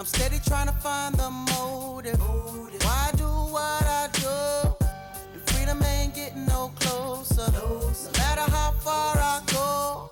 I'm 0.00 0.06
steady 0.06 0.38
trying 0.46 0.66
to 0.66 0.72
find 0.72 1.14
the 1.14 1.28
motive. 1.28 2.18
Why 2.18 3.10
do 3.18 3.24
what 3.26 3.84
I 3.84 4.08
do? 4.14 4.86
And 5.34 5.42
freedom 5.50 5.82
ain't 5.82 6.14
getting 6.14 6.46
no 6.46 6.72
closer. 6.76 7.52
No 7.52 7.92
matter 8.16 8.50
how 8.50 8.70
far 8.80 9.18
I 9.18 9.42
go, 9.52 10.10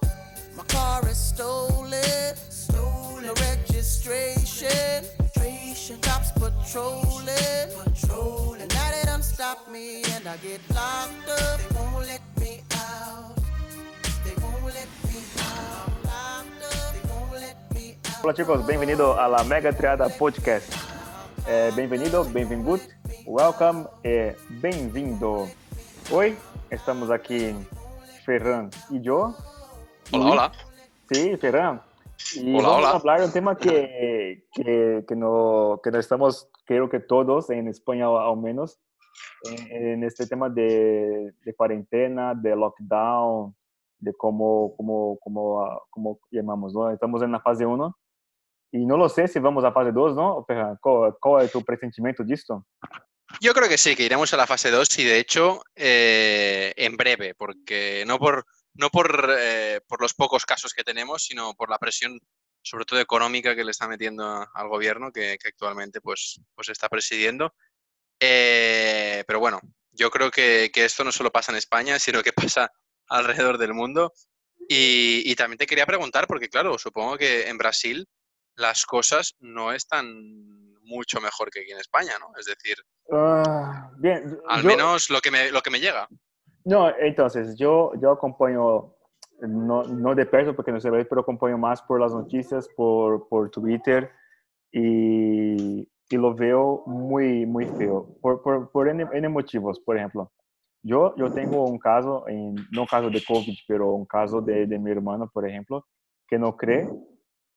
my 0.54 0.64
car 0.64 1.08
is 1.08 1.16
stolen. 1.16 2.36
Stolen. 2.50 3.24
No 3.24 3.32
registration. 3.32 5.06
Cops 6.02 6.32
patrolling. 6.32 7.72
Patrolling. 7.82 8.60
And 8.60 8.74
now 8.74 8.90
they 8.90 9.04
done 9.04 9.22
stop 9.22 9.70
me 9.70 10.02
and 10.02 10.28
I 10.28 10.36
get 10.36 10.60
locked 10.68 11.30
up. 11.30 11.60
They 11.60 11.74
won't 11.74 12.06
let 12.06 12.20
Hola 18.28 18.36
chicos, 18.36 18.66
bienvenido 18.66 19.18
a 19.18 19.26
la 19.26 19.42
Mega 19.44 19.72
Triada 19.72 20.06
Podcast. 20.10 20.70
Eh, 21.48 21.70
bienvenido, 21.74 22.24
bienvenut, 22.26 22.82
welcome 23.24 23.86
e 24.04 24.36
bem-vindo. 24.60 25.46
Hoy 26.12 26.36
estamos 26.68 27.10
aquí 27.10 27.54
Ferran 28.26 28.68
y 28.90 29.00
yo. 29.00 29.34
Hola, 30.12 30.26
Y- 30.26 30.30
hola. 30.30 30.52
Sí, 31.10 31.36
Ferran. 31.38 31.80
Y 32.34 32.54
Hola, 32.54 32.68
vamos 32.68 32.78
hola. 32.80 32.88
a 32.90 32.96
hablar 32.96 33.20
de 33.20 33.26
un 33.28 33.32
tema 33.32 33.56
que, 33.56 34.44
que, 34.52 35.06
que 35.08 35.16
no, 35.16 35.80
que 35.82 35.90
no 35.90 35.98
estamos, 35.98 36.50
creo 36.66 36.90
que 36.90 37.00
todos 37.00 37.48
en 37.48 37.66
España 37.66 38.08
al 38.08 38.36
menos, 38.36 38.78
en, 39.44 39.72
en 39.94 40.04
este 40.04 40.26
tema 40.26 40.50
de, 40.50 41.32
de 41.46 41.54
cuarentena, 41.54 42.34
de 42.34 42.54
lockdown, 42.54 43.56
de 44.00 44.12
cómo, 44.12 44.76
ah, 45.64 45.80
cómo 45.88 46.20
llamamos, 46.30 46.74
¿no? 46.74 46.90
Estamos 46.90 47.22
en 47.22 47.32
la 47.32 47.40
fase 47.40 47.64
1 47.64 47.96
y 48.70 48.84
no 48.84 48.96
lo 48.96 49.08
sé 49.08 49.28
si 49.28 49.38
vamos 49.38 49.64
a 49.64 49.72
fase 49.72 49.92
2, 49.92 50.14
¿no? 50.14 50.46
¿cuál, 50.80 51.14
cuál 51.20 51.44
es 51.44 51.52
tu 51.52 51.64
presentimiento 51.64 52.22
de 52.22 52.34
esto? 52.34 52.66
Yo 53.40 53.54
creo 53.54 53.68
que 53.68 53.78
sí, 53.78 53.94
que 53.94 54.04
iremos 54.04 54.32
a 54.32 54.36
la 54.36 54.46
fase 54.46 54.70
2 54.70 54.98
y 54.98 55.04
de 55.04 55.18
hecho 55.18 55.62
eh, 55.76 56.72
en 56.76 56.96
breve, 56.96 57.34
porque 57.34 58.04
no 58.06 58.18
por, 58.18 58.44
no 58.74 58.90
por, 58.90 59.36
eh, 59.38 59.80
por 59.86 60.00
los 60.00 60.14
pocos 60.14 60.44
casos 60.44 60.72
que 60.72 60.82
tenemos, 60.82 61.24
sino 61.24 61.54
por 61.54 61.70
la 61.70 61.78
presión, 61.78 62.18
sobre 62.62 62.84
todo 62.84 63.00
económica, 63.00 63.54
que 63.54 63.64
le 63.64 63.70
está 63.70 63.86
metiendo 63.86 64.46
al 64.52 64.68
gobierno 64.68 65.12
que, 65.12 65.36
que 65.40 65.48
actualmente 65.48 66.00
pues, 66.00 66.40
pues 66.54 66.68
está 66.70 66.88
presidiendo. 66.88 67.54
Eh, 68.20 69.24
pero 69.26 69.40
bueno, 69.40 69.60
yo 69.92 70.10
creo 70.10 70.30
que, 70.30 70.70
que 70.72 70.84
esto 70.84 71.04
no 71.04 71.12
solo 71.12 71.30
pasa 71.30 71.52
en 71.52 71.58
España, 71.58 71.98
sino 71.98 72.22
que 72.22 72.32
pasa 72.52 72.72
alrededor 73.08 73.58
del 73.58 73.74
mundo. 73.74 74.12
Y, 74.68 75.22
y 75.24 75.34
también 75.36 75.58
te 75.58 75.66
quería 75.66 75.86
preguntar, 75.86 76.26
porque 76.26 76.48
claro, 76.48 76.76
supongo 76.78 77.16
que 77.16 77.48
en 77.48 77.56
Brasil 77.56 78.06
las 78.58 78.84
cosas 78.84 79.34
no 79.40 79.72
están 79.72 80.06
mucho 80.82 81.20
mejor 81.20 81.50
que 81.50 81.60
aquí 81.60 81.72
en 81.72 81.78
España, 81.78 82.12
¿no? 82.20 82.28
Es 82.38 82.46
decir, 82.46 82.76
Ah, 83.10 83.90
bien, 83.98 84.38
al 84.48 84.62
yo- 84.62 84.68
menos 84.68 85.08
lo 85.10 85.20
que 85.20 85.30
me, 85.30 85.50
lo 85.50 85.62
que 85.62 85.70
me 85.70 85.80
llega. 85.80 86.06
No, 86.64 86.90
entonces, 86.98 87.56
yo, 87.56 87.92
yo 88.02 88.10
acompaño, 88.12 88.94
no, 89.40 89.82
no 89.84 90.14
de 90.14 90.26
perto 90.26 90.54
porque 90.54 90.72
no 90.72 90.80
sé, 90.80 90.90
pero 90.90 91.22
acompaño 91.22 91.56
más 91.56 91.80
por 91.82 91.98
las 92.00 92.12
noticias, 92.12 92.68
por, 92.76 93.26
por 93.28 93.50
Twitter 93.50 94.10
y, 94.72 95.80
y 96.10 96.16
lo 96.16 96.34
veo 96.34 96.82
muy, 96.86 97.46
muy 97.46 97.64
feo, 97.66 98.06
por, 98.20 98.42
por, 98.42 98.70
por 98.70 98.88
N, 98.88 99.06
N 99.12 99.28
motivos, 99.28 99.80
por 99.80 99.96
ejemplo. 99.96 100.30
Yo, 100.82 101.14
yo 101.16 101.30
tengo 101.32 101.64
un 101.64 101.78
caso, 101.78 102.28
en, 102.28 102.54
no 102.72 102.86
caso 102.86 103.08
de 103.10 103.22
COVID, 103.24 103.56
pero 103.66 103.88
un 103.92 104.04
caso 104.06 104.40
de, 104.40 104.66
de 104.66 104.78
mi 104.78 104.90
hermano, 104.90 105.28
por 105.32 105.48
ejemplo, 105.48 105.86
que 106.26 106.38
no 106.38 106.56
cree 106.56 106.88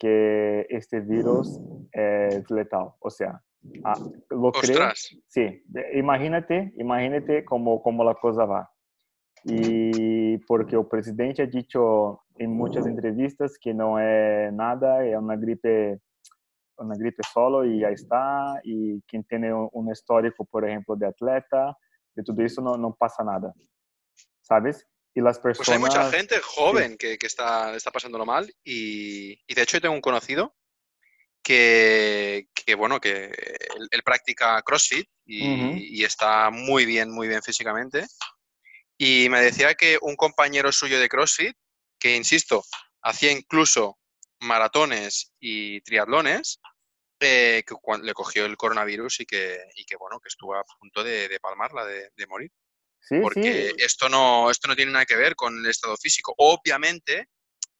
que 0.02 0.66
este 0.70 1.00
virus 1.00 1.62
es 1.92 2.50
letal. 2.50 2.90
O 3.00 3.10
sea, 3.12 3.40
ah, 3.86 3.94
lo. 4.32 4.48
Ostras, 4.48 5.16
Sí, 5.28 5.62
de- 5.68 6.00
imagínate, 6.00 6.74
imagínate 6.78 7.46
cómo, 7.46 7.82
cómo 7.84 8.04
la 8.04 8.16
cosa 8.16 8.46
va. 8.46 8.68
Y 9.44 10.38
porque 10.48 10.76
el 10.76 10.86
presidente 10.88 11.44
ha 11.44 11.45
dicho 11.45 12.22
en 12.38 12.52
muchas 12.52 12.86
entrevistas 12.88 13.58
que 13.61 13.73
no 13.73 14.00
es 14.00 14.52
nada, 14.54 15.06
es 15.06 15.16
una 15.17 15.36
gripe, 15.36 16.00
una 16.78 16.95
gripe 16.95 17.22
solo 17.32 17.64
y 17.66 17.80
ya 17.82 17.90
está. 17.90 18.60
Y 18.64 19.02
quien 19.04 19.23
tiene 19.23 19.54
un, 19.54 19.70
un 19.72 19.92
histórico, 19.92 20.45
por 20.45 20.67
ejemplo, 20.67 20.95
de 20.95 21.08
atleta, 21.08 21.76
de 22.16 22.23
todo 22.23 22.42
eso 22.44 22.61
no, 22.61 22.76
no 22.78 22.94
pasa 22.95 23.23
nada, 23.23 23.54
¿sabes? 24.42 24.86
Y 25.14 25.22
las 25.22 25.39
personas... 25.39 25.67
pues 25.67 25.70
hay 25.70 25.80
mucha 25.80 26.10
gente 26.11 26.39
joven 26.39 26.98
que, 26.98 27.17
que 27.17 27.27
está, 27.27 27.76
está 27.76 27.92
pasándolo 27.92 28.26
mal 28.26 28.54
y, 28.64 29.33
y 29.45 29.54
de 29.54 29.61
hecho 29.61 29.77
yo 29.77 29.82
tengo 29.82 29.95
un 29.95 30.02
conocido 30.02 30.55
que, 31.44 32.48
que, 32.54 32.76
bueno, 32.76 32.99
que 32.99 33.26
él, 33.26 33.88
él 33.89 34.04
practica 34.04 34.61
CrossFit 34.61 35.10
y, 35.26 36.04
está 36.04 36.49
muy 36.49 36.86
bien, 36.86 37.10
muy 37.11 37.27
bien 37.27 37.42
físicamente. 37.42 38.05
Y 38.98 39.30
me 39.30 39.42
decía 39.42 39.73
que 39.76 39.98
un 40.02 40.16
compañero 40.16 40.72
suyo 40.72 40.99
de 40.99 41.10
CrossFit, 41.10 41.55
que 41.99 42.16
insisto, 42.16 42.64
hacía 43.02 43.32
incluso 43.32 43.98
maratones 44.39 45.33
y 45.39 45.82
triatlones, 45.82 46.60
eh, 47.20 47.64
que 47.66 47.76
le 48.02 48.14
cogió 48.14 48.45
el 48.45 48.58
coronavirus 48.58 49.22
y 49.22 49.26
que, 49.26 49.60
y 49.76 49.86
que, 49.86 49.95
bueno, 49.95 50.20
que 50.20 50.30
estuvo 50.30 50.55
a 50.55 50.64
punto 50.80 51.04
de, 51.04 51.28
de 51.28 51.39
palmarla, 51.39 51.86
de, 51.86 52.10
de 52.16 52.28
morir. 52.28 52.52
Sí, 53.02 53.20
Porque 53.22 53.70
sí, 53.72 53.76
esto, 53.84 54.08
no, 54.10 54.50
esto 54.50 54.67
no 54.67 54.76
tiene 54.76 54.92
nada 54.92 55.06
que 55.06 55.16
ver 55.16 55.36
con 55.36 55.58
el 55.58 55.66
estado 55.66 55.98
físico. 55.98 56.34
Obviamente, 56.38 57.28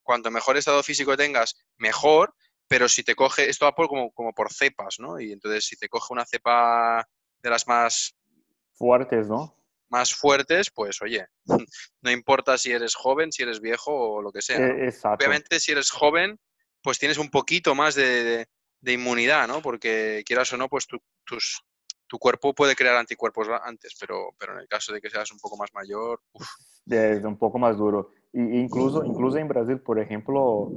cuanto 0.04 0.30
mejor 0.32 0.58
estado 0.58 0.82
físico 0.84 1.16
tengas, 1.16 1.56
mejor, 1.78 2.34
pero 2.68 2.90
si 2.90 3.04
te 3.04 3.16
coge, 3.16 3.50
esto 3.50 3.66
va 3.66 3.74
por, 3.76 3.88
como, 3.88 4.12
como 4.12 4.34
por 4.34 4.52
cepas, 4.52 4.96
¿no? 5.00 5.20
Y 5.20 5.32
entonces 5.32 5.66
si 5.66 5.76
te 5.78 5.88
coge 5.90 6.14
una 6.14 6.26
cepa 6.26 7.08
de 7.42 7.50
las 7.50 7.68
más, 7.68 8.16
fuertes, 8.74 9.28
¿no? 9.28 9.56
más 9.90 10.14
fuertes, 10.16 10.72
pues 10.74 11.02
oye, 11.02 11.28
no 12.02 12.12
importa 12.12 12.58
si 12.58 12.72
eres 12.72 12.96
joven, 12.96 13.32
si 13.32 13.44
eres 13.44 13.60
viejo 13.60 13.92
o 13.94 14.22
lo 14.22 14.32
que 14.32 14.42
sea. 14.42 14.58
¿no? 14.60 14.66
Eh, 14.66 14.86
exacto. 14.86 15.18
Obviamente, 15.18 15.60
si 15.60 15.72
eres 15.74 15.92
joven, 15.92 16.40
pues 16.82 16.98
tienes 16.98 17.18
un 17.18 17.30
poquito 17.30 17.76
más 17.76 17.94
de, 17.96 18.24
de- 18.24 18.46
de 18.84 18.94
inmunidad, 18.94 19.48
¿no? 19.48 19.62
Porque 19.62 20.24
quieras 20.26 20.52
o 20.54 20.58
no, 20.58 20.68
pues 20.68 20.88
tu, 20.88 20.98
tus- 21.24 21.62
tu 22.12 22.20
cuerpo 22.20 22.54
puede 22.54 22.76
crear 22.76 22.98
anticuerpos 22.98 23.48
antes, 23.64 23.96
pero, 23.98 24.36
pero 24.38 24.52
en 24.52 24.60
el 24.60 24.68
caso 24.68 24.92
de 24.92 25.00
que 25.00 25.10
seas 25.10 25.32
un 25.32 25.40
poco 25.40 25.56
más 25.56 25.74
mayor, 25.74 26.20
uf, 26.34 26.46
es 26.90 27.24
un 27.24 27.38
poco 27.38 27.58
más 27.58 27.78
duro. 27.78 28.10
Y 28.34 28.42
incluso, 28.60 29.06
incluso 29.06 29.38
en 29.38 29.48
Brasil, 29.48 29.80
por 29.80 29.98
ejemplo, 29.98 30.74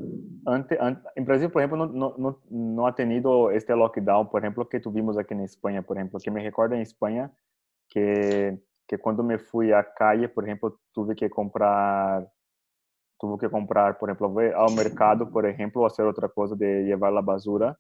ante, 0.47 0.79
an- 0.81 1.03
en 1.17 1.25
Brasil, 1.25 1.51
por 1.51 1.61
ejemplo, 1.61 1.87
no, 1.87 2.15
no, 2.17 2.41
no, 2.51 2.87
ha 2.87 2.95
tenido 2.95 3.51
este 3.51 3.75
lockdown, 3.75 4.31
por 4.31 4.43
ejemplo, 4.43 4.69
que 4.69 4.79
tuvimos 4.79 5.19
aquí 5.19 5.35
en 5.35 5.41
España, 5.41 5.83
por 5.83 5.97
ejemplo, 5.97 6.21
que 6.23 6.31
me 6.31 6.41
recuerdo 6.41 6.77
en 6.77 6.83
España 6.83 7.33
que, 7.89 8.57
que 8.87 8.99
cuando 8.99 9.25
me 9.25 9.37
fui 9.41 9.73
a 9.73 9.93
calle, 9.93 10.29
por 10.29 10.45
ejemplo, 10.45 10.79
tuve 10.93 11.17
que 11.17 11.29
comprar, 11.29 12.31
tuve 13.19 13.39
que 13.41 13.51
comprar, 13.51 13.99
por 13.99 14.09
ejemplo, 14.09 14.33
al 14.57 14.77
mercado, 14.77 15.29
por 15.29 15.45
ejemplo, 15.47 15.85
hacer 15.85 16.07
otra 16.07 16.29
cosa 16.29 16.55
de 16.55 16.85
llevar 16.85 17.13
la 17.13 17.23
basura. 17.23 17.77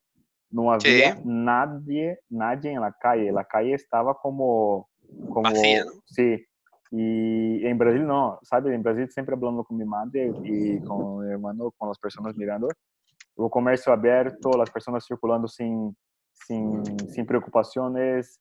No 0.50 0.72
había 0.72 1.14
Sí. 1.16 1.20
nadie, 1.24 2.18
nadie 2.28 2.72
en 2.72 2.80
la 2.80 2.92
calle. 2.92 3.32
La 3.32 3.44
calle 3.44 3.74
estaba 3.74 4.14
como, 4.14 4.88
como, 5.28 5.50
Vacía, 5.50 5.84
¿no? 5.84 5.92
sí. 6.04 6.44
Y 6.90 7.66
en 7.66 7.76
Brasil 7.76 8.06
no, 8.06 8.38
¿sabes? 8.42 8.72
En 8.72 8.82
Brasil 8.82 9.10
siempre 9.10 9.34
hablando 9.34 9.64
con 9.64 9.76
mi 9.76 9.84
madre 9.84 10.32
y 10.44 10.80
con 10.82 11.24
mi 11.26 11.32
hermano, 11.32 11.72
con 11.76 11.88
las 11.88 11.98
personas 11.98 12.36
mirando. 12.36 12.68
O 13.34 13.50
comercio 13.50 13.92
abierto, 13.92 14.56
las 14.56 14.70
personas 14.70 15.04
circulando 15.04 15.48
sin, 15.48 15.96
sin, 16.32 17.08
sin 17.08 17.26
preocupaciones 17.26 18.38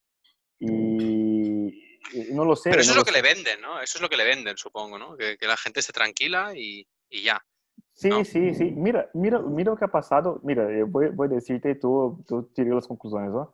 y, 0.59 1.97
no 2.31 2.45
lo 2.45 2.55
sé. 2.55 2.69
Pero 2.69 2.81
eso 2.81 2.93
no 2.93 2.93
es 2.93 2.97
lo 2.97 3.05
que 3.05 3.11
sé. 3.11 3.21
le 3.23 3.33
venden, 3.33 3.61
¿no? 3.61 3.81
Eso 3.81 3.97
es 3.97 4.01
lo 4.01 4.09
que 4.09 4.17
le 4.17 4.25
venden, 4.25 4.55
supongo, 4.55 4.99
¿no? 4.99 5.17
Que, 5.17 5.35
que 5.37 5.47
la 5.47 5.57
gente 5.57 5.79
esté 5.79 5.91
tranquila 5.91 6.53
y, 6.55 6.87
y 7.09 7.23
ya. 7.23 7.43
Sí, 7.93 8.09
¿no? 8.09 8.25
sí, 8.25 8.53
sí. 8.53 8.71
Mira, 8.71 9.09
mira, 9.13 9.39
mira 9.39 9.71
lo 9.71 9.77
que 9.77 9.85
ha 9.85 9.87
pasado. 9.87 10.39
Mira, 10.43 10.71
eu 10.71 10.87
vou, 10.87 11.13
vou 11.13 11.27
decirte 11.27 11.69
e 11.69 11.75
tu, 11.75 12.17
tu 12.27 12.41
tira 12.55 12.75
as 12.77 12.87
conclusões, 12.87 13.33
ó. 13.33 13.53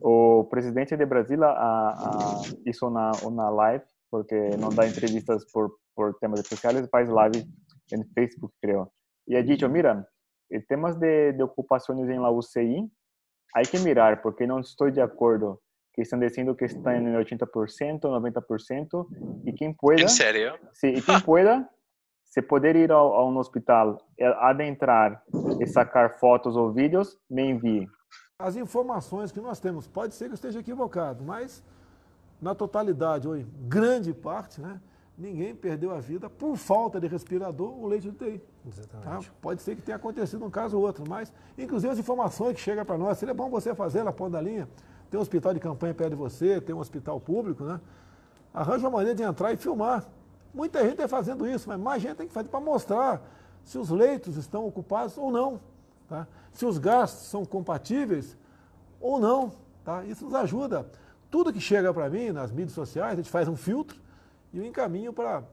O 0.00 0.44
presidente 0.50 0.96
de 0.96 1.06
Brasil 1.06 1.42
a, 1.44 1.50
a, 1.52 2.42
hizo 2.66 2.88
una, 2.88 3.12
una 3.22 3.48
live, 3.48 3.84
porque 4.10 4.34
não 4.58 4.70
dá 4.70 4.86
entrevistas 4.86 5.44
por, 5.52 5.70
por 5.94 6.14
temas 6.18 6.40
especiales, 6.40 6.88
faz 6.90 7.08
live 7.08 7.46
em 7.92 8.04
Facebook, 8.12 8.52
creo. 8.60 8.90
E 9.26 9.36
ha 9.36 9.42
dicho, 9.42 9.68
mira, 9.68 10.04
en 10.50 10.66
temas 10.66 10.98
de, 10.98 11.32
de 11.32 11.42
ocupações 11.42 12.08
em 12.08 12.18
la 12.18 12.30
UCI, 12.30 12.90
hay 13.54 13.64
que 13.64 13.78
mirar, 13.78 14.20
porque 14.20 14.46
não 14.46 14.60
estou 14.60 14.90
de 14.90 15.00
acordo 15.00 15.60
que 15.92 16.02
estão 16.02 16.18
dizendo 16.18 16.54
que 16.54 16.64
está 16.64 16.96
em 16.96 17.04
80%, 17.04 18.00
90%, 18.00 19.06
e 19.44 19.52
quem 19.52 19.72
pueda... 19.72 20.02
¿En 20.02 20.08
serio? 20.08 20.54
Sí, 20.72 20.88
y 20.88 21.02
quien 21.02 21.20
pueda, 21.20 21.70
se 22.30 22.40
poder 22.40 22.76
ir 22.76 22.92
a, 22.92 22.96
a 22.96 23.24
un 23.24 23.36
hospital, 23.36 23.98
adentrar 24.38 25.22
e 25.58 25.66
sacar 25.66 26.18
fotos 26.18 26.56
ou 26.56 26.72
vídeos, 26.72 27.18
me 27.28 27.42
envie. 27.42 27.88
As 28.38 28.56
informações 28.56 29.32
que 29.32 29.40
nós 29.40 29.58
temos, 29.58 29.86
pode 29.86 30.14
ser 30.14 30.26
que 30.26 30.30
eu 30.30 30.34
esteja 30.34 30.60
equivocado, 30.60 31.24
mas 31.24 31.62
na 32.40 32.54
totalidade, 32.54 33.28
ou 33.28 33.36
em 33.36 33.46
grande 33.68 34.14
parte, 34.14 34.60
né, 34.60 34.80
ninguém 35.18 35.54
perdeu 35.54 35.90
a 35.90 36.00
vida 36.00 36.30
por 36.30 36.56
falta 36.56 36.98
de 37.00 37.08
respirador 37.08 37.76
ou 37.76 37.86
leite 37.86 38.04
de 38.04 38.08
UTI. 38.10 38.40
Tá? 39.02 39.20
Pode 39.42 39.60
ser 39.60 39.74
que 39.74 39.82
tenha 39.82 39.96
acontecido 39.96 40.42
um 40.44 40.50
caso 40.50 40.78
ou 40.78 40.84
outro, 40.84 41.04
mas, 41.06 41.32
inclusive, 41.58 41.92
as 41.92 41.98
informações 41.98 42.54
que 42.54 42.60
chegam 42.60 42.84
para 42.84 42.96
nós, 42.96 43.18
seria 43.18 43.34
bom 43.34 43.50
você 43.50 43.74
fazer 43.74 44.04
na 44.04 44.12
ponta 44.12 44.32
da 44.32 44.40
linha. 44.40 44.68
Tem 45.10 45.18
um 45.18 45.22
hospital 45.22 45.52
de 45.52 45.60
campanha 45.60 45.92
perto 45.92 46.10
de 46.10 46.16
você, 46.16 46.60
tem 46.60 46.74
um 46.74 46.78
hospital 46.78 47.20
público, 47.20 47.64
né? 47.64 47.80
Arranja 48.54 48.86
uma 48.86 48.98
maneira 48.98 49.14
de 49.14 49.22
entrar 49.22 49.52
e 49.52 49.56
filmar. 49.56 50.06
Muita 50.52 50.80
gente 50.82 50.92
está 50.94 51.08
fazendo 51.08 51.46
isso, 51.48 51.68
mas 51.68 51.78
mais 51.78 52.02
gente 52.02 52.16
tem 52.16 52.26
que 52.26 52.32
fazer 52.32 52.48
para 52.48 52.60
mostrar 52.60 53.20
se 53.64 53.78
os 53.78 53.90
leitos 53.90 54.36
estão 54.36 54.66
ocupados 54.66 55.16
ou 55.16 55.30
não. 55.30 55.60
Tá? 56.08 56.26
Se 56.52 56.66
os 56.66 56.78
gastos 56.78 57.26
são 57.28 57.44
compatíveis 57.44 58.36
ou 59.00 59.20
não. 59.20 59.52
Tá? 59.84 60.04
Isso 60.04 60.24
nos 60.24 60.34
ajuda. 60.34 60.90
Tudo 61.30 61.52
que 61.52 61.60
chega 61.60 61.94
para 61.94 62.08
mim 62.08 62.30
nas 62.32 62.50
mídias 62.50 62.72
sociais, 62.72 63.12
a 63.12 63.16
gente 63.16 63.30
faz 63.30 63.46
um 63.48 63.56
filtro 63.56 64.00
e 64.52 64.58
o 64.58 64.64
encaminho 64.64 65.12
para, 65.12 65.44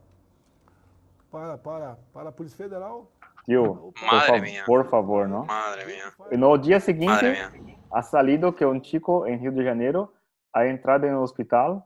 para, 1.30 1.58
para, 1.58 1.98
para 2.14 2.30
a 2.30 2.32
Polícia 2.32 2.58
Federal. 2.58 3.12
Tio, 3.46 3.94
por, 4.00 4.22
fa- 4.22 4.66
por 4.66 4.90
favor, 4.90 5.28
¿no? 5.28 5.46
Madre 5.46 5.86
mía. 5.86 6.14
No 6.38 6.80
siguiente 6.82 7.50
mía. 7.62 7.78
ha 7.92 8.02
salido 8.04 8.54
que 8.56 8.66
un 8.66 8.82
chico 8.82 9.26
en 9.26 9.40
Río 9.40 9.52
de 9.52 9.64
Janeiro 9.64 10.14
ha 10.52 10.66
entrado 10.66 11.06
en 11.06 11.14
el 11.14 11.20
hospital 11.20 11.84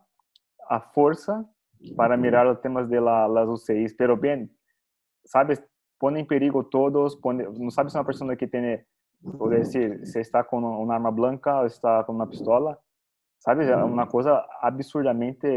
a 0.68 0.80
fuerza 0.80 1.46
para 1.96 2.16
mirar 2.18 2.46
los 2.46 2.62
temas 2.62 2.90
de 2.90 3.00
la- 3.02 3.28
las 3.28 3.48
UCIs, 3.48 3.94
pero 3.96 4.16
bien, 4.18 4.50
sabes, 5.24 5.64
pone 6.00 6.20
en 6.20 6.28
perigo 6.28 6.66
todos, 6.66 7.16
pone, 7.18 7.46
no 7.52 7.70
sabes 7.72 7.94
una 7.96 8.04
persona 8.06 8.36
que 8.36 8.48
tiene, 8.48 8.86
puede 9.38 9.60
decir, 9.60 10.06
si 10.06 10.20
está 10.20 10.44
con 10.44 10.64
un 10.64 10.92
arma 10.92 11.12
blanca 11.12 11.62
o 11.62 11.66
está 11.66 12.04
con 12.06 12.16
una 12.16 12.28
pistola, 12.28 12.80
sabes, 13.38 13.68
é 13.70 13.76
uma 13.84 14.08
coisa 14.08 14.46
absurdamente, 14.62 15.48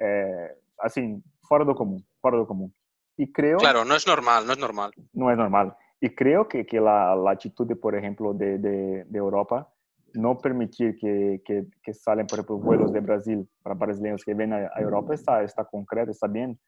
eh, 0.00 0.56
assim, 0.80 1.22
fora 1.48 1.64
do 1.64 1.74
comum, 1.74 2.00
fora 2.20 2.36
do 2.36 2.46
comum. 2.46 2.70
E 3.18 3.26
creio 3.26 3.58
Claro, 3.58 3.84
no 3.84 3.94
es 3.94 4.06
normal, 4.06 4.44
no 4.46 4.52
es 4.52 4.58
normal. 4.58 4.90
no 5.14 5.30
es 5.30 5.36
normal. 5.36 5.76
Y 6.00 6.10
creo 6.10 6.46
que, 6.48 6.66
que 6.66 6.80
la, 6.80 7.14
la 7.14 7.30
actitud, 7.32 7.66
por 7.78 7.94
ejemplo, 7.94 8.34
de, 8.34 8.58
de, 8.58 9.04
de 9.04 9.18
Europa, 9.18 9.68
no 10.14 10.38
permitir 10.38 10.96
que, 10.96 11.42
que, 11.44 11.64
que 11.82 11.94
salen, 11.94 12.26
por 12.26 12.38
ejemplo, 12.38 12.56
vuelos 12.58 12.92
de 12.92 13.00
Brasil 13.00 13.48
para 13.62 13.74
brasileños 13.74 14.24
que 14.24 14.34
vienen 14.34 14.68
a, 14.72 14.80
Europa 14.80 15.14
está, 15.14 15.42
está 15.42 15.64
concreto, 15.64 16.10
está 16.10 16.26
bien, 16.26 16.58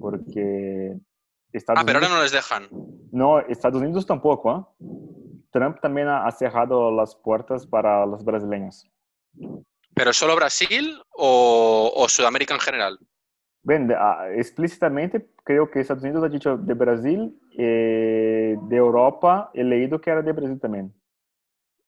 porque 0.00 0.96
Estados 1.52 1.82
Ah, 1.82 1.84
pero 1.86 1.98
ahora 1.98 2.08
Unidos, 2.08 2.18
no 2.18 2.22
les 2.22 2.32
dejan. 2.32 2.68
no, 3.12 3.40
Estados 3.40 3.80
Unidos 3.80 4.06
tampoco, 4.06 4.50
¿ah? 4.50 4.68
Trump 5.50 5.78
también 5.80 6.08
ha, 6.08 6.26
ha 6.26 6.30
cerrado 6.32 6.90
las 6.90 7.14
puertas 7.14 7.66
para 7.66 8.04
los 8.06 8.24
brasileños. 8.24 8.90
¿Pero 9.94 10.12
solo 10.12 10.34
Brasil 10.34 11.00
o, 11.12 11.92
o 11.94 12.08
Sudamérica 12.08 12.54
en 12.54 12.60
general? 12.60 12.98
Ven, 13.62 13.86
de- 13.86 13.94
ah, 13.94 14.26
explícitamente 14.34 15.30
creo 15.44 15.70
que 15.70 15.80
Estados 15.80 16.02
Unidos 16.02 16.24
ha 16.24 16.28
dicho 16.28 16.56
de 16.56 16.74
Brasil, 16.74 17.38
eh, 17.56 18.56
de 18.68 18.76
Europa, 18.76 19.50
he 19.54 19.62
leído 19.62 20.00
que 20.00 20.10
era 20.10 20.22
de 20.22 20.32
Brasil 20.32 20.58
también. 20.60 20.92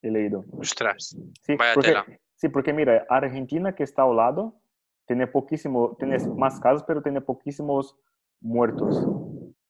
He 0.02 0.10
leído. 0.10 0.44
Ostras. 0.58 1.16
Sí, 1.42 1.56
Vaya 1.56 1.74
porque, 1.74 1.88
tela. 1.88 2.06
sí, 2.36 2.48
porque 2.48 2.72
mira, 2.72 3.06
Argentina 3.08 3.74
que 3.74 3.82
está 3.84 4.02
al 4.02 4.16
lado, 4.16 4.54
tiene 5.06 5.26
poquísimo, 5.26 5.96
tiene 5.98 6.18
más 6.36 6.58
casos, 6.60 6.84
pero 6.86 7.02
tiene 7.02 7.20
poquísimos 7.20 7.96
muertos. 8.40 9.06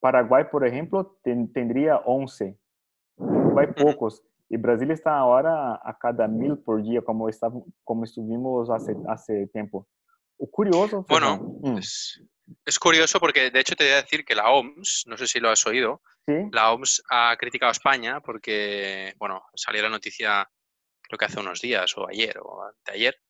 Paraguay, 0.00 0.44
por 0.50 0.66
ejemplo, 0.66 1.18
ten- 1.22 1.52
tendría 1.52 1.96
11. 1.98 2.56
Uruguay 3.16 3.68
pocos. 3.76 4.22
Y 4.48 4.56
Brasil 4.56 4.90
está 4.90 5.16
ahora 5.18 5.74
a 5.82 5.96
cada 5.98 6.28
mil 6.28 6.56
por 6.58 6.82
día, 6.82 7.02
como, 7.02 7.28
está, 7.28 7.48
como 7.82 8.04
estuvimos 8.04 8.70
hace, 8.70 8.94
hace 9.08 9.46
tiempo. 9.48 9.86
O 10.38 10.48
curioso, 10.50 11.04
Bueno, 11.08 11.38
mm, 11.62 11.78
es, 11.78 12.22
es 12.64 12.78
curioso 12.78 13.18
porque 13.18 13.50
de 13.50 13.58
hecho 13.60 13.74
te 13.74 13.84
voy 13.84 13.92
a 13.94 14.02
decir 14.02 14.24
que 14.24 14.34
la 14.36 14.50
OMS, 14.52 15.04
no 15.08 15.16
sé 15.16 15.26
si 15.26 15.40
lo 15.40 15.48
has 15.50 15.66
oído, 15.66 16.00
la 16.26 16.72
OMS 16.72 17.02
ha 17.10 17.36
criticado 17.36 17.70
a 17.70 17.72
España 17.72 18.20
porque, 18.20 19.14
bueno, 19.18 19.44
salió 19.54 19.82
la 19.82 19.88
noticia 19.88 20.48
creo 21.06 21.18
que 21.18 21.24
hace 21.24 21.40
unos 21.40 21.60
días 21.60 21.96
o 21.96 22.08
ayer 22.08 22.38
o 22.42 22.64
anteayer, 22.64 23.20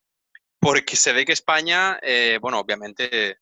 porque 0.58 0.96
se 0.96 1.12
ve 1.12 1.24
que 1.24 1.32
España, 1.32 1.98
eh, 2.02 2.38
bueno, 2.40 2.58
obviamente, 2.58 3.38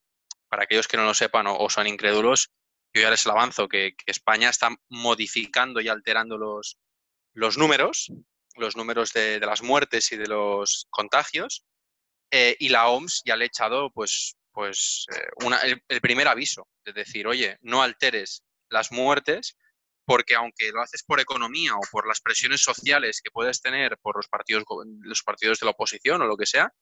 para 0.49 0.65
aquellos 0.65 0.89
que 0.89 0.97
no 0.97 1.05
lo 1.05 1.15
sepan 1.15 1.47
o, 1.47 1.57
o 1.57 1.71
son 1.71 1.87
incrédulos, 1.87 2.51
yo 2.93 3.03
ya 3.03 3.11
les 3.11 3.27
avanzo 3.27 3.69
que, 3.69 3.95
que 3.97 4.11
España 4.11 4.51
está 4.51 4.71
modificando 4.89 5.81
y 5.81 5.89
alterando 5.89 6.39
los, 6.39 6.79
los 7.33 7.59
números, 7.59 8.13
los 8.57 8.77
números 8.77 9.13
de, 9.13 9.41
de 9.41 9.47
las 9.47 9.63
muertes 9.63 10.13
y 10.13 10.17
de 10.17 10.29
los 10.29 10.87
contagios, 10.91 11.65
eh, 12.31 12.57
y 12.59 12.69
la 12.69 12.89
OMS 12.89 13.23
ya 13.25 13.37
le 13.37 13.45
ha 13.45 13.47
echado 13.47 13.91
pues, 13.91 14.37
pues 14.53 15.07
eh, 15.15 15.57
el, 15.65 15.83
el 15.89 16.01
primer 16.01 16.29
aviso, 16.29 16.69
de 16.85 16.93
decir, 16.93 17.27
oye, 17.27 17.59
no 17.63 17.83
alteres 17.83 18.44
las 18.69 18.93
muertes, 18.93 19.57
porque 20.05 20.35
aunque 20.35 20.71
lo 20.73 20.83
haces 20.83 21.03
por 21.03 21.21
economía 21.21 21.75
o 21.77 21.81
por 21.91 22.07
las 22.07 22.21
presiones 22.21 22.63
sociales 22.63 23.21
que 23.23 23.31
puedes 23.31 23.61
tener 23.61 23.99
por 23.99 24.17
los 24.17 24.29
partidos, 24.29 24.65
los 25.01 25.23
partidos 25.23 25.61
de 25.61 25.67
la 25.67 25.73
oposición 25.73 26.23
o 26.23 26.27
lo 26.27 26.37
que 26.37 26.47
sea, 26.47 26.73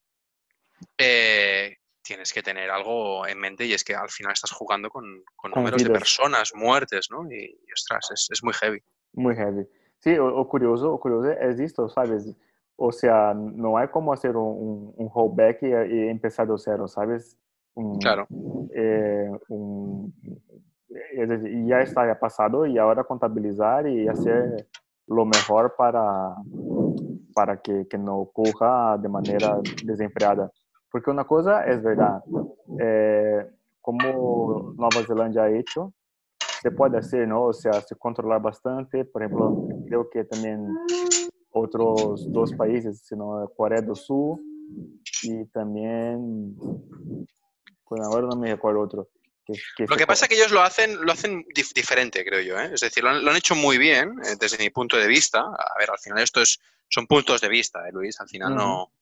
eh, 0.99 1.77
tienes 2.03 2.33
que 2.33 2.43
tener 2.43 2.71
algo 2.71 3.27
en 3.27 3.39
mente 3.39 3.65
y 3.65 3.73
es 3.73 3.85
que 3.85 3.95
al 3.95 4.11
final 4.11 4.33
estás 4.33 4.51
jugando 4.51 4.91
con, 4.91 5.05
con 5.37 5.53
números 5.53 5.83
de 5.83 5.91
personas, 5.91 6.53
muertes, 6.55 7.09
¿no? 7.11 7.31
Y, 7.31 7.45
y, 7.45 7.73
ostras, 7.73 8.11
es, 8.13 8.29
es 8.31 8.43
muy 8.43 8.53
heavy. 8.55 8.83
muy 9.13 9.37
heavy. 9.37 9.67
Sí, 10.01 10.17
o, 10.19 10.27
o 10.27 10.49
curioso, 10.49 10.93
o 10.93 10.99
curioso 11.01 11.31
es 11.31 11.61
esto, 11.61 11.89
¿sabes? 11.89 12.27
O 12.75 12.91
sea, 12.91 13.35
no 13.35 13.79
hay 13.79 13.89
como 13.89 14.13
hacer 14.13 14.37
un, 14.37 14.93
un, 14.97 15.11
rollback 15.15 15.63
y, 15.63 15.67
y 15.69 16.09
empezar 16.09 16.49
de 16.49 16.55
cero, 16.59 16.89
¿sabes? 16.89 17.39
Un- 17.75 18.01
Claro. 18.01 18.27
eh, 18.75 19.31
un- 19.49 20.13
ya 21.67 21.81
está 21.81 22.07
ya 22.07 22.19
pasado 22.19 22.67
y 22.67 22.79
ahora 22.79 23.05
contabilizar 23.05 23.87
y 23.87 24.09
hacer 24.09 24.67
lo 25.07 25.25
mejor 25.25 25.75
para, 25.77 26.35
para 27.35 27.61
que, 27.61 27.87
que 27.89 27.99
no 27.99 28.19
ocurra 28.19 28.97
de 28.99 29.09
manera 29.09 29.59
desenfreada. 29.85 30.51
Porque 30.91 31.11
una 31.11 31.25
cosa 31.25 31.65
es 31.65 31.83
verdad, 31.83 32.23
eh, 32.79 33.47
como 33.81 34.75
Nueva 34.77 35.07
Zelanda 35.07 35.45
ha 35.45 35.51
hecho, 35.51 35.93
se 36.63 36.71
puede 36.71 36.99
hacer, 36.99 37.27
¿no? 37.27 37.45
O 37.47 37.53
sea, 37.53 37.73
se 37.73 37.97
controlar 37.97 38.41
bastante. 38.41 39.05
Por 39.05 39.23
ejemplo, 39.23 39.67
creo 39.87 40.09
que 40.09 40.25
también 40.25 40.69
otros 41.51 42.31
dos 42.31 42.53
países, 42.53 43.03
sino 43.05 43.51
Corea 43.57 43.81
del 43.81 43.97
Sur 43.97 44.39
y 45.25 45.45
también, 45.47 46.57
bueno, 47.89 48.05
ahora 48.05 48.29
no 48.29 48.37
me 48.37 48.53
recuerdo 48.53 48.81
otro. 48.81 49.09
Que, 49.45 49.55
que 49.77 49.87
Lo 49.89 49.97
que 49.97 50.07
pasa 50.07 50.25
es 50.25 50.29
que 50.29 50.35
ellos 50.37 50.51
lo 50.53 50.63
hacen, 50.63 51.01
lo 51.05 51.13
hacen 51.13 51.45
dif- 51.47 51.73
diferente, 51.73 52.25
creo 52.25 52.41
yo. 52.41 52.59
¿eh? 52.61 52.71
Es 52.75 52.81
decir, 52.81 53.03
lo 53.03 53.11
han, 53.11 53.25
lo 53.25 53.31
han 53.31 53.37
hecho 53.37 53.55
muy 53.55 53.79
bien 53.79 54.15
eh, 54.25 54.37
desde 54.39 54.59
mi 54.59 54.71
punto 54.71 54.97
de 54.97 55.07
vista. 55.07 55.41
A 55.41 55.79
ver, 55.79 55.91
al 55.91 55.99
final 55.99 56.23
esto 56.23 56.41
es, 56.41 56.61
son 56.89 57.07
puntos 57.07 57.41
de 57.41 57.49
vista, 57.49 57.81
¿eh, 57.89 57.93
Luis? 57.93 58.21
Al 58.21 58.29
final 58.29 58.55
no. 58.57 58.93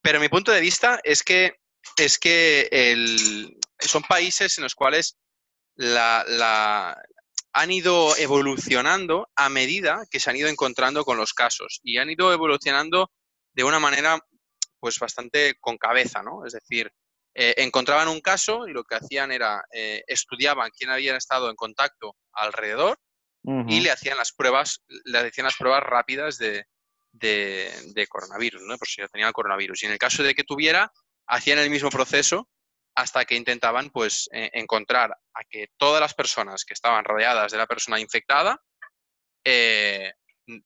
Pero 0.00 0.20
mi 0.20 0.28
punto 0.28 0.52
de 0.52 0.60
vista 0.60 1.00
es 1.02 1.22
que, 1.22 1.56
es 1.96 2.18
que 2.18 2.68
el- 2.70 3.58
son 3.80 4.02
países 4.02 4.56
en 4.58 4.64
los 4.64 4.74
cuales 4.74 5.16
la, 5.74 6.24
la- 6.28 7.00
han 7.52 7.70
ido 7.72 8.16
evolucionando 8.16 9.28
a 9.34 9.48
medida 9.48 10.02
que 10.10 10.20
se 10.20 10.30
han 10.30 10.36
ido 10.36 10.48
encontrando 10.48 11.04
con 11.04 11.16
los 11.16 11.32
casos 11.34 11.80
y 11.82 11.98
han 11.98 12.10
ido 12.10 12.32
evolucionando 12.32 13.10
de 13.52 13.64
una 13.64 13.78
manera 13.80 14.20
pues 14.78 14.98
bastante 15.00 15.56
con 15.58 15.76
cabeza, 15.76 16.22
¿no? 16.22 16.46
Es 16.46 16.52
decir, 16.52 16.92
eh, 17.34 17.54
encontraban 17.58 18.08
un 18.08 18.20
caso 18.20 18.66
y 18.66 18.72
lo 18.72 18.84
que 18.84 18.96
hacían 18.96 19.30
era 19.32 19.62
eh, 19.72 20.02
estudiaban 20.06 20.70
quién 20.76 20.90
había 20.90 21.16
estado 21.16 21.50
en 21.50 21.56
contacto 21.56 22.16
alrededor 22.32 22.98
y 23.68 23.80
le 23.80 23.90
hacían 23.90 24.18
las 24.18 24.32
pruebas, 24.32 24.82
le 25.04 25.18
hacían 25.18 25.44
las 25.46 25.56
pruebas 25.56 25.82
rápidas 25.82 26.38
de, 26.38 26.64
de- 27.12 27.72
de 27.94 28.06
coronavirus, 28.08 28.62
¿no? 28.62 28.76
Por 28.76 28.88
si 28.88 29.00
ya 29.00 29.08
tenía 29.08 29.28
el 29.28 29.32
coronavirus. 29.32 29.82
Y 29.82 29.86
en 29.86 29.92
el 29.92 29.98
caso 29.98 30.22
de 30.22 30.34
que 30.34 30.44
tuviera, 30.44 30.92
hacían 31.26 31.58
el 31.58 31.70
mismo 31.70 31.88
proceso 31.90 32.48
hasta 32.94 33.24
que 33.24 33.36
intentaban, 33.36 33.90
pues, 33.90 34.28
eh, 34.32 34.50
encontrar 34.54 35.12
a 35.12 35.44
que 35.48 35.68
todas 35.78 36.00
las 36.00 36.14
personas 36.14 36.64
que 36.64 36.74
estaban 36.74 37.04
rodeadas 37.04 37.52
de 37.52 37.58
la 37.58 37.66
persona 37.68 38.00
infectada 38.00 38.60
eh, 39.44 40.12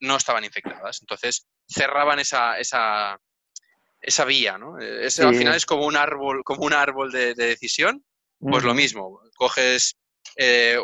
no 0.01 0.17
estaban 0.17 0.45
infectadas. 0.45 0.99
Entonces, 1.03 1.47
cerraban 1.69 2.19
esa, 2.21 2.59
esa, 2.59 3.19
esa 4.03 4.25
vía, 4.25 4.59
¿no? 4.59 4.79
Eh, 4.81 5.07
ese 5.07 5.23
al 5.23 5.35
final 5.39 5.55
es 5.55 5.65
como 5.67 5.87
un 5.87 5.97
árbol, 5.97 6.43
como 6.45 6.65
un 6.67 6.73
árbol 6.75 7.11
de, 7.13 7.35
de 7.35 7.47
decisión 7.47 8.05
pues 8.51 8.65
lo 8.65 8.75
mismo, 8.75 9.21
coges 9.37 9.95
eh, 10.37 10.77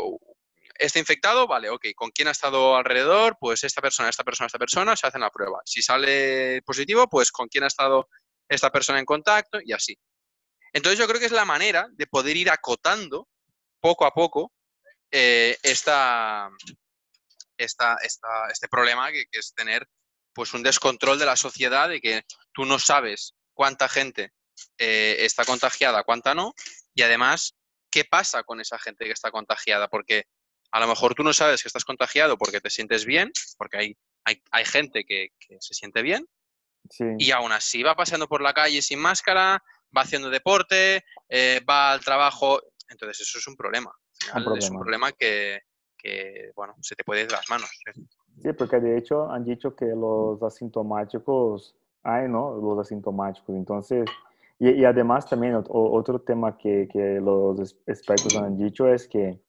este 0.78 1.00
infectado, 1.00 1.48
vale, 1.48 1.68
ok, 1.70 1.86
¿con 1.96 2.10
quién 2.10 2.28
ha 2.28 2.30
estado 2.30 2.76
alrededor? 2.76 3.36
Pues 3.40 3.64
esta 3.64 3.82
persona, 3.82 4.08
esta 4.08 4.22
persona, 4.22 4.46
esta 4.46 4.60
persona, 4.60 4.94
se 4.94 5.08
hacen 5.08 5.20
la 5.22 5.30
prueba. 5.30 5.60
Si 5.64 5.82
sale 5.82 6.62
positivo, 6.62 7.08
pues 7.08 7.32
con 7.32 7.48
quién 7.48 7.64
ha 7.64 7.66
estado 7.66 8.08
esta 8.48 8.70
persona 8.70 9.00
en 9.00 9.04
contacto 9.04 9.58
y 9.64 9.72
así. 9.72 9.98
Entonces 10.72 10.98
yo 11.00 11.08
creo 11.08 11.18
que 11.18 11.26
es 11.26 11.32
la 11.32 11.44
manera 11.44 11.88
de 11.92 12.06
poder 12.06 12.36
ir 12.36 12.48
acotando 12.50 13.26
poco 13.80 14.06
a 14.06 14.12
poco 14.12 14.52
eh, 15.10 15.56
esta, 15.64 16.48
esta, 17.56 17.96
esta- 18.02 18.48
este 18.52 18.68
problema 18.68 19.10
que, 19.10 19.24
que 19.30 19.40
es 19.40 19.52
tener 19.54 19.86
pues 20.38 20.54
un 20.54 20.62
descontrol 20.62 21.18
de 21.18 21.26
la 21.26 21.34
sociedad, 21.34 21.88
de 21.88 22.00
que 22.00 22.22
tú 22.52 22.64
no 22.64 22.78
sabes 22.78 23.34
cuánta 23.54 23.88
gente 23.88 24.30
eh, 24.78 25.16
está 25.18 25.44
contagiada, 25.44 26.04
cuánta 26.04 26.32
no, 26.32 26.54
y 26.94 27.02
además 27.02 27.56
qué 27.90 28.04
pasa 28.04 28.44
con 28.44 28.60
esa 28.60 28.78
gente 28.78 29.04
que 29.04 29.10
está 29.10 29.32
contagiada, 29.32 29.88
porque 29.88 30.26
a 30.70 30.78
lo 30.78 30.86
mejor 30.86 31.16
tú 31.16 31.24
no 31.24 31.32
sabes 31.32 31.60
que 31.60 31.66
estás 31.66 31.84
contagiado 31.84 32.38
porque 32.38 32.60
te 32.60 32.70
sientes 32.70 33.04
bien, 33.04 33.32
porque 33.56 33.78
hay, 33.78 33.96
hay, 34.26 34.40
hay 34.52 34.64
gente 34.64 35.02
que, 35.04 35.30
que, 35.40 35.56
se 35.58 35.74
siente 35.74 36.02
bien, 36.02 36.24
Sí. 36.88 37.04
y 37.18 37.32
aún 37.32 37.50
así 37.50 37.82
va 37.82 37.96
paseando 37.96 38.28
por 38.28 38.40
la 38.40 38.54
calle 38.54 38.80
sin 38.80 39.00
máscara, 39.00 39.60
va 39.94 40.02
haciendo 40.02 40.30
deporte, 40.30 41.04
eh, 41.28 41.60
va 41.68 41.90
al 41.90 42.00
trabajo. 42.00 42.62
Entonces, 42.88 43.20
eso 43.28 43.38
es 43.38 43.46
un 43.48 43.56
problema. 43.56 43.90
Es 44.20 44.34
un 44.34 44.44
problema. 44.44 44.78
problema 44.78 45.12
que, 45.12 45.62
que, 45.98 46.52
bueno, 46.54 46.76
se 46.80 46.94
te 46.94 47.02
puede 47.02 47.22
ir 47.22 47.26
de 47.26 47.34
las 47.34 47.50
manos. 47.50 47.68
¿sí? 47.84 48.08
Sí, 48.40 48.52
porque 48.52 48.78
de 48.80 48.96
hecho 48.96 49.28
han 49.30 49.44
dicho 49.44 49.74
que 49.74 49.86
los 49.86 50.42
asintomáticos, 50.42 51.74
hay, 52.02 52.28
¿no? 52.28 52.54
Los 52.56 52.78
asintomáticos. 52.78 53.54
Entonces, 53.56 54.04
y, 54.58 54.70
y 54.70 54.84
además 54.84 55.28
también 55.28 55.56
o- 55.56 55.64
otro 55.68 56.20
tema 56.20 56.56
que, 56.56 56.88
que 56.88 57.20
los 57.20 57.76
expertos 57.86 58.34
han 58.36 58.56
dicho 58.56 58.86
es 58.88 59.08
que 59.08 59.40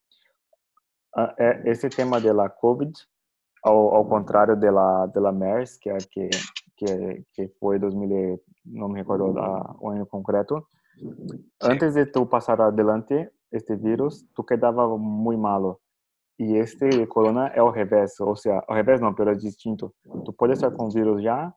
eh, 1.37 1.61
este 1.65 1.89
tema 1.89 2.19
de 2.19 2.33
la 2.33 2.49
COVID, 2.49 2.93
ao, 3.63 3.95
ao 3.95 4.05
contrário 4.07 4.55
de 4.55 4.71
la, 4.71 5.07
de 5.07 5.19
la 5.21 5.31
MERS, 5.31 5.77
que, 5.79 5.97
que, 6.11 6.29
que, 6.77 7.25
que 7.33 7.47
foi 7.59 7.77
2000, 7.79 8.11
e- 8.11 8.39
não 8.65 8.87
me 8.89 8.99
recordo 9.01 9.37
a- 9.39 9.75
o 9.79 9.89
ano 9.89 10.05
concreto, 10.05 10.67
antes 11.61 11.93
de 11.93 12.05
tu 12.05 12.25
passar 12.25 12.61
adelante 12.61 13.29
este 13.51 13.75
vírus, 13.75 14.23
tu 14.35 14.43
quedava 14.43 14.97
muito 14.97 15.41
malo. 15.41 15.79
Y 16.41 16.57
este 16.57 17.05
corona 17.09 17.47
es 17.49 17.59
al 17.59 17.73
revés, 17.73 18.15
o 18.21 18.33
sea, 18.33 18.63
al 18.65 18.77
revés 18.77 19.01
no, 19.01 19.13
pero 19.13 19.33
es 19.33 19.43
distinto. 19.43 19.93
Tú 20.23 20.33
puedes 20.37 20.57
estar 20.59 20.71
con 20.73 20.87
virus 20.89 21.21
ya, 21.21 21.53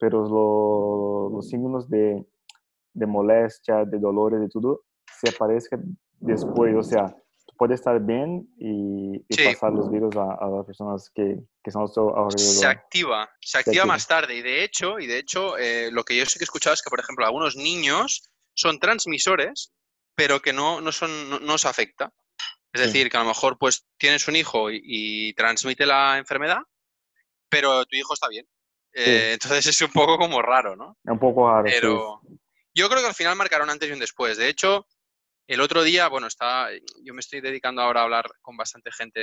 pero 0.00 0.26
lo- 0.28 1.30
los 1.36 1.48
signos 1.48 1.88
de, 1.88 2.26
de 2.92 3.06
molestia, 3.06 3.84
de 3.84 3.98
dolores, 4.00 4.40
de 4.40 4.48
todo, 4.48 4.82
se 5.20 5.28
aparecen 5.28 5.96
después. 6.18 6.74
O 6.74 6.82
sea, 6.82 7.06
tú 7.46 7.54
puedes 7.56 7.78
estar 7.78 8.00
bien 8.00 8.48
y, 8.58 9.16
y 9.28 9.34
Sí. 9.34 9.44
pasar 9.44 9.72
los 9.72 9.88
virus 9.92 10.16
a, 10.16 10.34
a 10.34 10.48
las 10.50 10.66
personas 10.66 11.08
que, 11.14 11.38
que 11.62 11.70
son 11.70 11.82
alrededor. 11.82 12.34
se 12.34 12.66
activa, 12.66 13.30
se 13.40 13.58
activa 13.58 13.70
activa. 13.82 13.86
más 13.86 14.08
tarde 14.08 14.34
y 14.34 14.42
de 14.42 14.64
hecho, 14.64 14.98
y 14.98 15.06
de 15.06 15.18
hecho 15.20 15.56
eh, 15.56 15.90
lo 15.92 16.02
que 16.02 16.16
yo 16.16 16.26
sí 16.26 16.36
que 16.40 16.42
he 16.42 16.50
escuchado 16.50 16.74
es 16.74 16.82
que, 16.82 16.90
por 16.90 16.98
ejemplo, 16.98 17.24
algunos 17.24 17.54
niños 17.54 18.28
son 18.54 18.80
transmisores, 18.80 19.72
pero 20.16 20.40
que 20.40 20.52
no, 20.52 20.80
no, 20.80 20.90
son, 20.90 21.30
no, 21.30 21.38
no 21.38 21.58
se 21.58 21.68
afecta. 21.68 22.12
Es 22.76 22.80
Sí. 22.82 22.86
decir, 22.88 23.10
que 23.10 23.16
a 23.16 23.20
lo 23.20 23.26
mejor 23.28 23.56
pues 23.58 23.86
tienes 23.96 24.26
un 24.28 24.36
hijo 24.36 24.70
y, 24.70 24.80
y 24.84 25.32
transmite 25.34 25.86
la 25.86 26.18
enfermedad, 26.18 26.58
pero 27.48 27.84
tu 27.86 27.96
hijo 27.96 28.14
está 28.14 28.28
bien. 28.28 28.46
Eh, 28.92 29.32
entonces 29.60 29.66
es 29.66 29.80
un 29.80 29.92
poco 29.92 30.18
como 30.18 30.42
raro, 30.42 30.76
¿no? 30.76 30.96
Un 31.04 31.18
poco 31.18 31.48
raro. 31.50 31.68
sí. 31.68 31.74
Pero 31.80 32.20
yo 32.74 32.88
creo 32.88 33.00
que 33.00 33.08
al 33.08 33.14
final 33.14 33.36
marcaron 33.36 33.70
antes 33.70 33.88
y 33.88 33.92
un 33.92 33.98
después. 33.98 34.36
De 34.36 34.48
hecho, 34.48 34.86
el 35.48 35.60
otro 35.60 35.82
día, 35.82 36.08
bueno, 36.08 36.26
está, 36.26 36.68
yo 37.02 37.14
me 37.14 37.20
estoy 37.20 37.40
dedicando 37.40 37.80
ahora 37.80 38.00
a 38.00 38.04
hablar 38.04 38.26
con 38.42 38.56
bastante 38.56 38.90
gente 38.92 39.20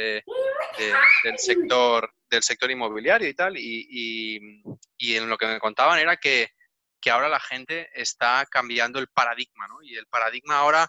de- 0.78 0.94
del 1.24 1.38
sector 1.38 2.12
del 2.30 2.42
sector 2.44 2.72
inmobiliario 2.72 3.28
y 3.30 3.34
tal, 3.36 3.58
y, 3.58 3.86
y- 3.90 4.64
y 4.98 5.16
en 5.16 5.30
lo 5.30 5.38
que 5.38 5.46
me 5.46 5.60
contaban 5.60 6.00
era 6.00 6.18
que, 6.18 6.50
que 7.00 7.12
ahora 7.12 7.30
la 7.30 7.40
gente 7.40 7.90
está 7.94 8.46
cambiando 8.50 8.98
el 9.00 9.08
paradigma, 9.10 9.68
¿no? 9.68 9.84
Y 9.84 9.96
el 9.96 10.08
paradigma 10.08 10.58
ahora 10.58 10.88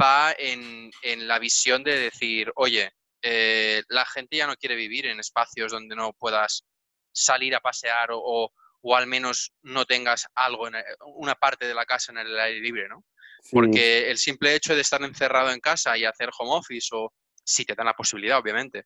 va 0.00 0.32
en, 0.38 0.90
en 1.02 1.28
la 1.28 1.38
visión 1.38 1.82
de 1.82 1.98
decir, 1.98 2.50
oye, 2.56 2.92
eh, 3.22 3.82
la 3.88 4.06
gente 4.06 4.36
ya 4.36 4.46
no 4.46 4.56
quiere 4.56 4.74
vivir 4.76 5.06
en 5.06 5.20
espacios 5.20 5.72
donde 5.72 5.94
no 5.96 6.12
puedas 6.12 6.64
salir 7.12 7.54
a 7.54 7.60
pasear 7.60 8.10
o, 8.12 8.18
o- 8.18 8.52
o 8.82 8.96
al 8.96 9.06
menos 9.06 9.52
no 9.62 9.84
tengas 9.84 10.26
algo, 10.34 10.66
en 10.68 10.76
el- 10.76 10.84
una 11.16 11.34
parte 11.34 11.66
de 11.66 11.74
la 11.74 11.84
casa 11.84 12.12
en 12.12 12.18
el 12.18 12.38
aire 12.40 12.60
libre, 12.60 12.88
¿no? 12.88 13.04
Sí, 13.42 13.50
Porque 13.52 14.10
el 14.10 14.16
simple 14.18 14.54
hecho 14.54 14.74
de 14.74 14.80
estar 14.80 15.02
encerrado 15.02 15.50
en 15.50 15.60
casa 15.60 15.96
y 15.98 16.04
hacer 16.04 16.30
home 16.38 16.52
office, 16.56 16.88
o 16.92 17.12
si 17.44 17.64
te 17.64 17.74
dan 17.74 17.86
la 17.86 17.94
posibilidad, 17.94 18.38
obviamente. 18.38 18.84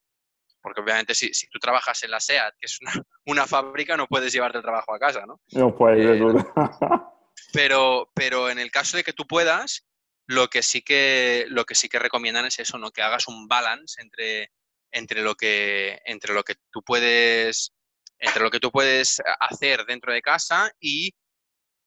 Porque 0.60 0.80
obviamente 0.80 1.14
si, 1.14 1.32
si 1.34 1.46
tú 1.48 1.58
trabajas 1.58 2.02
en 2.04 2.10
la 2.10 2.18
SEAT, 2.20 2.54
que 2.58 2.66
es 2.66 2.78
una, 2.80 2.92
una 3.26 3.46
fábrica, 3.46 3.96
no 3.96 4.06
puedes 4.08 4.32
llevarte 4.32 4.58
el 4.58 4.64
trabajo 4.64 4.94
a 4.94 4.98
casa, 4.98 5.24
¿no? 5.26 5.40
No 5.52 5.76
puede, 5.76 6.18
Eh. 6.18 6.22
Pero, 7.52 8.10
pero 8.14 8.48
en 8.50 8.58
el 8.58 8.70
caso 8.70 8.96
de 8.96 9.04
que 9.04 9.12
tú 9.12 9.26
puedas, 9.26 9.84
lo 10.26 10.48
que 10.48 10.62
sí 10.62 10.82
que, 10.82 11.46
lo 11.48 11.64
que, 11.64 11.74
sí 11.74 11.88
que 11.88 11.98
recomiendan 11.98 12.46
es 12.46 12.58
eso, 12.58 12.78
¿no? 12.78 12.90
Que 12.90 13.02
hagas 13.02 13.28
un 13.28 13.46
balance 13.46 14.00
entre, 14.00 14.50
entre, 14.90 15.22
lo 15.22 15.34
que, 15.34 16.00
entre 16.04 16.34
lo 16.34 16.42
que 16.42 16.56
tú 16.70 16.82
puedes 16.82 17.72
entre 18.18 18.42
lo 18.42 18.50
que 18.50 18.60
tú 18.60 18.70
puedes 18.70 19.20
hacer 19.40 19.84
dentro 19.84 20.12
de 20.12 20.22
casa 20.22 20.72
y 20.80 21.14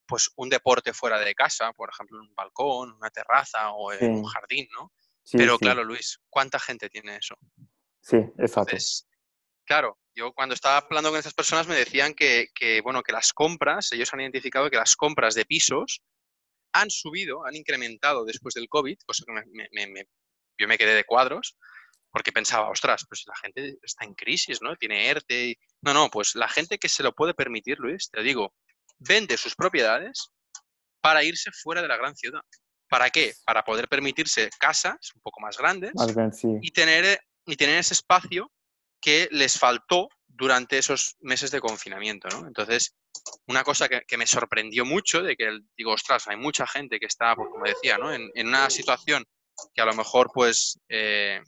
pues 0.05 0.31
un 0.35 0.49
deporte 0.49 0.93
fuera 0.93 1.19
de 1.19 1.33
casa, 1.33 1.73
por 1.73 1.89
ejemplo, 1.89 2.17
en 2.17 2.29
un 2.29 2.35
balcón, 2.35 2.93
una 2.93 3.09
terraza 3.09 3.71
o 3.71 3.91
en 3.91 3.99
Sí. 3.99 4.05
un 4.05 4.23
jardín, 4.25 4.67
¿no? 4.71 4.91
Sí, 5.23 5.37
Pero 5.37 5.55
sí, 5.55 5.59
claro, 5.59 5.83
Luis, 5.83 6.19
¿cuánta 6.29 6.59
gente 6.59 6.89
tiene 6.89 7.17
eso? 7.17 7.35
Sí, 7.99 8.17
exacto. 8.37 8.71
Entonces, 8.71 9.07
claro, 9.65 9.99
yo 10.15 10.31
cuando 10.31 10.55
estaba 10.55 10.77
hablando 10.77 11.09
con 11.09 11.19
esas 11.19 11.33
personas 11.33 11.67
me 11.67 11.75
decían 11.75 12.13
que, 12.13 12.47
que, 12.55 12.81
bueno, 12.81 13.03
que 13.03 13.11
las 13.11 13.33
compras, 13.33 13.91
ellos 13.91 14.13
han 14.13 14.21
identificado 14.21 14.69
que 14.69 14.77
las 14.77 14.95
compras 14.95 15.35
de 15.35 15.45
pisos 15.45 16.01
han 16.73 16.89
subido, 16.89 17.45
han 17.45 17.55
incrementado 17.55 18.25
después 18.25 18.53
del 18.53 18.67
COVID, 18.69 18.97
cosa 19.05 19.23
que 19.25 19.31
me- 19.33 19.45
me- 19.51 19.69
me- 19.71 19.87
me- 19.87 20.07
yo 20.59 20.67
me 20.67 20.77
quedé 20.77 20.93
de 20.95 21.03
cuadros, 21.03 21.57
porque 22.11 22.31
pensaba, 22.31 22.69
ostras, 22.69 23.05
pues 23.07 23.23
la 23.27 23.35
gente 23.35 23.77
está 23.83 24.05
en 24.05 24.13
crisis, 24.15 24.61
¿no? 24.61 24.75
Tiene 24.75 25.07
ERTE. 25.09 25.49
y- 25.49 25.55
No, 25.81 25.93
no, 25.93 26.09
pues 26.09 26.35
la 26.35 26.47
gente 26.47 26.77
que 26.79 26.89
se 26.89 27.03
lo 27.03 27.13
puede 27.13 27.33
permitir, 27.33 27.77
Luis, 27.79 28.09
te 28.11 28.21
digo, 28.23 28.53
vende 28.99 29.37
sus 29.37 29.55
propiedades 29.55 30.29
para 31.01 31.23
irse 31.23 31.51
fuera 31.51 31.81
de 31.81 31.87
la 31.87 31.97
gran 31.97 32.15
ciudad. 32.15 32.41
¿Para 32.89 33.09
qué? 33.09 33.33
Para 33.45 33.63
poder 33.63 33.87
permitirse 33.87 34.49
casas 34.59 35.11
un 35.13 35.21
poco 35.21 35.41
más 35.41 35.57
grandes 35.57 35.91
Más 35.93 36.15
bien, 36.15 36.31
sí. 36.33 36.47
y 36.61 36.71
tener, 36.71 37.19
y 37.45 37.55
tener 37.55 37.77
ese 37.79 37.93
espacio 37.93 38.51
que 39.01 39.27
les 39.31 39.59
faltó 39.59 40.09
durante 40.37 40.77
esos 40.77 41.15
meses 41.21 41.51
de 41.51 41.59
confinamiento, 41.59 42.27
¿no? 42.29 42.47
Entonces, 42.47 42.95
una 43.47 43.63
cosa 43.63 43.89
que, 43.89 44.01
que 44.07 44.17
me 44.17 44.27
sorprendió 44.27 44.85
mucho, 44.85 45.21
de 45.23 45.35
que 45.35 45.59
digo, 45.75 45.93
ostras, 45.93 46.27
hay 46.27 46.37
mucha 46.37 46.67
gente 46.67 46.99
que 46.99 47.07
está, 47.07 47.35
pues, 47.35 47.49
como 47.49 47.65
decía, 47.65 47.97
¿no? 47.97 48.13
En, 48.13 48.29
en 48.35 48.47
una 48.47 48.69
situación 48.69 49.25
que 49.73 49.81
a 49.81 49.85
lo 49.85 49.93
mejor, 49.93 50.29
pues, 50.33 50.79
eh, 50.89 51.41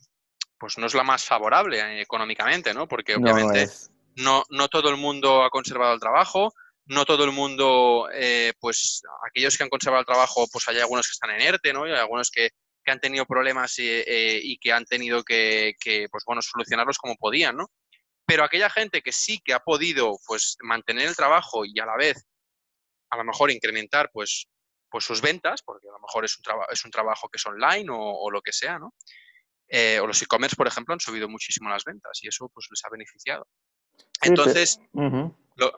pues 0.58 0.78
no 0.78 0.88
es 0.88 0.94
la 0.94 1.04
más 1.04 1.24
favorable 1.24 1.80
eh, 1.80 2.02
económicamente, 2.02 2.74
¿no? 2.74 2.88
Porque 2.88 3.18
no 3.18 3.32
obviamente 3.32 3.68
no, 4.16 4.44
no 4.50 4.68
todo 4.68 4.90
el 4.90 4.98
mundo 4.98 5.44
ha 5.44 5.50
conservado 5.50 5.94
el 5.94 6.00
trabajo, 6.00 6.54
no 6.86 7.06
todo 7.06 7.24
el 7.24 7.32
mundo, 7.32 8.10
eh, 8.14 8.54
pues 8.60 9.04
aquellos 9.28 9.56
que 9.56 9.64
han 9.64 9.70
conservado 9.70 10.02
el 10.02 10.08
trabajo, 10.08 10.48
pues 10.52 10.68
hay 10.68 10.80
algunos 10.80 11.08
que 11.08 11.12
están 11.12 11.32
en 11.32 11.42
ERTE, 11.42 11.72
¿no? 11.72 11.88
Y 11.88 11.92
hay 11.92 12.00
algunos 12.00 12.32
que, 12.32 12.50
que 12.84 12.92
han 12.92 13.00
tenido 13.00 13.26
problemas 13.26 13.78
y, 13.78 13.88
eh, 13.88 14.40
y 14.42 14.58
que 14.58 14.74
han 14.74 14.86
tenido 14.86 15.24
que, 15.24 15.76
que, 15.80 16.08
pues 16.10 16.24
bueno, 16.26 16.42
solucionarlos 16.42 16.98
como 16.98 17.16
podían, 17.16 17.56
¿no? 17.58 17.70
Pero 18.30 18.44
aquella 18.44 18.70
gente 18.70 19.02
que 19.02 19.12
sí 19.12 19.40
que 19.44 19.54
ha 19.54 19.60
podido, 19.60 20.18
pues, 20.28 20.56
mantener 20.62 21.08
el 21.08 21.16
trabajo 21.16 21.66
y 21.66 21.78
a 21.80 21.86
la 21.86 21.98
vez, 21.98 22.26
a 23.10 23.18
lo 23.18 23.24
mejor 23.24 23.50
incrementar, 23.52 24.10
pues, 24.14 24.48
pues 24.92 25.04
sus 25.04 25.20
ventas, 25.22 25.62
porque 25.64 25.88
a 25.90 25.92
lo 25.92 26.00
mejor 26.00 26.26
es 26.26 26.38
un, 26.38 26.44
traba- 26.44 26.68
es 26.72 26.86
un 26.86 26.92
trabajo 26.92 27.28
que 27.30 27.38
es 27.38 27.46
online 27.46 27.90
o, 27.92 27.98
o 27.98 28.32
lo 28.32 28.42
que 28.42 28.54
sea, 28.54 28.80
¿no? 28.80 28.94
Eh, 29.68 30.00
o 30.00 30.08
los 30.08 30.22
e-commerce, 30.22 30.56
por 30.56 30.68
ejemplo, 30.68 30.94
han 30.94 31.00
subido 31.00 31.28
muchísimo 31.28 31.70
las 31.70 31.84
ventas 31.84 32.20
y 32.24 32.28
eso, 32.28 32.50
pues, 32.50 32.68
les 32.72 32.84
ha 32.86 32.90
beneficiado. 32.90 33.48
Entonces, 34.22 34.80
lo- 35.56 35.74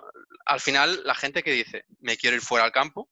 al 0.45 0.59
final, 0.59 1.01
la 1.05 1.15
gente 1.15 1.43
que 1.43 1.51
dice, 1.51 1.85
me 1.99 2.17
quiero 2.17 2.35
ir 2.35 2.41
fuera 2.41 2.65
al 2.65 2.71
campo 2.71 3.09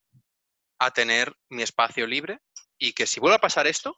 a 0.80 0.92
tener 0.92 1.34
mi 1.50 1.64
espacio 1.64 2.08
libre 2.08 2.40
y 2.78 2.94
que 2.94 3.06
si 3.08 3.20
vuelve 3.20 3.36
a 3.38 3.40
pasar 3.42 3.68
esto, 3.68 3.98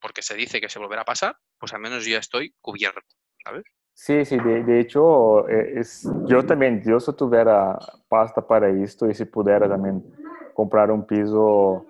porque 0.00 0.22
se 0.22 0.34
dice 0.34 0.60
que 0.60 0.68
se 0.68 0.78
volverá 0.78 1.02
a 1.02 1.06
pasar, 1.06 1.38
pues 1.58 1.72
al 1.72 1.80
menos 1.80 2.04
yo 2.04 2.12
ya 2.12 2.18
estoy 2.18 2.54
cubierto, 2.60 3.00
¿sabes? 3.44 3.64
Sí, 3.98 4.26
sí, 4.26 4.38
de, 4.38 4.62
de 4.62 4.80
hecho, 4.80 5.48
eh, 5.48 5.80
es, 5.80 6.06
yo 6.26 6.44
también, 6.44 6.82
yo 6.82 7.00
si 7.00 7.14
tuviera 7.14 7.78
pasta 8.08 8.46
para 8.46 8.68
esto 8.68 9.08
y 9.08 9.14
si 9.14 9.24
pudiera 9.24 9.66
también 9.66 10.04
comprar 10.52 10.90
un 10.90 11.06
piso 11.06 11.86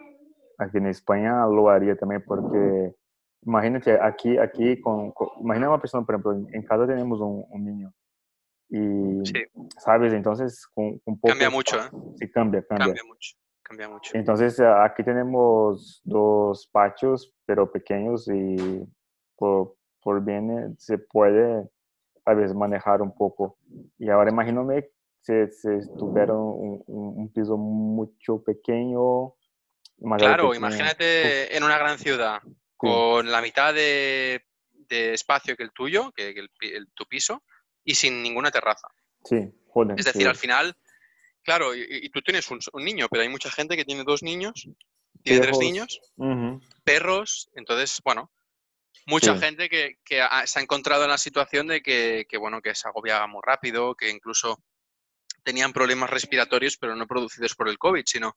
aquí 0.56 0.78
en 0.78 0.86
España, 0.86 1.44
lo 1.46 1.68
haría 1.68 1.96
también 1.96 2.22
porque 2.24 2.94
imagínate 3.42 3.98
aquí, 4.00 4.38
aquí 4.38 4.80
con, 4.80 5.10
con- 5.10 5.30
imagina 5.40 5.68
una 5.68 5.80
persona, 5.80 6.06
por 6.06 6.14
ejemplo, 6.14 6.48
en, 6.52 6.62
casa 6.62 6.86
tenemos 6.86 7.20
un, 7.20 7.44
un 7.50 7.64
niño 7.64 7.92
y, 8.68 9.26
Sí, 9.26 9.44
¿sabes? 9.78 10.12
Entonces, 10.12 10.64
con, 10.68 10.98
con 11.00 11.18
poco 11.18 11.30
cambia 11.32 11.50
mucho, 11.50 11.76
¿eh? 11.76 11.90
Sí, 12.20 12.30
cambia, 12.30 12.62
cambia. 12.62 12.86
Cambia 12.86 13.02
mucho, 13.04 13.36
cambia 13.62 13.88
mucho. 13.88 14.16
Entonces, 14.16 14.60
aquí 14.60 15.02
tenemos 15.02 16.02
dos 16.04 16.68
patios, 16.70 17.34
pero 17.44 17.68
pequeños 17.68 18.28
y 18.28 18.86
por, 19.36 19.74
por 20.00 20.24
bien 20.24 20.50
eh, 20.56 20.74
se 20.78 20.98
puede, 20.98 21.68
a 22.26 22.34
veces, 22.34 22.54
manejar 22.54 23.00
un 23.02 23.14
poco. 23.14 23.58
Y 23.98 24.10
ahora 24.10 24.30
imagíname 24.30 24.90
si, 25.22 25.32
si 25.48 25.68
tuviera 25.96 26.34
un, 26.34 26.82
un- 26.86 27.32
piso 27.32 27.56
mucho 27.56 28.42
pequeño. 28.42 29.34
Claro, 30.18 30.54
imagínate 30.54 31.56
en 31.56 31.62
una 31.64 31.78
gran 31.78 31.98
ciudad 31.98 32.40
con 32.76 33.30
la 33.30 33.40
mitad 33.40 33.72
de, 33.72 34.44
de 34.70 35.14
espacio 35.14 35.56
que 35.56 35.62
el 35.62 35.72
tuyo, 35.72 36.12
que, 36.12 36.34
que 36.34 36.40
el 36.40 36.50
el- 36.60 36.88
tu 36.94 37.04
piso, 37.06 37.42
y 37.84 37.94
sin 37.94 38.22
ninguna 38.22 38.50
terraza. 38.50 38.88
Sí, 39.24 39.50
joder. 39.68 39.98
Es 39.98 40.04
decir, 40.04 40.22
sí. 40.22 40.28
al 40.28 40.36
final, 40.36 40.76
claro, 41.42 41.74
y, 41.74 41.84
y 41.88 42.10
tú 42.10 42.20
tienes 42.22 42.50
un, 42.50 42.58
un 42.72 42.84
niño, 42.84 43.06
pero 43.10 43.22
hay 43.22 43.28
mucha 43.28 43.50
gente 43.50 43.76
que 43.76 43.84
tiene 43.84 44.04
dos 44.04 44.22
niños, 44.22 44.68
tiene 45.22 45.40
tres 45.40 45.56
Hijos. 45.56 45.64
niños, 45.64 46.00
Ujú. 46.16 46.60
perros. 46.84 47.50
Entonces, 47.54 48.00
bueno, 48.04 48.30
mucha 49.06 49.34
Sí. 49.34 49.40
gente 49.40 49.68
que, 49.68 49.98
que 50.04 50.20
ha- 50.22 50.46
se 50.46 50.58
ha 50.58 50.62
encontrado 50.62 51.04
en 51.04 51.10
la 51.10 51.18
situación 51.18 51.66
de 51.66 51.82
que, 51.82 52.26
que, 52.28 52.38
bueno, 52.38 52.60
que 52.62 52.74
se 52.74 52.88
agobiaba 52.88 53.26
muy 53.26 53.40
rápido, 53.44 53.94
que 53.94 54.10
incluso 54.10 54.58
tenían 55.42 55.72
problemas 55.72 56.10
respiratorios, 56.10 56.76
pero 56.76 56.96
no 56.96 57.06
producidos 57.06 57.54
por 57.54 57.68
el 57.68 57.78
COVID, 57.78 58.02
sino 58.06 58.36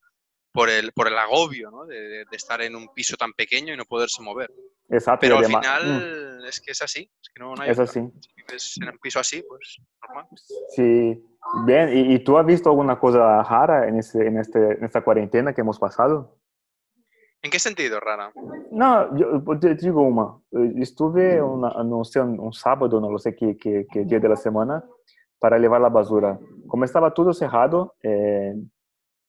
por 0.52 0.70
el, 0.70 0.92
por 0.94 1.08
el 1.08 1.18
agobio 1.18 1.70
¿no? 1.72 1.86
de, 1.86 2.26
estar 2.32 2.62
en 2.62 2.76
un 2.76 2.92
piso 2.94 3.16
tan 3.18 3.34
pequeño 3.34 3.74
y 3.74 3.78
no 3.78 3.86
poderse 3.86 4.22
mover. 4.22 4.52
Exacto. 4.90 5.22
Pero 5.22 5.38
al 5.38 5.46
final 5.46 6.44
es 6.48 6.60
que 6.60 6.72
es 6.72 6.82
así, 6.82 7.10
es 7.22 7.30
que 7.34 7.40
no, 7.40 7.54
no 7.56 7.62
hay 7.62 7.70
mm, 7.70 7.72
es 7.72 7.80
así. 7.80 8.00
Si 8.00 8.34
vives 8.36 8.76
en 8.82 8.90
un 8.90 8.98
piso 8.98 9.20
así, 9.20 9.44
pues 9.48 9.78
normal. 10.08 10.26
Sí. 10.76 11.24
Bien, 11.66 11.96
¿y, 11.96 12.16
y 12.16 12.20
tú 12.20 12.38
has 12.38 12.46
visto 12.46 12.70
alguna 12.70 13.00
cosa 13.00 13.42
rara 13.44 13.88
en, 13.88 14.00
ese, 14.00 14.26
en, 14.26 14.38
este, 14.40 14.60
en 14.60 14.84
esta 14.84 15.02
cuarentena 15.02 15.54
que 15.54 15.62
hemos 15.62 15.80
pasado? 15.80 16.39
¿En 17.42 17.52
qué 17.52 17.60
sentido, 17.60 18.00
Rara? 18.00 18.32
No, 18.72 19.16
yo 19.16 19.44
pues, 19.44 19.60
te 19.62 19.76
digo 19.76 20.02
una. 20.02 20.38
Eh, 20.52 20.74
Estuve 20.78 21.42
una, 21.42 21.70
no 21.84 22.04
sé, 22.04 22.20
un 22.22 22.52
sábado, 22.54 23.00
no 23.00 23.10
lo 23.10 23.18
sé 23.18 23.36
qué, 23.36 23.58
qué, 23.58 23.88
qué 23.92 24.04
día 24.04 24.20
de 24.20 24.30
la 24.30 24.36
semana, 24.36 24.84
para 25.40 25.58
llevar 25.58 25.80
la 25.82 25.90
basura. 25.90 26.38
Como 26.68 26.84
estaba 26.84 27.14
todo 27.14 27.34
cerrado, 27.34 27.96
eh, 28.04 28.56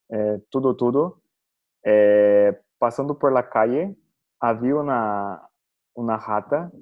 eh, 0.09 0.43
todo, 0.51 0.75
todo, 0.75 1.23
eh, 1.85 2.59
pasando 2.79 3.17
por 3.17 3.33
la 3.33 3.49
calle, 3.49 3.97
había 4.41 4.75
una, 4.75 5.49
una 5.95 6.17
rata, 6.17 6.73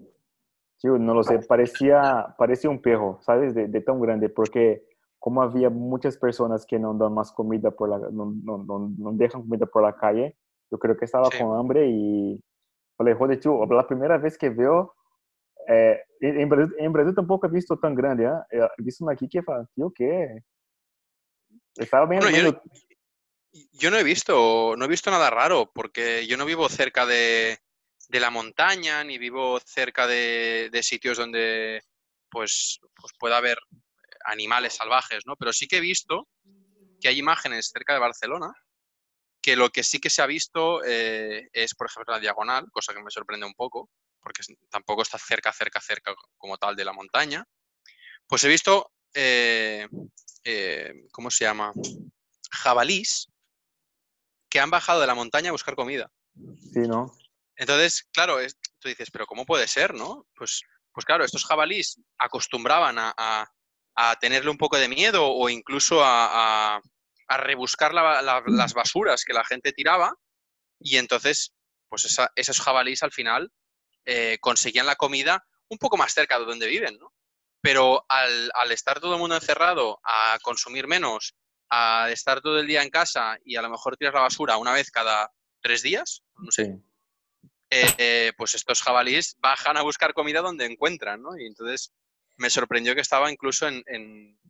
tío, 0.81 0.99
no 0.99 1.13
lo 1.13 1.23
sé, 1.23 1.41
parecía, 1.41 2.35
parecía 2.39 2.71
un 2.71 2.81
perro, 2.81 3.19
¿sabes? 3.21 3.55
De, 3.55 3.67
de 3.67 3.81
tan 3.83 4.01
grande, 4.01 4.31
porque 4.31 4.83
como 5.19 5.43
había 5.43 5.69
muchas 5.69 6.17
personas 6.17 6.65
que 6.65 6.79
no 6.79 6.95
dan 6.95 7.13
más 7.13 7.33
comida 7.33 7.71
por 7.71 7.91
la, 7.91 7.99
no, 7.99 8.33
no, 8.43 8.59
no, 8.59 8.93
no 8.97 9.13
dejan 9.13 9.43
comida 9.43 9.67
por 9.67 9.83
la 9.83 9.95
calle, 9.95 10.37
yo 10.71 10.79
creo 10.79 10.97
que 10.97 11.05
estaba 11.05 11.31
Sí. 11.31 11.39
con 11.39 11.59
hambre 11.59 11.87
y 11.89 12.43
falei, 12.97 13.15
joder, 13.15 13.41
tío, 13.41 13.65
la 13.67 13.87
primera 13.87 14.19
vez 14.19 14.37
que 14.37 14.51
veo, 14.51 14.95
eh, 15.69 16.01
en, 16.21 16.49
Brasil, 16.49 16.75
en 16.79 16.93
Brasil 16.93 17.15
tampoco 17.15 17.47
he 17.47 17.51
visto 17.51 17.79
tan 17.79 17.95
grande, 17.95 18.25
¿eh? 18.25 18.69
He 18.77 18.83
visto 18.83 19.05
una 19.05 19.13
aquí 19.15 19.29
que 19.29 19.43
fala, 19.43 19.67
tío, 19.75 19.93
¿qué? 19.95 20.43
Estaba 21.77 22.07
bien, 22.07 22.21
Bueno, 22.23 22.37
yo- 22.37 22.43
viendo- 22.43 22.63
Yo 23.73 23.91
no 23.91 23.97
he 23.97 24.05
visto, 24.05 24.75
no 24.77 24.85
he 24.85 24.89
visto 24.89 25.11
nada 25.11 25.31
raro, 25.31 25.71
porque 25.75 26.27
yo 26.27 26.37
no 26.37 26.45
vivo 26.45 26.69
cerca 26.69 27.07
de, 27.07 27.59
de 28.09 28.21
la 28.21 28.31
montaña, 28.31 29.03
ni 29.05 29.17
vivo 29.19 29.59
cerca 29.61 30.07
de, 30.07 30.69
de 30.71 30.83
sitios 30.83 31.17
donde 31.17 31.83
pues, 32.31 32.79
pues 32.95 33.13
pueda 33.19 33.39
haber 33.39 33.57
animales 34.27 34.75
salvajes, 34.75 35.25
¿no? 35.27 35.35
Pero 35.37 35.53
sí 35.55 35.67
que 35.67 35.79
he 35.79 35.81
visto 35.81 36.29
que 37.01 37.09
hay 37.09 37.19
imágenes 37.19 37.71
cerca 37.73 37.95
de 37.95 38.01
Barcelona, 38.01 38.53
que 39.41 39.57
lo 39.57 39.71
que 39.71 39.83
sí 39.85 39.99
que 40.01 40.11
se 40.11 40.23
ha 40.23 40.27
visto 40.27 40.83
eh, 40.85 41.49
es, 41.53 41.75
por 41.75 41.87
ejemplo, 41.87 42.13
la 42.15 42.21
diagonal, 42.21 42.67
cosa 42.71 42.93
que 42.95 43.03
me 43.03 43.11
sorprende 43.11 43.47
un 43.47 43.55
poco, 43.55 43.89
porque 44.21 44.43
tampoco 44.71 45.03
está 45.03 45.19
cerca, 45.19 45.53
cerca, 45.53 45.81
cerca 45.81 46.15
como 46.37 46.59
tal 46.59 46.75
de 46.77 46.85
la 46.85 46.93
montaña. 46.93 47.45
Pues 48.27 48.45
he 48.45 48.49
visto, 48.49 48.91
eh, 49.15 49.89
eh, 50.45 50.93
¿cómo 51.13 51.31
se 51.31 51.45
llama? 51.45 51.73
Jabalís 52.51 53.29
que 54.51 54.61
han 54.61 54.71
bajado 54.71 55.01
de 55.01 55.07
la 55.07 55.15
montaña 55.15 55.51
a 55.51 55.53
buscar 55.53 55.75
comida. 55.75 56.11
sí, 56.73 56.81
¿no? 56.81 57.13
Entonces, 57.57 58.09
claro, 58.13 58.39
es- 58.41 58.57
tú 58.79 58.89
dices, 58.89 59.11
pero 59.11 59.27
¿cómo 59.27 59.45
puede 59.45 59.67
ser, 59.67 59.95
no? 59.95 60.27
Pues, 60.35 60.63
pues 60.93 61.05
claro, 61.05 61.25
estos 61.25 61.45
jabalís 61.45 62.01
acostumbraban 62.19 62.99
a, 62.99 63.13
a- 63.17 63.47
a 63.97 64.17
tenerle 64.21 64.51
un 64.51 64.59
poco 64.59 64.79
de 64.79 64.89
miedo 64.89 65.27
o 65.29 65.49
incluso 65.49 66.03
a, 66.05 66.77
a- 66.77 66.81
a 67.29 67.37
rebuscar 67.37 67.95
la- 67.95 68.23
la- 68.23 68.43
las 68.47 68.75
basuras 68.75 69.25
que 69.25 69.33
la 69.35 69.45
gente 69.45 69.73
tiraba 69.73 70.15
y 70.81 70.97
entonces, 70.97 71.55
pues 71.89 72.05
esa- 72.07 72.33
esos 72.35 72.61
jabalís 72.61 73.03
al 73.03 73.13
final 73.13 73.53
eh, 74.11 74.39
conseguían 74.41 74.87
la 74.87 74.97
comida 74.97 75.47
un 75.69 75.77
poco 75.79 75.99
más 75.99 76.15
cerca 76.15 76.39
de 76.39 76.47
donde 76.47 76.67
viven, 76.67 76.97
¿no? 76.99 77.13
Pero 77.61 78.07
al, 78.09 78.51
al 78.55 78.73
estar 78.73 79.01
todo 79.01 79.13
el 79.15 79.21
mundo 79.21 79.35
encerrado, 79.35 80.01
a 80.03 80.39
consumir 80.43 80.87
menos, 80.87 81.35
a 81.69 82.09
estar 82.11 82.41
todo 82.41 82.59
el 82.59 82.67
día 82.67 82.83
en 82.83 82.89
casa 82.89 83.37
y 83.45 83.57
a 83.57 83.63
lo 83.63 83.69
mejor 83.69 83.97
tirar 83.99 84.15
la 84.15 84.21
basura 84.23 84.57
una 84.57 84.73
vez 84.73 84.91
cada 84.91 85.31
tres 85.61 85.83
días, 85.83 86.23
no 86.39 86.51
sé, 86.51 86.65
Sí. 86.65 86.83
eh, 87.71 87.95
eh, 87.99 88.33
pues 88.39 88.55
estos 88.55 88.81
jabalíes 88.81 89.37
bajan 89.41 89.77
a 89.77 89.83
buscar 89.83 90.15
comida 90.15 90.41
donde 90.41 90.65
encuentran, 90.65 91.21
¿no? 91.21 91.37
Y 91.37 91.45
entonces 91.47 91.93
me 92.39 92.49
sorprendió 92.49 92.95
que 92.95 93.03
estaba 93.03 93.31
incluso 93.31 93.69
en, 93.69 93.83
en- 93.89 94.41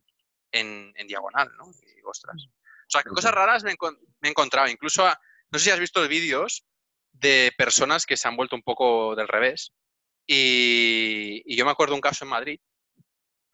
en- 0.53 0.93
en 0.95 1.07
diagonal, 1.07 1.51
¿no? 1.57 1.69
Y 1.81 2.01
ostras. 2.05 2.47
O 2.89 2.91
sea, 2.91 3.03
que 3.03 3.09
cosas 3.11 3.31
raras 3.31 3.63
me, 3.63 3.71
encon- 3.75 3.99
me 4.19 4.29
he 4.29 4.31
encontrado. 4.31 4.67
Incluso, 4.67 5.05
a- 5.05 5.19
no 5.51 5.59
sé 5.59 5.65
si 5.65 5.71
has 5.71 5.79
visto 5.79 6.05
vídeos 6.07 6.65
de 7.11 7.51
personas 7.55 8.05
que 8.07 8.17
se 8.17 8.27
han 8.27 8.35
vuelto 8.35 8.55
un 8.55 8.63
poco 8.63 9.15
del 9.15 9.27
revés. 9.27 9.71
Y, 10.27 11.41
y 11.45 11.55
yo 11.55 11.65
me 11.65 11.71
acuerdo 11.71 11.93
un 11.95 12.01
caso 12.01 12.23
en 12.25 12.29
Madrid, 12.29 12.59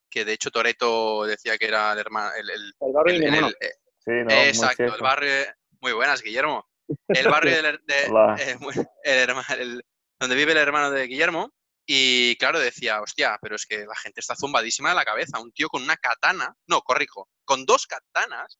que 0.10 0.24
de 0.24 0.34
hecho 0.34 0.52
Toreto 0.52 1.26
decía 1.26 1.58
que 1.58 1.68
era 1.68 1.92
el 1.94 2.00
hermano... 2.00 2.32
El, 2.38 2.50
el- 2.50 2.74
El 2.80 2.94
barrio 2.94 3.16
el- 3.16 3.24
el- 3.24 3.56
Sí, 4.00 4.12
no, 4.12 4.26
muy 4.26 4.34
Exacto, 4.48 4.84
el 4.84 5.02
barrio. 5.02 5.32
Muy 5.82 5.92
buenas, 5.94 6.22
Guillermo. 6.22 6.66
El 7.08 7.28
barrio 7.28 7.62
del 7.62 7.80
de- 7.86 8.06
Hola. 8.10 8.36
eh, 8.40 8.58
donde 10.20 10.36
vive 10.36 10.52
el 10.54 10.58
hermano 10.60 10.92
de 10.92 11.08
Guillermo. 11.08 11.52
Y 11.88 12.36
claro, 12.38 12.60
decía, 12.60 13.02
hostia, 13.02 13.38
pero 13.42 13.56
es 13.56 13.66
que 13.66 13.86
la 13.86 13.96
gente 13.96 14.20
está 14.20 14.36
zumbadísima 14.36 14.90
de 14.90 14.96
la 14.96 15.06
cabeza. 15.06 15.40
Un 15.40 15.52
tío 15.52 15.68
con 15.70 15.84
una 15.84 15.98
katana, 15.98 16.56
no, 16.68 16.82
corrijo, 16.82 17.30
con 17.44 17.66
dos 17.66 17.86
katanas. 17.88 18.60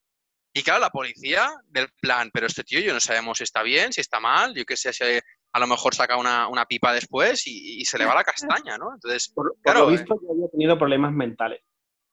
Y 0.58 0.62
claro, 0.62 0.80
la 0.80 0.88
policía 0.90 1.50
del 1.66 1.88
plan, 2.00 2.30
pero 2.32 2.46
este 2.46 2.64
tío 2.64 2.80
yo 2.80 2.94
no 2.94 3.00
sabemos 3.00 3.36
si 3.36 3.44
está 3.44 3.62
bien, 3.62 3.92
si 3.92 4.00
está 4.00 4.20
mal, 4.20 4.54
yo 4.54 4.64
qué 4.64 4.74
sé, 4.74 4.90
si 4.90 5.04
a 5.04 5.58
lo 5.60 5.66
mejor 5.66 5.94
saca 5.94 6.16
una, 6.16 6.48
una 6.48 6.64
pipa 6.64 6.94
después 6.94 7.46
y, 7.46 7.80
y 7.80 7.84
se 7.84 7.98
le 7.98 8.06
va 8.06 8.14
la 8.14 8.24
castaña, 8.24 8.78
¿no? 8.78 8.94
Entonces, 8.94 9.30
Por, 9.34 9.52
por 9.52 9.60
Claro, 9.62 9.80
lo 9.80 9.88
eh. 9.90 9.92
visto, 9.98 10.18
yo 10.22 10.32
había 10.32 10.48
tenido 10.48 10.78
problemas 10.78 11.12
mentales. 11.12 11.62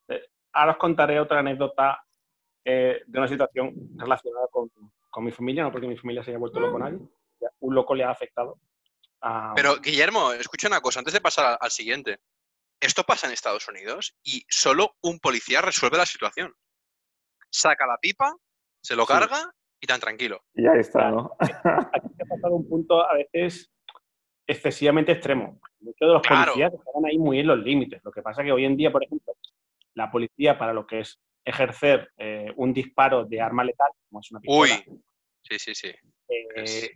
Eh, 0.10 0.22
ahora 0.52 0.74
os 0.74 0.78
contaré 0.78 1.22
otra 1.22 1.40
anécdota 1.40 2.04
eh, 2.66 3.02
de 3.06 3.18
una 3.18 3.30
situación 3.30 3.74
relacionada 3.96 4.48
con, 4.52 4.70
con 5.10 5.24
mi 5.24 5.32
familia, 5.32 5.64
no 5.64 5.72
porque 5.72 5.88
mi 5.88 5.96
familia 5.98 6.22
se 6.22 6.32
haya 6.32 6.38
vuelto 6.40 6.60
loco 6.60 6.78
nadie. 6.80 7.00
Ya, 7.40 7.48
Un 7.62 7.74
loco 7.76 7.96
le 7.96 8.04
ha 8.04 8.10
afectado. 8.12 8.60
a- 9.22 9.54
Pero, 9.56 9.78
Guillermo, 9.80 10.34
escucha 10.34 10.68
una 10.68 10.82
cosa, 10.82 11.00
antes 11.00 11.14
de 11.14 11.22
pasar 11.22 11.46
al, 11.46 11.58
al 11.62 11.72
siguiente. 11.72 12.20
Esto 12.82 13.06
pasa 13.06 13.28
en 13.28 13.32
Estados 13.34 13.70
Unidos 13.70 14.18
y 14.22 14.44
solo 14.50 14.98
un 15.02 15.20
policía 15.20 15.62
resuelve 15.62 15.98
la 15.98 16.06
situación. 16.06 16.54
Saca 17.54 17.86
la 17.86 17.98
pipa, 17.98 18.36
se 18.82 18.96
lo 18.96 19.04
Sí. 19.04 19.14
carga 19.14 19.54
y 19.80 19.86
tan 19.86 20.00
tranquilo. 20.00 20.42
Y 20.56 20.66
ahí 20.68 20.80
está. 20.80 21.12
¿no? 21.12 21.36
aquí 21.40 22.08
se 22.18 22.24
ha 22.24 22.26
pasado 22.28 22.56
un 22.56 22.68
punto 22.68 23.02
a 23.08 23.14
veces 23.14 23.72
excesivamente 24.48 25.12
extremo. 25.12 25.60
Muchos 25.80 26.00
de 26.08 26.14
los 26.14 26.22
Claro. 26.24 26.54
policías 26.54 26.74
están 26.74 27.06
ahí 27.06 27.18
muy 27.18 27.40
en 27.40 27.48
los 27.48 27.60
límites. 27.60 28.02
Lo 28.04 28.12
que 28.12 28.22
pasa 28.22 28.42
es 28.42 28.46
que 28.48 28.52
hoy 28.52 28.66
en 28.66 28.76
día, 28.76 28.92
por 28.92 29.04
ejemplo, 29.04 29.34
la 29.94 30.10
policía 30.12 30.58
para 30.58 30.74
lo 30.74 30.88
que 30.88 31.02
es 31.02 31.20
ejercer 31.46 32.12
eh, 32.18 32.52
un 32.56 32.74
disparo 32.74 33.26
de 33.26 33.40
arma 33.40 33.64
letal, 33.64 33.92
como 34.10 34.22
es 34.22 34.32
una 34.32 34.40
pistola, 34.40 34.62
Uy. 34.88 35.02
Sí, 35.44 35.60
sí, 35.60 35.76
sí. 35.76 35.88
eh, 35.90 36.48
es- 36.56 36.92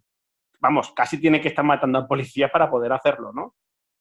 vamos, 0.59 0.91
casi 0.93 1.19
tiene 1.21 1.39
que 1.39 1.49
estar 1.49 1.63
matando 1.63 1.99
a 1.99 2.07
policías 2.07 2.49
para 2.49 2.69
poder 2.69 2.91
hacerlo, 2.93 3.31
¿no? 3.31 3.53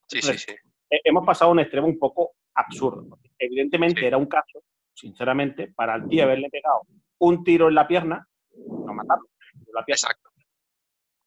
Sí, 0.08 0.22
sí, 0.22 0.38
sí. 0.38 0.52
Eh, 0.88 1.00
hemos 1.04 1.26
pasado 1.26 1.50
a 1.50 1.52
un 1.52 1.60
extremo 1.60 1.86
un 1.86 1.98
poco 1.98 2.36
absurdo. 2.54 3.18
Evidentemente 3.38 4.00
Sí. 4.00 4.06
era 4.06 4.16
un 4.16 4.26
caso, 4.26 4.62
sinceramente, 4.96 5.72
para 5.76 5.94
el 5.96 6.08
tío 6.08 6.24
haberle 6.24 6.48
pegado 6.50 6.80
un 7.18 7.44
tiro 7.44 7.68
en 7.68 7.74
la 7.74 7.86
pierna, 7.86 8.26
no 8.56 8.94
matarlo. 8.94 9.28
la 9.72 9.84
pierna. 9.84 9.94
Exacto. 10.08 10.30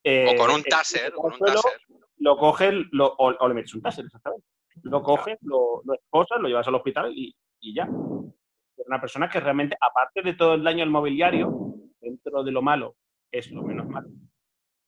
Eh, 0.04 0.34
O 0.34 0.38
con 0.38 0.52
un 0.52 0.64
taser, 0.64 1.06
el 1.06 1.14
con 1.14 1.32
un 1.32 1.38
suelo, 1.38 1.62
taser. 1.62 1.82
Lo 2.18 2.38
coges, 2.38 2.74
lo, 2.92 3.08
o, 3.08 3.28
o 3.40 3.48
le 3.48 3.54
metes 3.54 3.74
un 3.76 3.82
taser, 3.82 4.06
exactamente. 4.06 4.46
Lo 4.84 5.04
coges, 5.04 5.38
lo, 5.42 5.82
lo 5.84 5.94
esposas, 5.94 6.40
lo 6.40 6.48
llevas 6.48 6.68
al 6.68 6.76
hospital 6.76 7.12
y, 7.16 7.36
y 7.60 7.74
ya. 7.76 7.88
Una 7.88 9.00
persona 9.02 9.30
que 9.30 9.40
realmente, 9.40 9.78
aparte 9.80 10.22
de 10.22 10.34
todo 10.34 10.56
el 10.56 10.64
daño 10.64 10.84
al 10.84 10.90
mobiliario, 10.90 11.76
dentro 12.00 12.44
de 12.44 12.52
lo 12.52 12.62
malo, 12.62 12.96
es 13.32 13.52
lo 13.52 13.62
menos 13.62 13.88
malo, 13.88 14.10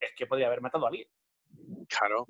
es 0.00 0.10
que 0.16 0.26
podría 0.26 0.46
haber 0.46 0.60
matado 0.60 0.86
a 0.86 0.88
alguien. 0.88 1.06
Claro. 1.88 2.26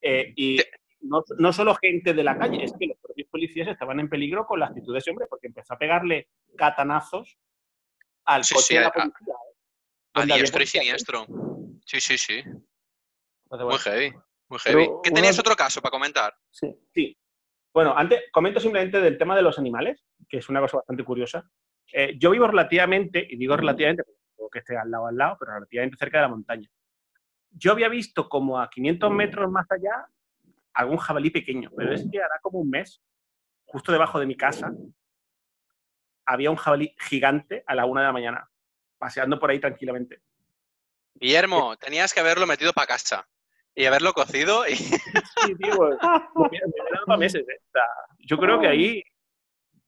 Eh, 0.00 0.32
y 0.36 0.58
no, 1.00 1.22
no 1.38 1.52
solo 1.52 1.74
gente 1.76 2.12
de 2.14 2.24
la 2.24 2.38
calle, 2.38 2.62
es 2.64 2.72
que 2.78 2.86
los 2.86 2.98
propios 2.98 3.28
policías 3.28 3.68
estaban 3.68 4.00
en 4.00 4.08
peligro 4.08 4.46
con 4.46 4.60
la 4.60 4.66
actitud 4.66 4.92
de 4.92 4.98
ese 4.98 5.10
hombre, 5.10 5.26
porque 5.28 5.46
empezó 5.48 5.74
a 5.74 5.78
pegarle 5.78 6.28
catanazos 6.56 7.38
al 8.24 8.44
Sí, 8.44 8.54
coche 8.54 8.66
sí, 8.66 8.74
de 8.74 8.80
a- 8.80 8.82
la 8.84 8.90
policía. 8.92 9.34
A 10.14 10.20
donde 10.20 10.32
había 10.32 10.42
diestro 10.42 10.58
y 10.58 10.64
policía. 10.64 10.80
siniestro. 10.82 11.26
Sí, 11.84 12.00
sí, 12.00 12.18
sí. 12.18 12.38
Entonces, 13.50 13.66
Muy 13.66 13.78
heavy. 13.78 14.10
Muy 14.48 14.58
Pero 14.64 14.78
heavy. 14.80 14.90
¿Qué 15.04 15.10
tenías 15.10 15.38
otro 15.38 15.54
caso 15.54 15.80
para 15.80 15.90
comentar? 15.90 16.34
Sí. 16.50 16.74
Sí. 16.92 17.16
Bueno, 17.72 17.94
antes 17.96 18.24
comento 18.32 18.58
simplemente 18.60 19.00
del 19.00 19.16
tema 19.18 19.36
de 19.36 19.42
los 19.42 19.58
animales, 19.58 20.04
que 20.28 20.38
es 20.38 20.48
una 20.48 20.60
cosa 20.60 20.78
bastante 20.78 21.04
curiosa. 21.04 21.48
Eh, 21.92 22.16
yo 22.18 22.30
vivo 22.30 22.46
relativamente, 22.46 23.24
y 23.30 23.36
digo 23.36 23.56
relativamente, 23.56 24.02
porque 24.36 24.58
esté 24.60 24.76
al 24.76 24.90
lado 24.90 25.06
al 25.06 25.16
lado, 25.16 25.36
pero 25.38 25.52
relativamente 25.54 25.96
cerca 25.96 26.18
de 26.18 26.22
la 26.22 26.28
montaña. 26.28 26.68
Yo 27.50 27.72
había 27.72 27.88
visto 27.88 28.28
como 28.28 28.60
a 28.60 28.68
500 28.68 29.10
metros 29.10 29.50
más 29.50 29.66
allá 29.70 30.06
algún 30.74 30.98
jabalí 30.98 31.30
pequeño, 31.30 31.70
pero 31.76 31.92
es 31.92 32.06
que 32.10 32.18
hará 32.18 32.38
como 32.40 32.58
un 32.60 32.70
mes, 32.70 33.02
justo 33.64 33.92
debajo 33.92 34.18
de 34.20 34.26
mi 34.26 34.36
casa, 34.36 34.70
había 36.26 36.50
un 36.50 36.56
jabalí 36.56 36.94
gigante 36.98 37.64
a 37.66 37.74
la 37.74 37.86
una 37.86 38.02
de 38.02 38.06
la 38.08 38.12
mañana, 38.12 38.50
paseando 38.98 39.38
por 39.38 39.50
ahí 39.50 39.58
tranquilamente. 39.60 40.20
Guillermo, 41.14 41.76
tenías 41.76 42.12
que 42.14 42.20
haberlo 42.20 42.46
metido 42.46 42.72
para 42.72 42.86
casa 42.86 43.26
y 43.74 43.84
haberlo 43.86 44.12
cocido 44.12 44.66
y 44.68 44.76
Sí, 44.76 45.54
tío, 45.58 45.74
pues, 45.76 45.98
me 46.34 46.46
hubiera 46.48 46.66
me 46.66 46.72
hubiera 46.72 46.90
dado 46.94 47.06
para 47.06 47.18
meses. 47.18 47.42
¿eh? 47.48 47.60
O 47.66 47.70
sea, 47.72 47.82
yo 48.18 48.38
creo 48.38 48.60
que 48.60 48.68
ahí 48.68 49.02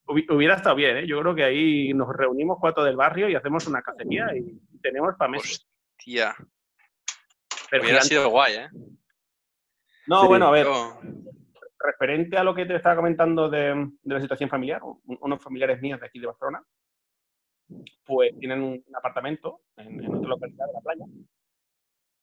hubi- 0.06 0.26
hubiera 0.34 0.54
estado 0.56 0.74
bien. 0.76 0.96
¿eh? 0.98 1.06
Yo 1.06 1.20
creo 1.20 1.34
que 1.34 1.44
ahí 1.44 1.92
nos 1.94 2.08
reunimos 2.16 2.58
cuatro 2.60 2.82
del 2.84 2.96
barrio 2.96 3.28
y 3.28 3.34
hacemos 3.34 3.66
una 3.66 3.82
cacería 3.82 4.26
y 4.36 4.58
tenemos 4.80 5.14
para 5.16 5.30
meses. 5.30 5.66
hostia, 5.98 6.34
Pero 7.70 7.82
hubiera 7.82 8.00
gigante. 8.00 8.08
sido 8.08 8.28
guay, 8.30 8.54
¿eh? 8.54 8.68
No, 10.10 10.22
Sí. 10.22 10.26
bueno, 10.26 10.46
a 10.46 10.50
ver, 10.50 10.66
Yo- 10.66 11.00
referente 11.78 12.36
a 12.36 12.42
lo 12.44 12.52
que 12.54 12.66
te 12.66 12.74
estaba 12.74 12.96
comentando 12.96 13.48
de, 13.48 13.74
de 14.02 14.14
la 14.14 14.20
situación 14.20 14.50
familiar, 14.50 14.82
un- 14.82 15.18
unos 15.20 15.40
familiares 15.42 15.80
míos 15.80 16.00
de 16.00 16.06
aquí 16.06 16.18
de 16.18 16.26
Barcelona, 16.26 16.62
pues 18.04 18.36
tienen 18.40 18.60
un, 18.60 18.82
un 18.86 18.96
apartamento 18.96 19.60
en, 19.76 20.02
en 20.02 20.14
otra 20.14 20.28
localidad 20.30 20.66
de 20.66 20.72
la 20.72 20.80
playa. 20.80 21.04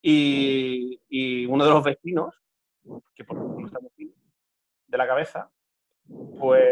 Y, 0.01 1.01
y 1.09 1.45
uno 1.45 1.63
de 1.65 1.69
los 1.71 1.83
vecinos, 1.83 2.35
que 3.15 3.23
por 3.23 3.37
no 3.37 3.65
está 3.65 3.79
vecino, 3.79 4.11
de 4.87 4.97
la 4.97 5.07
cabeza, 5.07 5.49
pues 6.39 6.63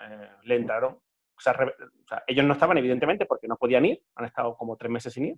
eh, 0.00 0.30
le 0.44 0.54
entraron. 0.56 0.94
O 0.94 1.40
sea, 1.40 1.54
re- 1.54 1.74
o 1.74 2.06
sea, 2.08 2.22
ellos 2.28 2.44
no 2.44 2.52
estaban, 2.52 2.78
evidentemente, 2.78 3.26
porque 3.26 3.48
no 3.48 3.56
podían 3.56 3.84
ir, 3.84 4.00
han 4.14 4.26
estado 4.26 4.56
como 4.56 4.76
tres 4.76 4.92
meses 4.92 5.12
sin 5.12 5.24
ir, 5.26 5.36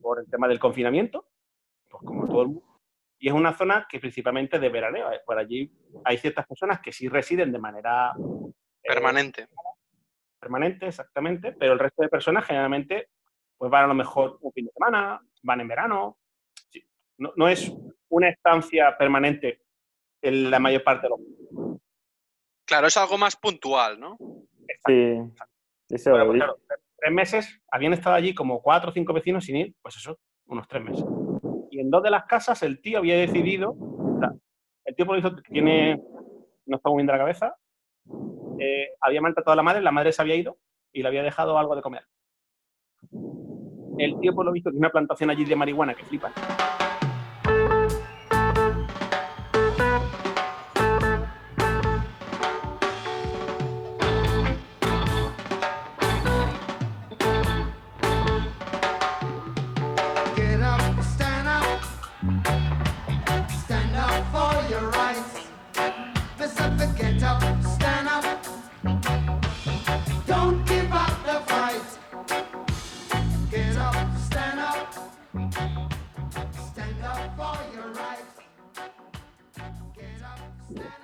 por 0.00 0.20
el 0.20 0.30
tema 0.30 0.46
del 0.48 0.60
confinamiento, 0.60 1.26
pues 1.88 2.02
como 2.04 2.26
todo 2.28 2.42
el 2.42 2.48
mundo. 2.48 2.69
Y 3.22 3.28
es 3.28 3.34
una 3.34 3.52
zona 3.52 3.86
que 3.88 4.00
principalmente 4.00 4.58
de 4.58 4.68
veraneo. 4.70 5.12
eh, 5.12 5.20
Por 5.24 5.38
allí 5.38 5.70
hay 6.04 6.16
ciertas 6.18 6.46
personas 6.46 6.80
que 6.80 6.90
sí 6.92 7.08
residen 7.08 7.52
de 7.52 7.58
manera 7.58 8.12
eh, 8.18 8.52
permanente. 8.88 9.46
permanente, 10.40 10.86
exactamente, 10.86 11.52
pero 11.52 11.74
el 11.74 11.78
resto 11.78 12.02
de 12.02 12.08
personas 12.08 12.44
generalmente 12.46 13.10
pues 13.58 13.70
van 13.70 13.84
a 13.84 13.88
lo 13.88 13.94
mejor 13.94 14.38
un 14.40 14.50
fin 14.52 14.64
de 14.64 14.72
semana, 14.72 15.20
van 15.42 15.60
en 15.60 15.68
verano. 15.68 16.18
Sí, 16.70 16.82
No, 17.18 17.30
no 17.36 17.46
es 17.46 17.70
una 18.08 18.30
estancia 18.30 18.96
permanente 18.96 19.60
en 20.22 20.50
la 20.50 20.58
mayor 20.58 20.82
parte 20.82 21.06
de 21.06 21.10
los 21.10 21.20
Claro, 22.64 22.86
es 22.86 22.96
algo 22.96 23.18
más 23.18 23.36
puntual, 23.36 24.00
¿no? 24.00 24.16
Sí, 24.86 25.16
eso, 25.90 26.10
Bueno, 26.12 26.26
pues 26.26 26.36
claro, 26.38 26.56
tre- 26.66 26.80
tres 26.96 27.12
meses 27.12 27.60
habían 27.70 27.92
estado 27.92 28.14
allí 28.16 28.34
como 28.34 28.62
cuatro 28.62 28.90
o 28.90 28.92
cinco 28.94 29.12
vecinos 29.12 29.44
sin 29.44 29.56
ir, 29.56 29.74
pues 29.82 29.96
eso, 29.96 30.18
unos 30.46 30.66
tres 30.68 30.82
meses. 30.84 31.04
En 31.80 31.90
dos 31.90 32.02
de 32.02 32.10
las 32.10 32.24
casas 32.24 32.62
el 32.62 32.82
tío 32.82 32.98
había 32.98 33.16
decidido, 33.16 33.70
o 33.70 34.18
sea, 34.20 34.34
el 34.84 34.94
tío 34.94 35.06
por 35.06 35.16
visto 35.16 35.34
tiene, 35.50 35.96
no 36.66 36.76
está 36.76 36.90
de 36.90 37.04
la 37.04 37.16
cabeza, 37.16 37.56
eh, 38.58 38.88
había 39.00 39.22
maltratado 39.22 39.54
a 39.54 39.56
la 39.56 39.62
madre, 39.62 39.80
la 39.80 39.90
madre 39.90 40.12
se 40.12 40.20
había 40.20 40.34
ido 40.34 40.58
y 40.92 41.00
le 41.00 41.08
había 41.08 41.22
dejado 41.22 41.58
algo 41.58 41.74
de 41.74 41.80
comer. 41.80 42.02
El 43.96 44.20
tío 44.20 44.34
por 44.34 44.44
lo 44.44 44.52
visto 44.52 44.68
tiene 44.68 44.84
una 44.84 44.92
plantación 44.92 45.30
allí 45.30 45.46
de 45.46 45.56
marihuana 45.56 45.94
que 45.94 46.04
flipa. 46.04 46.30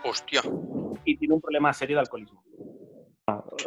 Hostia. 0.09 0.41
Y 1.05 1.17
tiene 1.17 1.35
un 1.35 1.41
problema 1.41 1.73
serio 1.73 1.97
de 1.97 2.01
alcoholismo. 2.01 2.43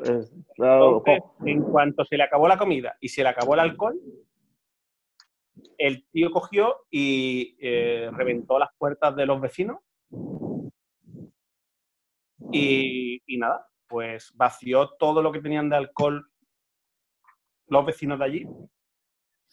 es- 0.04 0.32
Entonces, 0.56 1.24
en 1.46 1.64
cuanto 1.64 2.06
se 2.06 2.16
le 2.18 2.24
acabó 2.24 2.48
la 2.48 2.58
comida 2.58 2.96
y 3.00 3.10
se 3.10 3.24
le 3.24 3.30
acabó 3.30 3.54
el 3.56 3.60
alcohol, 3.62 4.00
el 5.78 6.06
tío 6.12 6.32
cogió 6.32 6.86
y 6.90 7.58
eh, 7.60 8.10
reventó 8.14 8.58
las 8.60 8.70
puertas 8.78 9.16
de 9.16 9.26
los 9.26 9.40
vecinos. 9.42 9.80
Y, 12.52 13.22
y 13.26 13.38
nada, 13.38 13.68
pues 13.88 14.32
vació 14.36 14.92
todo 14.98 15.22
lo 15.22 15.32
que 15.32 15.42
tenían 15.42 15.70
de 15.70 15.76
alcohol 15.76 16.30
los 17.68 17.86
vecinos 17.86 18.18
de 18.20 18.26
allí. 18.26 18.46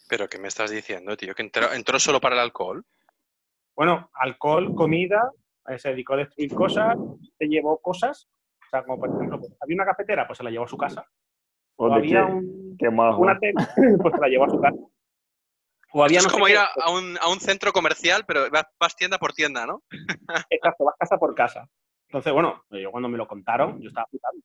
¿Pero 0.09 0.29
qué 0.29 0.39
me 0.39 0.49
estás 0.49 0.71
diciendo, 0.71 1.17
tío? 1.17 1.35
¿Que 1.35 1.43
entró, 1.43 1.73
entró 1.73 1.99
solo 1.99 2.21
para 2.21 2.37
el 2.37 2.41
alcohol? 2.43 2.85
Bueno, 3.75 4.09
alcohol, 4.15 4.75
comida, 4.75 5.31
se 5.79 5.89
dedicó 5.91 6.15
a 6.15 6.19
destruir 6.19 6.55
cosas, 6.55 6.97
se 7.39 7.47
llevó 7.47 7.79
cosas. 7.79 8.29
O 8.65 8.69
sea, 8.71 8.83
como 8.85 8.99
por 8.99 9.11
ejemplo, 9.11 9.39
pues, 9.41 9.53
había 9.61 9.77
una 9.77 9.85
cafetera, 9.85 10.27
pues 10.27 10.39
se 10.39 10.45
la 10.45 10.51
llevó 10.51 10.65
a 10.65 10.69
su 10.69 10.77
casa. 10.77 11.07
O 11.77 11.93
había 11.93 12.27
que- 12.27 12.33
un, 12.89 12.97
más, 12.97 13.17
una 13.17 13.39
tele, 13.39 13.55
pues 14.03 14.15
se 14.15 14.21
la 14.21 14.29
llevó 14.29 14.45
a 14.45 14.51
su 14.51 14.61
casa. 14.61 14.79
O 15.93 16.05
había 16.05 16.19
es 16.19 16.27
no 16.27 16.33
como 16.33 16.47
qué, 16.47 16.53
ir 16.53 16.59
a, 16.59 16.69
a 16.83 16.91
un, 16.91 17.17
a 17.21 17.29
un 17.31 17.41
centro 17.41 17.73
comercial, 17.73 18.25
pero 18.27 18.51
vas, 18.51 18.67
vas 18.79 18.97
tienda 18.97 19.19
por 19.19 19.33
tienda, 19.33 19.67
¿no? 19.67 19.83
Exacto, 20.51 20.85
vas 20.85 20.97
casa 20.99 21.17
por 21.17 21.35
casa. 21.35 21.69
Entonces, 22.09 22.33
bueno, 22.33 22.65
yo 22.71 22.91
cuando 22.91 23.09
me 23.09 23.19
lo 23.19 23.27
contaron, 23.27 23.81
yo 23.81 23.89
estaba 23.89 24.07
flipando. 24.09 24.43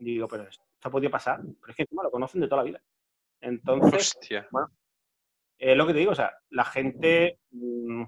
Y 0.00 0.04
digo, 0.14 0.28
pero 0.28 0.44
esto 0.44 0.64
ha 0.82 0.90
podido 0.90 1.10
pasar. 1.10 1.40
Pero 1.40 1.70
es 1.70 1.76
que 1.76 1.82
encima 1.82 2.02
lo 2.02 2.10
conocen 2.10 2.40
de 2.40 2.48
toda 2.48 2.62
la 2.62 2.68
vida. 2.68 2.82
Entonces, 3.40 4.14
Hostia. 4.16 4.48
es 5.58 5.76
lo 5.76 5.86
que 5.86 5.92
te 5.92 5.98
digo, 6.00 6.12
o 6.12 6.16
sea, 6.16 6.32
la 6.50 6.64
gente, 6.64 7.38
mm, 7.50 8.02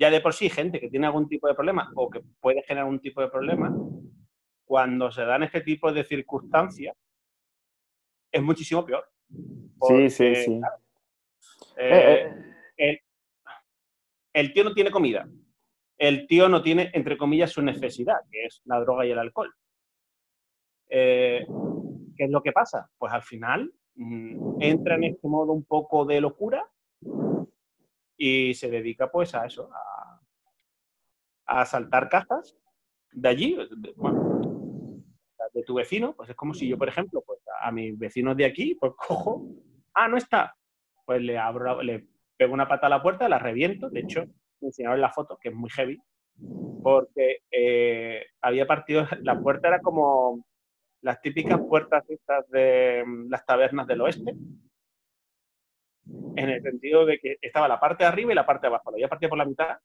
ya 0.00 0.10
de 0.10 0.22
por 0.22 0.32
sí, 0.32 0.48
gente 0.48 0.80
que 0.80 0.88
tiene 0.88 1.06
algún 1.06 1.28
tipo 1.28 1.46
de 1.46 1.54
problema 1.54 1.92
o 1.94 2.08
que 2.08 2.22
puede 2.40 2.62
generar 2.62 2.88
un 2.88 3.00
tipo 3.00 3.20
de 3.20 3.28
problema, 3.28 3.70
cuando 4.64 5.12
se 5.12 5.22
dan 5.24 5.42
este 5.42 5.60
tipo 5.60 5.92
de 5.92 6.04
circunstancias, 6.04 6.96
es 8.32 8.42
muchísimo 8.42 8.84
peor. 8.86 9.04
Sí, 9.82 10.08
sí, 10.08 10.34
sí. 10.36 10.60
eh, 11.76 12.24
Eh, 12.26 12.32
el, 12.78 13.00
el 14.32 14.52
tío 14.54 14.64
no 14.64 14.72
tiene 14.72 14.90
comida. 14.90 15.28
El 15.98 16.26
tío 16.26 16.48
no 16.48 16.62
tiene, 16.62 16.90
entre 16.94 17.18
comillas, 17.18 17.50
su 17.50 17.60
necesidad, 17.60 18.20
que 18.30 18.46
es 18.46 18.62
la 18.64 18.80
droga 18.80 19.04
y 19.04 19.10
el 19.10 19.18
alcohol. 19.18 19.52
Eh, 20.88 21.46
¿Qué 22.16 22.24
es 22.24 22.30
lo 22.30 22.42
que 22.42 22.52
pasa? 22.52 22.90
Pues 22.96 23.12
al 23.12 23.22
final 23.22 23.70
mm, 23.96 24.62
entra 24.62 24.94
en 24.94 25.04
este 25.04 25.28
modo 25.28 25.52
un 25.52 25.64
poco 25.64 26.06
de 26.06 26.22
locura 26.22 26.66
y 28.22 28.52
se 28.52 28.68
dedica 28.68 29.10
pues 29.10 29.34
a 29.34 29.46
eso, 29.46 29.70
a, 29.72 30.20
a 31.46 31.62
asaltar 31.62 32.10
casas 32.10 32.54
de 33.12 33.28
allí, 33.28 33.56
de, 35.54 35.62
tu 35.64 35.74
vecino, 35.74 36.14
pues 36.14 36.28
es 36.28 36.36
como 36.36 36.52
si 36.52 36.68
yo, 36.68 36.76
por 36.76 36.88
ejemplo, 36.88 37.22
pues 37.26 37.40
a, 37.62 37.72
mis 37.72 37.98
vecinos 37.98 38.36
de 38.36 38.44
aquí, 38.44 38.74
pues 38.74 38.92
cojo, 38.94 39.48
ah, 39.94 40.06
no 40.06 40.18
está, 40.18 40.54
pues 41.06 41.22
le 41.22 41.38
abro, 41.38 41.82
le 41.82 42.08
pego 42.36 42.52
una 42.52 42.68
pata 42.68 42.88
a 42.88 42.90
la 42.90 43.02
puerta, 43.02 43.28
la 43.28 43.38
reviento, 43.38 43.88
de 43.88 44.00
hecho, 44.00 44.26
me 44.60 44.68
enseñaron 44.68 45.00
la 45.00 45.10
foto, 45.12 45.38
que 45.40 45.48
es 45.48 45.54
muy 45.54 45.70
heavy, 45.70 45.98
porque 46.82 47.38
eh, 47.50 48.26
había 48.42 48.66
partido, 48.66 49.06
la 49.22 49.40
puerta 49.40 49.68
era 49.68 49.80
como 49.80 50.44
las 51.00 51.22
típicas 51.22 51.58
puertas 51.58 52.04
estas 52.10 52.46
de 52.50 53.02
las 53.30 53.46
tabernas 53.46 53.86
del 53.86 54.02
oeste, 54.02 54.34
en 56.36 56.48
el 56.48 56.62
sentido 56.62 57.04
de 57.06 57.18
que 57.18 57.36
estaba 57.40 57.68
la 57.68 57.78
parte 57.80 58.04
de 58.04 58.08
arriba 58.08 58.32
y 58.32 58.34
la 58.34 58.46
parte 58.46 58.62
de 58.66 58.68
abajo, 58.68 58.90
la 58.90 58.96
había 58.96 59.08
partido 59.08 59.30
por 59.30 59.38
la 59.38 59.44
mitad, 59.44 59.78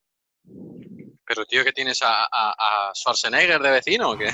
Pero, 1.28 1.44
tío, 1.46 1.64
¿qué 1.64 1.72
tienes 1.72 2.02
a, 2.04 2.26
a, 2.26 2.54
a 2.90 2.92
Schwarzenegger 2.94 3.60
de 3.62 3.72
vecino 3.72 4.12
o 4.12 4.18
qué? 4.18 4.30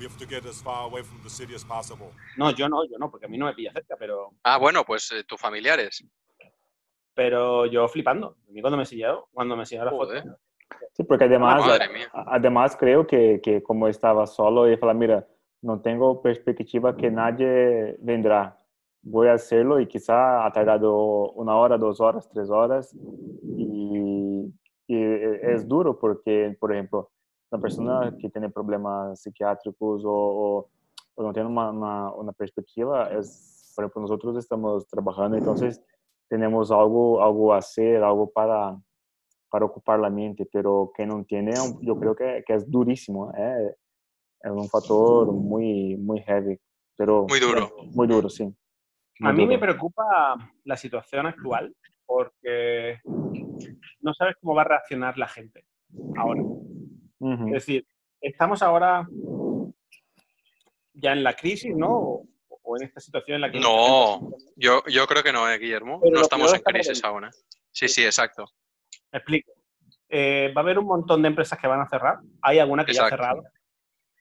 We 0.00 0.06
have 0.06 0.16
to 0.18 0.26
get 0.28 0.44
as 0.46 0.62
far 0.62 0.84
away 0.84 1.02
from 1.02 1.20
the 1.22 1.30
city 1.30 1.54
as 1.54 1.64
possible. 1.64 2.08
no, 2.36 2.50
yo 2.52 2.68
no, 2.68 2.84
yo 2.84 2.98
no, 2.98 3.10
porque 3.10 3.26
a 3.26 3.28
mí 3.28 3.36
no 3.38 3.46
me 3.46 3.54
pilla 3.54 3.72
cerca, 3.72 3.96
pero, 3.98 4.30
Ah, 4.44 4.58
bueno, 4.58 4.84
pues 4.84 5.10
eh, 5.12 5.24
tus 5.24 5.40
familiares. 5.40 6.04
pero 7.14 7.66
yo 7.66 7.88
flipando, 7.88 8.36
a 8.48 8.52
mí 8.52 8.60
cuando 8.60 8.76
me 8.76 8.82
enseñaron, 8.82 9.22
cuando 9.32 9.56
me 9.56 9.62
enseñaron 9.62 9.92
la 9.92 9.98
Joder. 9.98 10.22
foto, 10.22 10.38
Sí, 10.92 11.02
porque 11.04 11.24
además, 11.24 11.62
además 12.12 12.76
creo 12.76 13.06
que, 13.06 13.40
que 13.42 13.62
como 13.62 13.88
estaba 13.88 14.26
solo, 14.26 14.66
él 14.66 14.78
falou, 14.78 14.94
mira, 14.94 15.26
no 15.62 15.80
tengo 15.80 16.20
perspectiva 16.20 16.96
que 16.96 17.10
nadie 17.10 17.96
vendrá. 18.00 18.57
Voy 19.10 19.28
a 19.28 19.34
hacerlo 19.34 19.80
y 19.80 19.86
quizá 19.86 20.44
ha 20.46 20.52
tardado 20.52 21.32
una 21.32 21.56
hora, 21.56 21.78
dos 21.78 22.00
horas, 22.00 22.28
tres 22.28 22.50
horas. 22.50 22.94
Y, 23.56 24.52
y 24.86 24.96
es 25.42 25.66
duro 25.66 25.98
porque, 25.98 26.56
por 26.60 26.72
ejemplo, 26.72 27.10
una 27.50 27.60
persona 27.62 28.16
que 28.18 28.28
tiene 28.28 28.50
problemas 28.50 29.20
psiquiátricos 29.20 30.04
o, 30.04 30.10
o, 30.12 30.68
o 31.14 31.22
no 31.22 31.32
tiene 31.32 31.48
una, 31.48 31.70
una, 31.70 32.12
una 32.12 32.32
perspectiva, 32.32 33.10
es, 33.10 33.72
por 33.74 33.84
ejemplo, 33.84 34.02
nosotros 34.02 34.36
estamos 34.36 34.86
trabajando, 34.86 35.36
entonces 35.36 35.82
tenemos 36.28 36.70
algo, 36.70 37.22
algo 37.22 37.54
a 37.54 37.58
hacer, 37.58 38.02
algo 38.02 38.30
para, 38.30 38.78
para 39.50 39.64
ocupar 39.64 39.98
la 39.98 40.10
mente, 40.10 40.46
pero 40.52 40.92
que 40.94 41.06
no 41.06 41.24
tiene, 41.24 41.52
yo 41.80 41.98
creo 41.98 42.14
que, 42.14 42.44
que 42.46 42.54
es 42.54 42.70
durísimo, 42.70 43.32
¿eh? 43.36 43.74
es 44.42 44.50
un 44.50 44.68
factor 44.68 45.32
muy, 45.32 45.96
muy 45.96 46.20
heavy, 46.20 46.58
pero 46.96 47.26
Muy 47.28 47.40
duro. 47.40 47.70
muy 47.94 48.06
duro, 48.06 48.28
sí. 48.28 48.54
A 49.22 49.32
mí 49.32 49.46
me 49.46 49.58
preocupa 49.58 50.36
la 50.64 50.76
situación 50.76 51.26
actual 51.26 51.74
porque 52.06 53.00
no 54.00 54.14
sabes 54.14 54.36
cómo 54.40 54.54
va 54.54 54.62
a 54.62 54.66
reaccionar 54.66 55.18
la 55.18 55.28
gente 55.28 55.64
ahora. 56.16 56.42
Es 57.46 57.52
decir, 57.52 57.86
estamos 58.20 58.62
ahora 58.62 59.06
ya 60.94 61.12
en 61.12 61.22
la 61.22 61.34
crisis, 61.34 61.74
¿no? 61.76 61.90
O, 61.90 62.26
o 62.48 62.76
en 62.76 62.84
esta 62.84 63.00
situación 63.00 63.36
en 63.36 63.40
la 63.42 63.50
que... 63.52 63.60
No, 63.60 64.30
yo, 64.56 64.82
yo 64.86 65.06
creo 65.06 65.22
que 65.22 65.32
no, 65.32 65.48
¿eh, 65.50 65.58
Guillermo. 65.58 66.00
Pero 66.00 66.14
No 66.16 66.22
estamos 66.22 66.52
en 66.54 66.60
crisis 66.60 67.02
aún. 67.04 67.24
¿eh? 67.24 67.30
Sí, 67.70 67.88
sí, 67.88 68.04
exacto. 68.04 68.46
Me 69.12 69.18
explico. 69.18 69.52
Eh, 70.08 70.52
va 70.56 70.60
a 70.60 70.64
haber 70.64 70.78
un 70.78 70.86
montón 70.86 71.22
de 71.22 71.28
empresas 71.28 71.58
que 71.58 71.66
van 71.66 71.80
a 71.80 71.88
cerrar. 71.88 72.18
Hay 72.42 72.58
alguna 72.58 72.84
que 72.84 72.92
ya 72.92 73.06
ha 73.06 73.10
cerrado. 73.10 73.42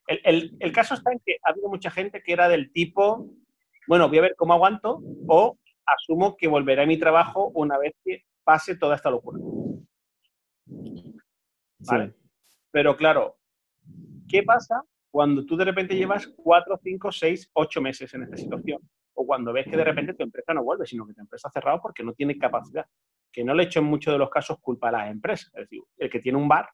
El, 0.07 0.21
el- 0.23 0.57
el 0.59 0.71
caso 0.71 0.93
está 0.95 1.11
en 1.11 1.19
que 1.25 1.37
ha 1.43 1.49
habido 1.51 1.69
mucha 1.69 1.91
gente 1.91 2.21
que 2.23 2.33
era 2.33 2.47
del 2.49 2.71
tipo, 2.71 3.27
bueno, 3.87 4.09
voy 4.09 4.17
a 4.17 4.21
ver 4.21 4.35
cómo 4.35 4.53
aguanto 4.53 5.01
o 5.27 5.57
asumo 5.85 6.35
que 6.35 6.47
volveré 6.47 6.83
a 6.83 6.87
mi 6.87 6.97
trabajo 6.97 7.51
una 7.55 7.77
vez 7.77 7.93
que 8.03 8.23
pase 8.43 8.77
toda 8.77 8.95
esta 8.95 9.09
locura. 9.09 9.39
¿Vale? 11.79 12.13
Pero 12.71 12.97
claro, 12.97 13.37
¿qué 14.27 14.43
pasa 14.43 14.83
cuando 15.09 15.45
tú 15.45 15.55
de 15.55 15.65
repente 15.65 15.95
llevas 15.95 16.27
cuatro, 16.27 16.77
cinco, 16.83 17.11
seis, 17.11 17.49
ocho 17.53 17.81
meses 17.81 18.13
en 18.13 18.23
esta 18.23 18.37
situación? 18.37 18.81
O 19.13 19.25
cuando 19.25 19.53
ves 19.53 19.65
que 19.65 19.77
de 19.77 19.83
repente 19.83 20.13
tu 20.13 20.23
empresa 20.23 20.53
no 20.53 20.63
vuelve, 20.63 20.85
sino 20.85 21.07
que 21.07 21.13
tu 21.13 21.21
empresa 21.21 21.47
ha 21.47 21.51
cerrado 21.51 21.81
porque 21.81 22.03
no 22.03 22.13
tiene 22.13 22.37
capacidad. 22.37 22.85
Que 23.31 23.43
no 23.43 23.53
le 23.53 23.63
echo 23.63 23.79
en 23.79 23.85
muchos 23.85 24.13
de 24.13 24.19
los 24.19 24.29
casos 24.29 24.59
culpa 24.59 24.89
a 24.89 24.91
las 24.91 25.11
empresas. 25.11 25.47
Es 25.55 25.61
decir, 25.61 25.81
el 25.97 26.09
que 26.09 26.19
tiene 26.19 26.37
un 26.37 26.47
bar, 26.47 26.69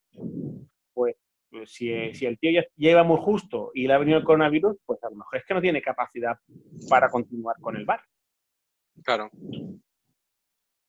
si, 1.65 2.13
si 2.13 2.25
el 2.25 2.37
tío 2.39 2.51
ya 2.51 2.65
lleva 2.75 3.03
muy 3.03 3.17
justo 3.19 3.71
y 3.73 3.87
le 3.87 3.93
ha 3.93 3.97
venido 3.97 4.17
el 4.17 4.23
coronavirus, 4.23 4.77
pues 4.85 5.03
a 5.03 5.09
lo 5.09 5.17
mejor 5.17 5.37
es 5.37 5.45
que 5.45 5.53
no 5.53 5.61
tiene 5.61 5.81
capacidad 5.81 6.37
para 6.89 7.09
continuar 7.09 7.55
con 7.59 7.75
el 7.75 7.85
bar. 7.85 8.01
Claro. 9.03 9.29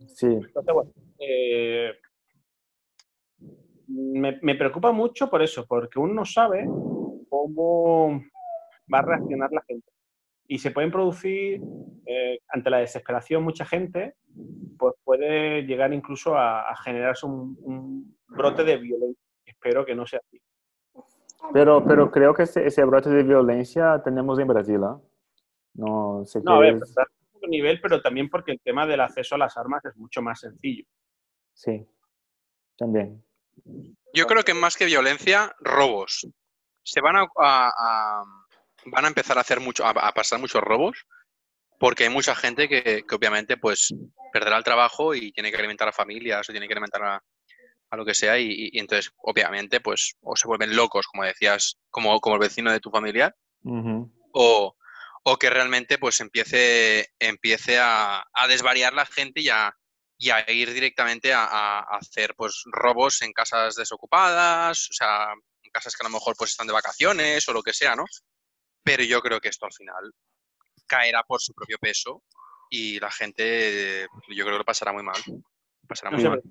Sí, 0.07 0.27
Entonces, 0.27 0.74
bueno, 0.74 0.92
eh, 1.18 1.92
me, 3.88 4.38
me 4.42 4.55
preocupa 4.55 4.92
mucho 4.92 5.31
por 5.31 5.42
eso, 5.42 5.66
porque 5.66 5.98
uno 5.98 6.14
no 6.14 6.24
sabe 6.24 6.66
cómo 7.29 8.22
va 8.92 8.98
a 8.98 9.03
reaccionar 9.03 9.50
la 9.53 9.62
gente. 9.62 9.90
Y 10.46 10.59
se 10.59 10.70
pueden 10.70 10.90
producir, 10.90 11.61
eh, 12.07 12.38
ante 12.48 12.70
la 12.70 12.79
desesperación, 12.79 13.42
mucha 13.42 13.64
gente, 13.64 14.14
pues 14.79 14.94
puede 15.03 15.62
llegar 15.62 15.92
incluso 15.94 16.37
a, 16.37 16.70
a 16.70 16.77
generarse 16.77 17.24
un, 17.24 17.57
un 17.62 18.18
brote 18.29 18.64
de 18.64 18.77
violencia. 18.77 19.22
Espero 19.46 19.87
que 19.87 19.94
no 19.94 20.07
sea 20.07 20.20
así. 20.27 20.40
Pero, 21.52 21.85
pero 21.85 22.11
creo 22.11 22.35
que 22.35 22.44
ese, 22.44 22.66
ese 22.66 22.85
brote 22.85 23.11
de 23.11 23.22
violencia 23.22 24.00
tenemos 24.04 24.38
en 24.38 24.48
Brasil, 24.48 24.80
¿ah? 24.85 25.00
No 25.74 26.24
sé 26.24 26.40
No, 26.42 26.57
a 26.57 26.61
ver, 26.61 26.74
es- 26.74 26.83
está 26.83 27.02
a 27.02 27.07
otro 27.37 27.48
nivel, 27.48 27.80
pero 27.80 28.00
también 28.00 28.28
porque 28.28 28.52
el 28.52 28.61
tema 28.61 28.87
del 28.87 29.00
acceso 29.00 29.35
a 29.35 29.38
las 29.38 29.57
armas 29.57 29.85
es 29.85 29.96
mucho 29.96 30.22
más 30.22 30.40
sencillo. 30.40 30.85
Sí, 31.52 31.87
también. 32.76 33.24
Yo 34.12 34.26
creo 34.26 34.42
que 34.44 34.54
más 34.54 34.76
que 34.76 34.85
violencia, 34.87 35.54
robos. 35.61 36.26
Se 36.85 37.00
van 37.00 37.16
a, 37.16 37.22
a- 37.38 37.72
a- 37.76 38.24
van 38.87 39.04
a 39.04 39.09
empezar 39.09 39.38
a 39.38 39.40
hacer 39.40 39.61
mucho, 39.61 39.85
a, 39.85 39.90
a 39.90 40.12
pasar 40.12 40.38
muchos 40.38 40.61
robos, 40.62 41.07
porque 41.78 42.04
hay 42.04 42.11
mucha 42.11 42.35
gente 42.35 42.68
que, 42.68 43.04
que 43.07 43.14
obviamente 43.14 43.57
pues 43.57 43.92
perderá 44.33 44.57
el 44.59 44.64
trabajo 44.64 45.14
y 45.14 45.33
tiene 45.33 45.50
que 45.50 45.57
alimentar 45.57 45.88
a 45.88 45.92
familias 45.92 46.48
o 46.48 46.52
tiene 46.52 46.66
que 46.66 46.74
alimentar 46.74 47.02
a, 47.02 47.22
a 47.94 47.96
lo 47.96 48.04
que 48.04 48.14
sea 48.14 48.38
y, 48.38 48.70
entonces 48.74 49.12
obviamente 49.16 49.80
pues 49.80 50.14
o 50.20 50.37
se 50.37 50.46
vuelven 50.46 50.76
locos, 50.76 51.07
como 51.07 51.24
decías, 51.24 51.78
como, 51.90 52.20
como 52.20 52.37
el 52.37 52.40
vecino 52.40 52.70
de 52.70 52.80
tu 52.80 52.90
familiar, 52.90 53.35
o, 54.33 54.76
o 55.22 55.37
que 55.38 55.50
realmente 55.50 55.98
pues 55.98 56.20
empiece, 56.20 57.09
empiece 57.18 57.78
a, 57.78 58.24
a 58.33 58.48
desvariar 58.48 58.92
la 58.92 59.07
gente 59.07 59.40
y 59.40 59.48
a, 59.48 59.74
y 60.18 60.30
a 60.30 60.50
ir 60.50 60.72
directamente 60.72 61.33
a, 61.33 61.80
hacer 61.80 62.35
pues 62.37 62.62
robos 62.66 63.22
en 63.22 63.33
casas 63.33 63.74
desocupadas, 63.74 64.88
o 64.90 64.92
sea, 64.92 65.33
en 65.62 65.70
casas 65.72 65.96
que 65.96 66.07
a 66.07 66.09
lo 66.09 66.14
mejor 66.14 66.35
pues 66.37 66.50
están 66.50 66.66
de 66.66 66.72
vacaciones 66.72 67.48
o 67.48 67.52
lo 67.52 67.62
que 67.62 67.72
sea, 67.72 67.96
¿no? 67.96 68.04
Pero 68.83 69.02
yo 69.02 69.20
creo 69.20 69.40
que 69.40 69.48
esto 69.48 69.66
al 69.66 69.72
final 69.72 70.12
caerá 70.87 71.22
por 71.24 71.40
su 71.40 71.52
propio 71.54 71.78
peso 71.78 72.22
y 72.70 72.98
la 73.00 73.11
gente, 73.11 74.07
yo 74.28 74.44
creo 74.44 74.54
que 74.54 74.59
lo 74.59 74.64
pasará 74.64 74.92
muy 74.92 75.02
mal. 75.02 75.20
Pasará 75.88 76.11
No 76.11 76.16
muy 76.16 76.22
sé, 76.22 76.28
mal. 76.28 76.42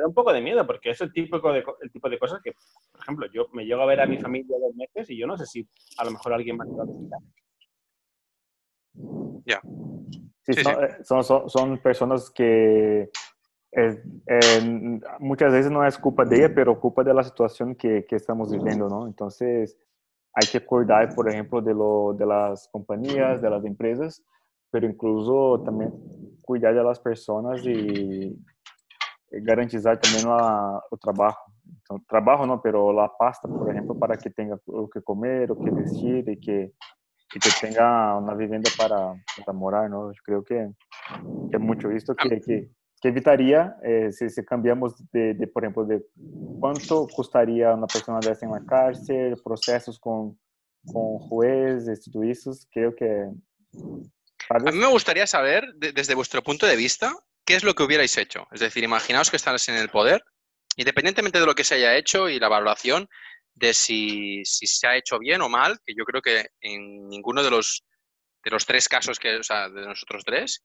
Da 0.00 0.06
un 0.06 0.14
poco 0.14 0.32
de 0.32 0.40
miedo 0.40 0.66
porque 0.66 0.90
es 0.90 1.00
el 1.00 1.12
tipo 1.12 1.38
de, 1.52 1.64
el 1.80 1.90
tipo 1.90 2.08
de 2.08 2.18
cosas 2.18 2.40
que, 2.42 2.52
por 2.92 3.00
ejemplo, 3.00 3.26
yo 3.32 3.46
me 3.52 3.64
llego 3.64 3.82
a 3.82 3.86
ver 3.86 4.00
a 4.00 4.06
mi 4.06 4.18
familia 4.18 4.56
dos 4.60 4.74
meses 4.74 5.08
y 5.10 5.18
yo 5.18 5.26
no 5.26 5.36
sé 5.36 5.46
si 5.46 5.68
a 5.98 6.04
lo 6.04 6.10
mejor 6.10 6.32
alguien 6.32 6.58
va 6.58 6.64
a 6.64 6.86
visitar. 6.86 7.18
Sí, 9.46 10.54
Sí, 10.54 10.64
son, 10.64 10.74
sí. 10.74 10.80
eh, 10.82 11.04
son, 11.04 11.24
son, 11.24 11.50
son 11.50 11.78
personas 11.78 12.30
que 12.30 13.10
eh, 13.72 14.02
eh, 14.26 15.00
muchas 15.20 15.52
veces 15.52 15.70
no 15.70 15.86
es 15.86 15.96
culpa 15.98 16.24
de 16.24 16.36
ella, 16.38 16.54
pero 16.54 16.80
culpa 16.80 17.04
de 17.04 17.14
la 17.14 17.22
situación 17.22 17.74
que, 17.76 18.04
que 18.06 18.16
estamos 18.16 18.50
viviendo, 18.50 18.88
¿no? 18.88 19.06
Entonces, 19.06 19.78
hay 20.32 20.48
que 20.50 20.64
cuidar, 20.64 21.14
por 21.14 21.28
ejemplo, 21.28 21.60
de, 21.60 21.74
lo, 21.74 22.14
de 22.14 22.26
las 22.26 22.68
compañías, 22.68 23.40
de 23.40 23.50
las 23.50 23.64
empresas, 23.64 24.24
pero 24.70 24.86
incluso 24.86 25.62
también 25.64 25.92
cuidar 26.42 26.74
de 26.74 26.82
las 26.82 26.98
personas 26.98 27.64
y 27.64 28.36
garantizar 29.30 29.98
también 29.98 30.26
la, 30.26 30.82
o 30.90 30.96
trabajo. 30.96 31.52
Então, 31.82 32.00
trabajo 32.08 32.46
no, 32.46 32.60
pero 32.60 32.92
la 32.92 33.08
pasta, 33.08 33.46
por 33.48 33.70
ejemplo, 33.70 33.94
para 33.98 34.16
que 34.16 34.30
tenga 34.30 34.58
o 34.66 34.88
que 34.88 35.00
comer, 35.02 35.50
o 35.52 35.56
que 35.56 35.70
vestir 35.70 36.28
y 36.28 36.36
que, 36.38 36.72
y 37.34 37.38
que 37.38 37.50
tenga 37.60 38.16
una 38.16 38.34
vivienda 38.34 38.70
para, 38.76 39.14
para 39.44 39.52
morar, 39.56 39.88
¿no? 39.90 40.10
Yo 40.12 40.20
creo 40.24 40.44
que, 40.44 40.70
que 41.50 41.56
es 41.56 41.60
mucho 41.60 41.90
esto 41.90 42.14
que, 42.14 42.40
que, 42.40 42.70
que 43.00 43.08
evitaría 43.08 43.76
eh, 43.82 44.10
si, 44.12 44.28
si 44.28 44.44
cambiamos 44.44 44.96
de, 45.12 45.34
de, 45.34 45.46
por 45.46 45.62
ejemplo, 45.64 45.84
de 45.84 46.04
cuánto 46.60 47.06
costaría 47.08 47.72
una 47.74 47.86
persona 47.86 48.18
de 48.20 48.32
esa 48.32 48.46
en 48.46 48.52
la 48.52 48.64
cárcel, 48.64 49.36
procesos 49.42 49.98
con, 49.98 50.38
con 50.92 51.18
jueces 51.18 52.06
y 52.06 52.10
todo 52.10 52.22
eso, 52.24 52.50
creo 52.72 52.94
que... 52.94 53.30
A 54.48 54.58
mí 54.58 54.78
me 54.78 54.88
gustaría 54.88 55.26
saber, 55.26 55.72
de- 55.76 55.92
desde 55.92 56.14
vuestro 56.16 56.42
punto 56.42 56.66
de 56.66 56.76
vista, 56.76 57.12
qué 57.50 57.56
es 57.56 57.64
lo 57.64 57.74
que 57.74 57.82
hubierais 57.82 58.16
hecho. 58.16 58.46
Es 58.52 58.60
decir, 58.60 58.84
imaginaos 58.84 59.28
que 59.28 59.36
estás 59.36 59.68
en 59.68 59.74
el 59.74 59.88
poder, 59.88 60.22
independientemente 60.76 61.40
de 61.40 61.46
lo 61.46 61.56
que 61.56 61.64
se 61.64 61.74
haya 61.74 61.96
hecho 61.96 62.28
y 62.28 62.38
la 62.38 62.46
valoración 62.46 63.08
de 63.54 63.74
si, 63.74 64.44
si 64.44 64.68
se 64.68 64.86
ha 64.86 64.96
hecho 64.96 65.18
bien 65.18 65.42
o 65.42 65.48
mal, 65.48 65.80
que 65.84 65.92
yo 65.96 66.04
creo 66.04 66.22
que 66.22 66.46
en 66.60 67.08
ninguno 67.08 67.42
de 67.42 67.50
los, 67.50 67.82
de 68.44 68.52
los 68.52 68.64
tres 68.64 68.88
casos 68.88 69.18
que, 69.18 69.34
o 69.34 69.42
sea, 69.42 69.68
de 69.68 69.84
nosotros 69.84 70.22
tres, 70.24 70.62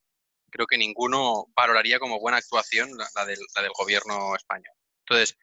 creo 0.51 0.67
que 0.67 0.77
ninguno 0.77 1.47
valoraría 1.55 1.97
como 1.97 2.19
buena 2.19 2.37
actuación 2.37 2.95
la, 2.95 3.07
la 3.15 3.25
del, 3.25 3.39
la 3.55 3.63
del 3.63 3.71
gobierno 3.75 4.35
español. 4.35 4.75
Entonces, 5.07 5.35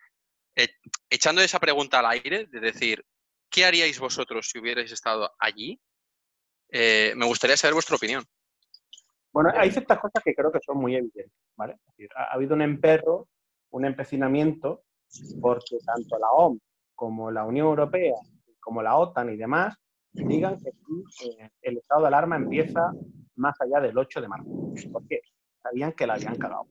e- 0.55 0.77
echando 1.11 1.43
esa 1.43 1.59
pregunta 1.59 1.99
al 1.99 2.07
aire, 2.07 2.47
de 2.47 2.61
decir, 2.61 3.05
¿qué 3.51 3.65
haríais 3.65 3.99
vosotros 3.99 4.49
si 4.49 4.61
hubierais 4.61 4.93
estado 4.93 5.35
allí? 5.41 5.81
Eh, 6.71 7.15
me 7.17 7.27
gustaría 7.27 7.57
saber 7.57 7.75
vuestra 7.75 7.97
opinión. 7.97 8.25
Bueno, 9.33 9.51
hay 9.55 9.71
ciertas 9.71 9.99
cosas 9.99 10.23
que 10.23 10.35
creo 10.35 10.53
que 10.53 10.61
son 10.61 10.79
muy 10.79 10.95
evidentes, 10.95 11.33
¿vale? 11.57 11.75
Es 11.75 11.87
decir, 11.97 12.09
ha, 12.17 12.25
ha 12.25 12.33
habido 12.35 12.55
un 12.55 12.63
emperro, 12.63 13.29
un 13.71 13.85
empecinamiento, 13.87 14.83
porque 15.41 15.79
tanto 15.85 16.19
la 16.19 16.31
OMS 16.31 16.61
como 16.95 17.31
la 17.31 17.45
Unión 17.45 17.67
Europea, 17.69 18.15
como 18.61 18.83
la 18.83 18.97
OTAN 18.97 19.31
y 19.31 19.37
demás, 19.37 19.75
digan 20.13 20.59
que 20.59 20.69
aquí, 20.69 21.31
eh, 21.41 21.51
el 21.63 21.79
estado 21.79 22.03
de 22.03 22.07
alarma 22.09 22.37
empieza 22.37 22.93
más 23.37 23.59
allá 23.61 23.81
del 23.81 23.97
8 23.97 24.21
de 24.21 24.29
marzo. 24.29 24.51
¿Por 24.93 25.07
qué? 25.09 25.21
Sabían 25.63 25.93
que 25.93 26.07
la 26.07 26.15
habían 26.15 26.37
cagado. 26.37 26.67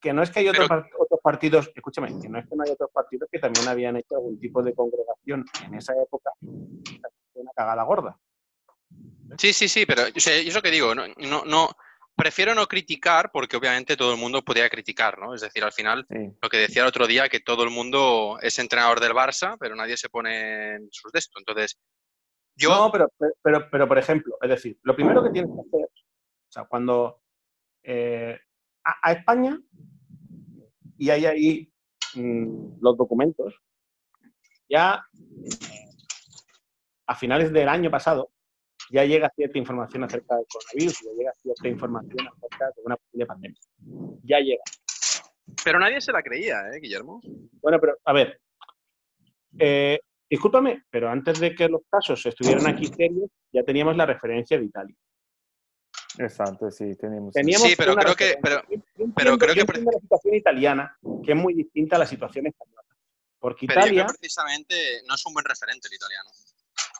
Que 0.00 0.12
no 0.12 0.22
es 0.22 0.30
que 0.30 0.40
hay 0.40 0.48
otros, 0.48 0.68
Pero- 0.68 0.86
otros 0.98 1.20
partidos, 1.22 1.70
escúchame, 1.74 2.08
que 2.20 2.28
no 2.28 2.38
es 2.38 2.48
que 2.48 2.56
no 2.56 2.64
hay 2.64 2.70
otros 2.72 2.90
partidos 2.90 3.28
que 3.30 3.38
también 3.38 3.68
habían 3.68 3.96
hecho 3.96 4.16
algún 4.16 4.38
tipo 4.40 4.62
de 4.62 4.74
congregación 4.74 5.44
en 5.66 5.74
esa 5.74 5.94
época, 6.02 6.32
una 6.40 7.50
cagada 7.54 7.82
gorda. 7.84 8.18
Sí, 9.38 9.52
sí, 9.52 9.68
sí, 9.68 9.86
pero 9.86 10.02
o 10.14 10.20
sea, 10.20 10.34
es 10.36 10.54
lo 10.54 10.62
que 10.62 10.70
digo, 10.70 10.94
no, 10.94 11.04
no, 11.18 11.44
no, 11.44 11.70
prefiero 12.16 12.54
no 12.54 12.66
criticar 12.66 13.30
porque 13.32 13.56
obviamente 13.56 13.96
todo 13.96 14.12
el 14.12 14.18
mundo 14.20 14.42
podría 14.42 14.68
criticar, 14.68 15.18
¿no? 15.18 15.34
Es 15.34 15.40
decir, 15.40 15.64
al 15.64 15.72
final, 15.72 16.06
Sí. 16.10 16.30
lo 16.42 16.48
que 16.48 16.58
decía 16.58 16.82
el 16.82 16.88
otro 16.88 17.06
día, 17.06 17.28
que 17.28 17.40
todo 17.40 17.64
el 17.64 17.70
mundo 17.70 18.38
es 18.42 18.58
entrenador 18.58 19.00
del 19.00 19.12
Barça, 19.12 19.56
pero 19.58 19.74
nadie 19.74 19.96
se 19.96 20.10
pone 20.10 20.74
en 20.76 20.88
sus 20.90 21.10
de 21.12 21.18
esto. 21.18 21.38
Entonces, 21.38 21.78
yo, 22.56 22.70
No, 22.70 22.92
pero, 22.92 23.08
pero, 23.42 23.70
pero, 23.70 23.88
por 23.88 23.98
ejemplo, 23.98 24.36
es 24.42 24.50
decir, 24.50 24.78
lo 24.82 24.94
primero 24.94 25.22
que 25.22 25.30
tienes 25.30 25.50
que 25.50 25.60
hacer, 25.60 25.88
o 25.88 26.52
sea, 26.52 26.64
cuando 26.64 27.22
eh, 27.82 28.38
a, 28.84 29.08
a 29.08 29.12
España, 29.12 29.58
y 30.98 31.08
hay 31.08 31.24
ahí 31.24 31.72
mm, 32.14 32.80
los 32.82 32.98
documentos, 32.98 33.54
ya 34.68 35.02
eh, 35.42 35.88
a 37.06 37.14
finales 37.14 37.50
del 37.50 37.68
año 37.68 37.90
pasado, 37.90 38.30
ya 38.90 39.04
llega 39.04 39.30
cierta 39.34 39.58
información 39.58 40.04
acerca 40.04 40.36
del 40.36 40.46
coronavirus, 40.46 41.00
ya 41.04 41.10
llega 41.16 41.32
cierta 41.42 41.68
información 41.68 42.28
acerca 42.28 42.66
de 42.66 42.82
una 42.84 42.96
posible 42.96 43.26
pandemia. 43.26 43.60
Ya 44.24 44.38
llega. 44.40 44.62
pero 45.64 45.78
nadie 45.78 46.00
se 46.00 46.12
la 46.12 46.22
creía, 46.22 46.60
¿eh, 46.72 46.80
Guillermo? 46.80 47.20
Bueno, 47.60 47.78
pero 47.80 47.98
a 48.04 48.12
ver, 48.12 48.40
eh, 49.58 49.98
discúlpame, 50.28 50.84
pero 50.90 51.08
antes 51.10 51.40
de 51.40 51.54
que 51.54 51.68
los 51.68 51.82
casos 51.90 52.24
estuvieran 52.24 52.66
aquí 52.68 52.86
serios, 52.86 53.28
ya 53.52 53.62
teníamos 53.64 53.96
la 53.96 54.06
referencia 54.06 54.56
de 54.58 54.64
Italia. 54.64 54.94
Exacto, 56.18 56.70
sí, 56.70 56.94
tenemos. 56.96 57.32
Teníamos 57.34 57.68
Sí, 57.68 57.74
pero 57.76 57.94
creo 57.94 58.14
que- 58.16 58.36
pero- 58.42 58.62
Yo 58.68 58.74
entiendo- 58.74 59.14
pero 59.16 59.38
creo 59.38 59.54
yo 59.54 59.66
que- 59.66 59.80
la 59.80 59.92
situación 60.00 60.34
italiana, 60.34 60.96
que 61.24 61.32
es 61.32 61.36
muy 61.38 61.54
distinta 61.54 61.96
a 61.96 61.98
la 62.00 62.06
situación 62.06 62.46
española. 62.46 62.82
Porque 63.38 63.66
Pero 63.66 63.80
yo 63.80 63.86
Italia... 63.86 64.04
creo 64.06 64.16
precisamente 64.18 64.74
no 65.08 65.14
es 65.14 65.26
un 65.26 65.32
buen 65.32 65.44
referente 65.44 65.88
el 65.88 65.94
italiano. 65.94 66.30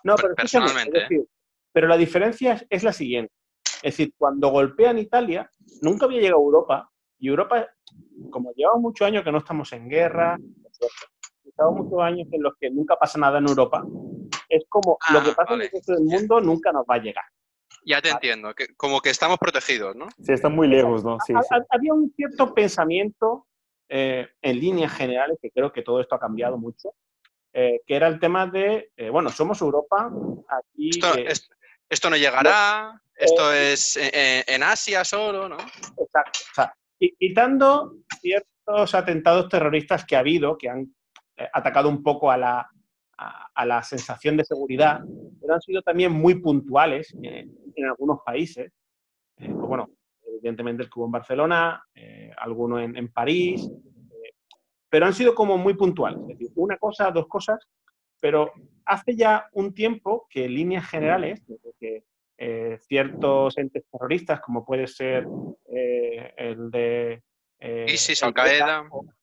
No, 0.05 0.15
Per- 0.17 0.23
pero 0.23 0.35
personalmente, 0.37 0.99
¿eh? 0.99 1.03
es 1.03 1.09
decir, 1.09 1.27
pero 1.73 1.89
la 1.89 1.97
diferencia 1.97 2.55
es, 2.55 2.67
es 2.71 2.83
la 2.83 2.93
siguiente. 2.93 3.33
Es 3.83 3.97
decir, 3.97 4.13
cuando 4.17 4.49
golpean 4.49 4.99
Italia, 4.99 5.51
nunca 5.81 6.07
había 6.07 6.21
llegado 6.21 6.41
a 6.41 6.45
Europa, 6.45 6.91
y 7.19 7.29
Europa, 7.29 7.69
como 8.31 8.53
llevamos 8.53 8.83
muchos 8.83 9.07
años 9.07 9.25
que 9.25 9.33
no 9.33 9.39
estamos 9.39 9.73
en 9.73 9.89
guerra, 9.89 10.39
llevamos 11.45 11.85
muchos 11.85 12.01
años 12.01 12.29
en 12.33 12.43
los 12.43 12.55
que 12.59 12.71
nunca 12.71 12.97
pasa 12.97 13.19
nada 13.19 13.39
en 13.39 13.47
Europa, 13.49 13.85
es 14.49 14.65
como 14.69 14.99
Ah, 15.07 15.15
lo 15.15 15.23
que 15.23 15.33
pasa 15.33 15.51
vale. 15.53 15.65
en 15.65 15.71
el 15.71 15.73
resto 15.73 15.93
del 15.95 16.05
mundo 16.05 16.41
nunca 16.41 16.73
nos 16.73 16.85
va 16.85 16.95
a 16.97 16.99
llegar. 16.99 17.25
Ya 17.87 18.03
te 18.03 18.09
Vale. 18.09 18.17
entiendo, 18.17 18.55
que 18.55 18.75
como 18.77 19.01
que 19.01 19.11
estamos 19.11 19.39
protegidos, 19.39 19.97
¿no? 19.97 20.07
Sí, 20.23 20.33
está 20.33 20.49
muy 20.51 20.69
lejos, 20.69 21.03
¿no? 21.05 21.19
Sí, 21.21 21.33
Ha- 21.35 21.43
sí. 21.43 21.49
ha- 21.55 21.67
Había 21.71 21.95
un 21.95 22.13
cierto 22.15 22.53
pensamiento 22.55 23.47
eh, 23.89 24.29
en 24.43 24.61
líneas 24.61 24.93
generales, 24.93 25.39
que 25.43 25.51
creo 25.51 25.73
que 25.73 25.83
todo 25.83 26.01
esto 26.01 26.15
ha 26.15 26.21
cambiado 26.21 26.57
mucho, 26.59 26.95
eh, 27.53 27.81
que 27.87 27.97
era 27.97 28.07
el 28.07 28.21
tema 28.21 28.47
de, 28.47 28.93
eh, 28.97 29.11
bueno, 29.11 29.31
somos 29.31 29.61
Europa, 29.63 30.13
aquí... 30.49 30.91
Esto, 30.91 31.17
eh, 31.17 31.25
es- 31.29 31.51
esto 31.91 32.09
no 32.09 32.17
llegará, 32.17 33.01
esto 33.15 33.53
es 33.53 33.97
eh, 33.97 34.11
eh, 34.13 34.45
en 34.47 34.63
Asia 34.63 35.05
solo, 35.05 35.49
¿no? 35.49 35.57
Exacto. 35.57 36.39
O 36.51 36.55
sea, 36.55 36.75
qui- 36.99 37.15
quitando 37.19 37.97
ciertos 38.21 38.95
atentados 38.95 39.49
terroristas 39.49 40.05
que 40.07 40.17
ha 40.17 40.21
habido, 40.21 40.57
que 40.57 40.69
han 40.71 40.95
eh, 41.37 41.49
atacado 41.53 41.89
un 41.89 42.03
poco 42.03 42.31
a 42.31 42.37
la, 42.37 42.67
a, 43.19 43.49
a 43.55 43.67
la 43.67 43.83
sensación 43.83 44.37
de 44.37 44.45
seguridad, 44.45 45.01
pero 45.41 45.55
han 45.55 45.61
sido 45.61 45.83
también 45.83 46.13
muy 46.13 46.37
puntuales 46.37 47.15
eh, 47.23 47.47
en 47.75 47.85
algunos 47.87 48.21
países. 48.25 48.73
Eh, 49.39 49.49
pues 49.49 49.67
bueno, 49.69 49.91
evidentemente 50.27 50.85
el 50.85 50.89
que 50.89 50.99
hubo 50.99 51.07
en 51.07 51.13
Barcelona, 51.13 51.83
eh, 51.95 52.31
alguno 52.39 52.79
en, 52.79 52.97
en 52.97 53.13
París, 53.13 53.69
eh, 53.69 54.33
pero 54.89 55.07
han 55.07 55.15
sido 55.15 55.35
como 55.35 55.59
muy 55.59 55.75
puntuales. 55.75 56.21
Es 56.23 56.29
decir, 56.39 56.51
una 56.55 56.77
cosa, 56.79 57.11
dos 57.11 57.27
cosas, 57.27 57.59
pero 58.21 58.53
hace 58.85 59.17
ya 59.17 59.49
un 59.53 59.73
tiempo 59.75 60.27
que 60.31 60.45
en 60.45 60.55
líneas 60.55 60.89
generales, 60.89 61.43
desde 61.47 61.73
que 61.79 62.05
eh, 62.39 62.79
ciertos 62.89 63.57
entes 63.59 63.85
terroristas, 63.91 64.41
como 64.41 64.65
puede 64.65 64.87
ser 64.87 65.27
eh, 65.69 66.33
el 66.37 66.71
de... 66.71 67.23
eh, 67.59 67.87
ISIS, 67.89 68.23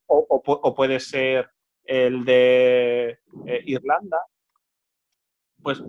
o, 0.08 0.26
o 0.30 0.44
pu- 0.44 0.60
o 0.62 0.76
puede 0.76 1.00
ser 1.00 1.50
el 1.84 2.26
de 2.26 3.20
eh, 3.46 3.62
Irlanda, 3.66 4.20
pues 5.64 5.82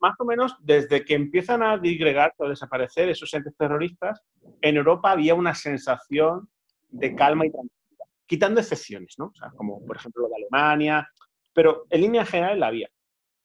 más 0.00 0.14
o 0.18 0.24
menos 0.24 0.56
desde 0.60 1.04
que 1.04 1.14
empiezan 1.14 1.62
a 1.62 1.76
digregar 1.76 2.32
o 2.38 2.48
desaparecer 2.48 3.08
esos 3.10 3.32
entes 3.34 3.54
terroristas, 3.56 4.22
en 4.62 4.76
Europa 4.76 5.10
había 5.10 5.34
una 5.34 5.54
sensación 5.54 6.48
de 6.88 7.14
calma 7.14 7.44
y 7.46 7.50
tranquilidad, 7.50 8.06
quitando 8.26 8.60
excepciones, 8.60 9.16
¿no? 9.18 9.26
O 9.26 9.34
sea, 9.34 9.50
como 9.50 9.84
por 9.84 9.96
ejemplo 9.96 10.22
lo 10.22 10.28
de 10.30 10.36
Alemania, 10.36 11.06
pero 11.52 11.86
en 11.90 12.00
línea 12.00 12.24
general 12.24 12.58
la 12.60 12.68
había. 12.68 12.88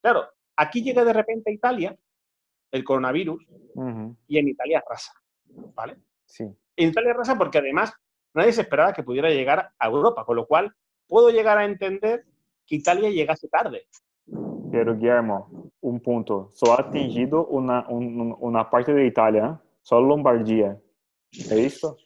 Claro, 0.02 0.26
aquí 0.56 0.82
llega 0.84 1.04
de 1.04 1.13
repente 1.13 1.50
a 1.50 1.54
Italia 1.54 1.98
el 2.72 2.84
coronavirus 2.84 3.46
Ujú, 3.76 4.15
y 4.28 4.38
en 4.38 4.48
Italia 4.50 4.84
arrasa, 4.86 5.13
¿vale? 5.74 5.98
Sí. 6.26 6.44
En 6.76 6.89
Italia 6.89 7.12
arrasa 7.12 7.38
porque 7.38 7.58
además 7.60 7.94
nadie 8.34 8.52
se 8.52 8.62
esperaba 8.62 8.94
que 8.94 9.04
pudiera 9.04 9.30
llegar 9.30 9.72
a 9.80 9.88
Europa, 9.88 10.26
con 10.26 10.36
lo 10.36 10.46
cual 10.46 10.74
puedo 11.08 11.30
llegar 11.30 11.58
a 11.58 11.65
entender 11.65 12.26
que 12.65 12.76
Italia 12.76 13.10
llegase 13.10 13.48
tarde. 13.48 13.88
Pero 14.72 14.96
Guillermo, 14.96 15.72
un 15.82 16.00
punto. 16.02 16.50
Só 16.54 16.74
ha 16.74 16.82
atingido 16.82 17.46
una, 17.48 17.88
un- 17.88 18.20
un- 18.20 18.36
una 18.39 18.70
parte 18.70 18.94
de 18.94 19.06
Italia, 19.06 19.62
solo 19.82 20.08
Lombardía. 20.08 20.78
¿Es 21.32 21.52
esto? 21.52 21.98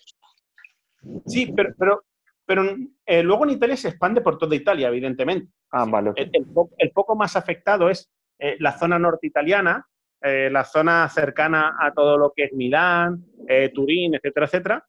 Sí, 1.25 1.51
pero, 1.55 1.73
pero, 1.79 2.03
pero 2.45 2.63
eh, 3.05 3.23
luego 3.23 3.45
en 3.45 3.51
Italia 3.51 3.77
se 3.77 3.87
expande 3.89 4.21
por 4.21 4.37
toda 4.37 4.55
Italia, 4.55 4.89
evidentemente. 4.89 5.51
Ah, 5.71 5.85
vale. 5.85 6.11
El, 6.15 6.29
el 6.33 6.45
fo- 6.47 6.71
el 6.77 6.91
foco 6.91 7.15
más 7.15 7.35
afectado 7.35 7.89
es 7.89 8.09
eh, 8.39 8.55
la 8.59 8.77
zona 8.77 8.97
norte 8.97 9.27
italiana, 9.27 9.85
eh, 10.21 10.49
la 10.51 10.63
zona 10.63 11.07
cercana 11.09 11.75
a 11.79 11.93
todo 11.93 12.17
lo 12.17 12.33
que 12.35 12.45
es 12.45 12.53
Milán, 12.53 13.23
eh, 13.47 13.69
Turín, 13.73 14.15
etcétera, 14.15 14.45
etcétera. 14.47 14.87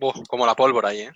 Uf, 0.00 0.16
como 0.28 0.46
la 0.46 0.54
pólvora 0.54 0.88
ahí, 0.88 1.00
¿eh? 1.02 1.12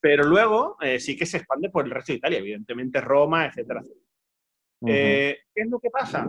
Pero 0.00 0.24
luego 0.24 0.76
eh, 0.80 0.98
sí 0.98 1.16
que 1.16 1.26
se 1.26 1.36
expande 1.38 1.70
por 1.70 1.84
el 1.84 1.90
resto 1.92 2.12
de 2.12 2.16
Italia, 2.18 2.38
evidentemente 2.38 3.00
Roma, 3.00 3.46
etcétera, 3.46 3.80
etcétera. 3.80 3.98
Eh, 4.86 5.38
¿Qué 5.54 5.62
es 5.62 5.68
lo 5.70 5.78
que 5.78 5.90
pasa? 5.90 6.26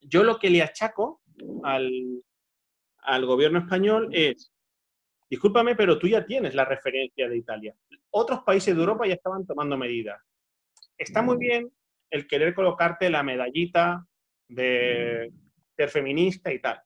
Yo 0.00 0.22
lo 0.22 0.38
que 0.38 0.50
le 0.50 0.62
achaco 0.62 1.22
al, 1.62 1.90
al 2.98 3.26
gobierno 3.26 3.60
español 3.60 4.08
es, 4.12 4.52
discúlpame, 5.30 5.76
pero 5.76 5.98
tú 5.98 6.08
ya 6.08 6.26
tienes 6.26 6.54
la 6.54 6.64
referencia 6.66 7.26
de 7.28 7.38
Italia. 7.38 7.74
Otros 8.10 8.42
países 8.42 8.74
de 8.74 8.80
Europa 8.80 9.06
ya 9.06 9.14
estaban 9.14 9.46
tomando 9.46 9.76
medidas. 9.78 10.20
Está 10.98 11.22
muy 11.22 11.36
bien 11.38 11.70
el 12.10 12.26
querer 12.26 12.54
colocarte 12.54 13.08
la 13.08 13.22
medallita 13.22 14.04
de 14.48 15.32
ser 15.76 15.88
feminista 15.88 16.52
y 16.52 16.58
tal. 16.60 16.80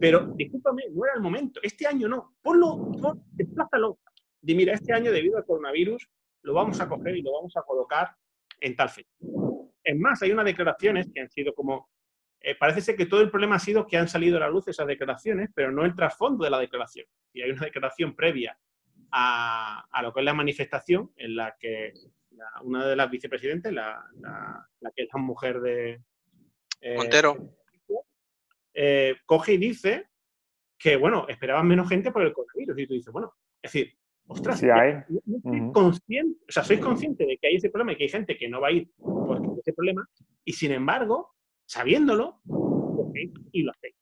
Pero, 0.00 0.32
discúlpame, 0.36 0.84
no 0.90 1.04
era 1.04 1.14
el 1.14 1.20
momento. 1.20 1.60
Este 1.62 1.86
año 1.86 2.08
no. 2.08 2.36
Ponlo, 2.40 2.92
pon, 3.00 3.24
desplázalo. 3.32 3.98
Di, 4.40 4.54
mira, 4.54 4.74
este 4.74 4.92
año 4.92 5.10
debido 5.10 5.36
al 5.36 5.44
coronavirus 5.44 6.08
lo 6.42 6.54
vamos 6.54 6.80
a 6.80 6.88
coger 6.88 7.16
y 7.16 7.22
lo 7.22 7.32
vamos 7.32 7.56
a 7.56 7.62
colocar 7.62 8.14
en 8.60 8.76
tal 8.76 8.88
fecha. 8.88 9.10
Es 9.84 9.98
más, 9.98 10.22
hay 10.22 10.32
unas 10.32 10.44
declaraciones 10.44 11.10
que 11.12 11.20
han 11.20 11.30
sido 11.30 11.52
como... 11.54 11.90
eh, 12.40 12.54
parece 12.54 12.80
ser 12.80 12.96
que 12.96 13.06
todo 13.06 13.20
el 13.20 13.30
problema 13.30 13.56
ha 13.56 13.60
sido 13.60 13.86
que 13.86 13.96
han 13.96 14.08
salido 14.08 14.36
a 14.36 14.40
la 14.40 14.48
luz 14.48 14.68
esas 14.68 14.86
declaraciones, 14.86 15.50
pero 15.54 15.72
no 15.72 15.84
el 15.84 15.94
trasfondo 15.94 16.44
de 16.44 16.50
la 16.50 16.58
declaración. 16.58 17.06
Y 17.32 17.42
hay 17.42 17.50
una 17.50 17.64
declaración 17.64 18.14
previa 18.14 18.58
a, 19.10 19.84
a 19.90 20.02
lo 20.02 20.12
que 20.12 20.20
es 20.20 20.24
la 20.24 20.34
manifestación 20.34 21.12
en 21.16 21.36
la 21.36 21.56
que 21.58 21.92
la- 22.36 22.62
una 22.62 22.86
de 22.86 22.96
las 22.96 23.10
vicepresidentes, 23.10 23.72
la, 23.72 24.04
la- 24.20 24.66
la 24.80 24.90
que 24.90 25.02
es 25.04 25.08
la 25.12 25.20
mujer 25.20 25.60
de... 25.60 26.02
eh, 26.80 26.96
Montero. 26.96 27.36
eh, 28.74 29.16
coge 29.26 29.54
y 29.54 29.56
dice 29.58 30.08
que, 30.78 30.96
bueno, 30.96 31.26
esperaban 31.28 31.66
menos 31.68 31.88
gente 31.88 32.10
por 32.10 32.22
el 32.22 32.32
coronavirus. 32.32 32.78
Y 32.78 32.86
tú 32.86 32.94
dices, 32.94 33.12
bueno, 33.12 33.34
es 33.62 33.72
decir, 33.72 33.96
ostras, 34.26 34.58
Sí 34.58 34.66
ya- 34.66 34.74
hay. 34.80 34.94
no- 35.08 35.20
no 35.26 35.36
estoy 35.38 35.60
Ujú. 35.60 35.72
consciente, 35.72 36.44
o 36.48 36.52
sea, 36.52 36.64
sois 36.64 36.80
consciente 36.80 37.24
de 37.26 37.36
que 37.38 37.48
hay 37.48 37.56
ese 37.56 37.70
problema 37.70 37.92
y 37.92 37.96
que 37.96 38.04
hay 38.04 38.08
gente 38.08 38.36
que 38.36 38.48
no 38.48 38.60
va 38.60 38.68
a 38.68 38.72
ir 38.72 38.88
por 38.98 39.40
ese 39.58 39.72
problema, 39.72 40.08
y 40.44 40.52
sin 40.52 40.72
embargo, 40.72 41.34
sabiéndolo, 41.66 42.40
cogéis 42.46 43.30
y 43.52 43.62
lo 43.62 43.72
hacéis. 43.72 43.94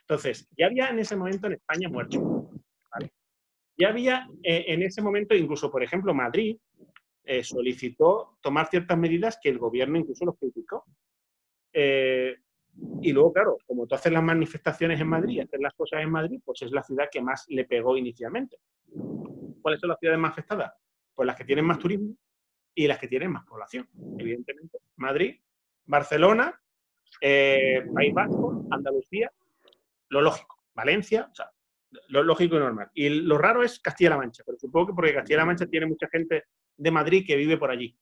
Entonces, 0.00 0.48
ya 0.56 0.66
había 0.66 0.88
en 0.88 0.98
ese 0.98 1.16
momento 1.16 1.46
en 1.46 1.54
España 1.54 1.88
muertos. 1.88 2.20
¿vale? 2.92 3.12
Ya 3.76 3.88
había 3.88 4.26
eh, 4.42 4.64
en 4.68 4.82
ese 4.82 5.00
momento, 5.02 5.34
incluso, 5.34 5.70
por 5.70 5.82
ejemplo, 5.82 6.12
Madrid 6.14 6.56
eh, 7.24 7.44
solicitó 7.44 8.38
tomar 8.40 8.68
ciertas 8.68 8.98
medidas 8.98 9.38
que 9.40 9.48
el 9.48 9.58
gobierno 9.58 9.98
incluso 9.98 10.24
los 10.24 10.38
criticó. 10.38 10.84
Eh, 11.72 12.36
y 13.02 13.12
luego, 13.12 13.32
claro, 13.32 13.58
como 13.66 13.86
tú 13.86 13.94
haces 13.94 14.12
las 14.12 14.22
manifestaciones 14.22 15.00
en 15.00 15.08
Madrid, 15.08 15.40
haces 15.40 15.60
las 15.60 15.74
cosas 15.74 16.02
en 16.02 16.10
Madrid, 16.10 16.40
pues 16.44 16.62
es 16.62 16.72
la 16.72 16.82
ciudad 16.82 17.08
que 17.10 17.20
más 17.20 17.44
le 17.48 17.64
pegó 17.64 17.96
inicialmente. 17.96 18.58
¿Cuáles 19.60 19.80
son 19.80 19.90
las 19.90 19.98
ciudades 19.98 20.20
más 20.20 20.32
afectadas? 20.32 20.72
Pues 21.14 21.26
las 21.26 21.36
que 21.36 21.44
tienen 21.44 21.64
más 21.64 21.78
turismo 21.78 22.16
y 22.74 22.86
las 22.86 22.98
que 22.98 23.08
tienen 23.08 23.30
más 23.30 23.44
población, 23.44 23.88
evidentemente. 24.18 24.78
Madrid, 24.96 25.36
Barcelona, 25.84 26.58
eh, 27.20 27.84
País 27.94 28.14
Vasco, 28.14 28.66
Andalucía, 28.70 29.30
lo 30.08 30.22
lógico. 30.22 30.56
Valencia, 30.74 31.28
o 31.30 31.34
sea, 31.34 31.50
lo 32.08 32.22
lógico 32.22 32.56
y 32.56 32.60
normal. 32.60 32.90
Y 32.94 33.10
lo 33.10 33.36
raro 33.38 33.62
es 33.62 33.78
Castilla-La 33.78 34.16
Mancha, 34.16 34.42
pero 34.44 34.58
supongo 34.58 34.88
que 34.88 34.92
porque 34.94 35.14
Castilla-La 35.14 35.44
Mancha 35.44 35.66
tiene 35.66 35.86
mucha 35.86 36.08
gente 36.08 36.44
de 36.82 36.90
Madrid 36.90 37.24
que 37.24 37.36
vive 37.36 37.56
por 37.56 37.70
allí, 37.70 37.96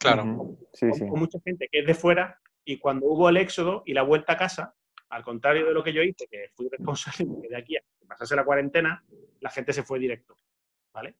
Claro. 0.00 0.56
Sí, 0.72 0.86
o, 0.86 0.94
sí. 0.94 1.04
o 1.04 1.16
mucha 1.16 1.38
gente 1.44 1.68
que 1.70 1.80
es 1.80 1.86
de 1.86 1.94
fuera, 1.94 2.40
y 2.64 2.78
cuando 2.78 3.06
hubo 3.06 3.28
el 3.28 3.36
éxodo 3.36 3.82
y 3.84 3.92
la 3.92 4.02
vuelta 4.02 4.32
a 4.32 4.36
casa, 4.36 4.74
al 5.10 5.22
contrario 5.22 5.66
de 5.66 5.74
lo 5.74 5.84
que 5.84 5.92
yo 5.92 6.02
hice, 6.02 6.26
que 6.28 6.50
fui 6.54 6.68
responsable 6.68 7.24
y 7.24 7.26
me 7.26 7.42
quedé 7.42 7.56
aquí 7.56 7.76
a 7.76 7.80
que 7.80 8.06
pasase 8.06 8.34
la 8.34 8.44
cuarentena, 8.44 9.04
la 9.40 9.50
gente 9.50 9.72
se 9.72 9.82
fue 9.82 9.98
directo, 9.98 10.34
¿vale? 10.92 11.16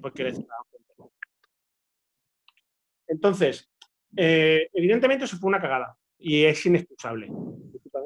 Porque 0.00 0.24
les. 0.24 0.40
Entonces, 3.08 3.68
eh, 4.16 4.68
evidentemente 4.72 5.24
eso 5.24 5.36
fue 5.36 5.48
una 5.48 5.60
cagada 5.60 5.96
y 6.18 6.44
es 6.44 6.64
inexcusable. 6.64 7.28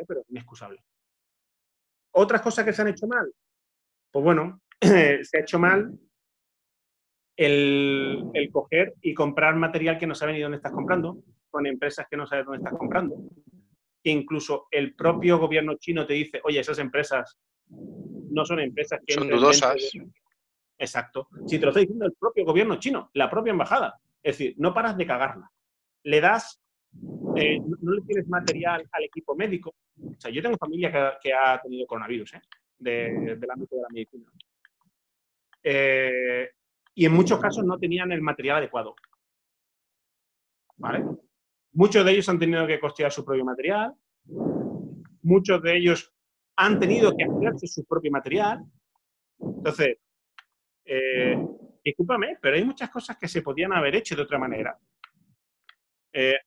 Pero 0.06 0.24
inexcusable. 0.28 0.82
Otras 2.12 2.40
cosas 2.40 2.64
que 2.64 2.72
se 2.72 2.82
han 2.82 2.88
hecho 2.88 3.06
mal. 3.06 3.32
Pues 4.10 4.24
bueno, 4.24 4.62
se 4.80 5.36
ha 5.36 5.40
hecho 5.40 5.58
mal 5.58 5.92
el, 7.36 8.24
el 8.34 8.50
coger 8.50 8.94
y 9.02 9.14
comprar 9.14 9.56
material 9.56 9.98
que 9.98 10.06
no 10.06 10.14
sabe 10.14 10.32
ni 10.34 10.40
dónde 10.40 10.56
estás 10.58 10.72
comprando, 10.72 11.22
con 11.50 11.66
empresas 11.66 12.06
que 12.10 12.16
no 12.16 12.26
sabes 12.26 12.44
dónde 12.44 12.58
estás 12.58 12.76
comprando. 12.78 13.16
Que 14.02 14.10
incluso 14.10 14.66
el 14.70 14.94
propio 14.94 15.38
gobierno 15.38 15.74
chino 15.78 16.06
te 16.06 16.14
dice, 16.14 16.40
oye, 16.44 16.60
esas 16.60 16.78
empresas 16.78 17.38
no 18.30 18.44
son 18.44 18.60
empresas 18.60 19.00
que 19.06 19.14
Son 19.14 19.28
dudosas. 19.28 19.74
dentro 19.74 20.04
de-". 20.06 20.12
Exacto. 20.78 21.28
Si 21.46 21.58
te 21.58 21.64
lo 21.66 21.70
está 21.70 21.80
diciendo 21.80 22.06
el 22.06 22.14
propio 22.14 22.44
gobierno 22.44 22.76
chino, 22.76 23.10
la 23.14 23.28
propia 23.28 23.50
embajada. 23.50 23.98
Es 24.22 24.38
decir, 24.38 24.54
no 24.58 24.72
paras 24.72 24.96
de 24.96 25.06
cagarla. 25.06 25.50
Le 26.04 26.20
das, 26.20 26.62
eh, 27.36 27.58
no, 27.60 27.76
no 27.80 27.92
le 27.92 28.00
tienes 28.02 28.26
material 28.28 28.88
al 28.92 29.04
equipo 29.04 29.34
médico, 29.36 29.74
O 30.02 30.18
sea, 30.18 30.30
yo 30.30 30.40
tengo 30.40 30.56
familia 30.56 30.90
que, 30.90 30.98
ha- 30.98 31.18
que 31.22 31.32
ha 31.34 31.60
tenido 31.60 31.86
coronavirus, 31.86 32.34
¿eh? 32.34 32.40
De- 32.78 33.36
del 33.36 33.50
ámbito 33.50 33.76
de 33.76 33.82
la 33.82 33.88
medicina. 33.90 34.24
Eh, 35.62 36.48
y 36.94 37.06
en 37.06 37.12
muchos 37.12 37.40
casos 37.40 37.64
no 37.64 37.78
tenían 37.78 38.12
el 38.12 38.22
material 38.22 38.58
adecuado. 38.58 38.94
¿Vale? 40.76 41.04
Muchos 41.72 42.04
de 42.04 42.12
ellos 42.12 42.28
han 42.28 42.38
tenido 42.38 42.66
que 42.66 42.80
costear 42.80 43.12
su 43.12 43.24
propio 43.24 43.44
material. 43.44 43.94
Muchos 45.22 45.62
de 45.62 45.76
ellos 45.76 46.12
han 46.56 46.78
tenido 46.78 47.16
que 47.16 47.24
hacerse 47.24 47.66
su 47.66 47.84
propio 47.84 48.10
material. 48.10 48.64
Entonces, 49.38 49.98
eh, 50.84 51.38
discúlpame, 51.84 52.38
pero 52.40 52.56
hay 52.56 52.64
muchas 52.64 52.90
cosas 52.90 53.16
que 53.18 53.28
se 53.28 53.42
podían 53.42 53.72
haber 53.72 53.94
hecho 53.96 54.16
de 54.16 54.22
otra 54.22 54.38
manera. 54.38 54.78
Eh, 56.12 56.38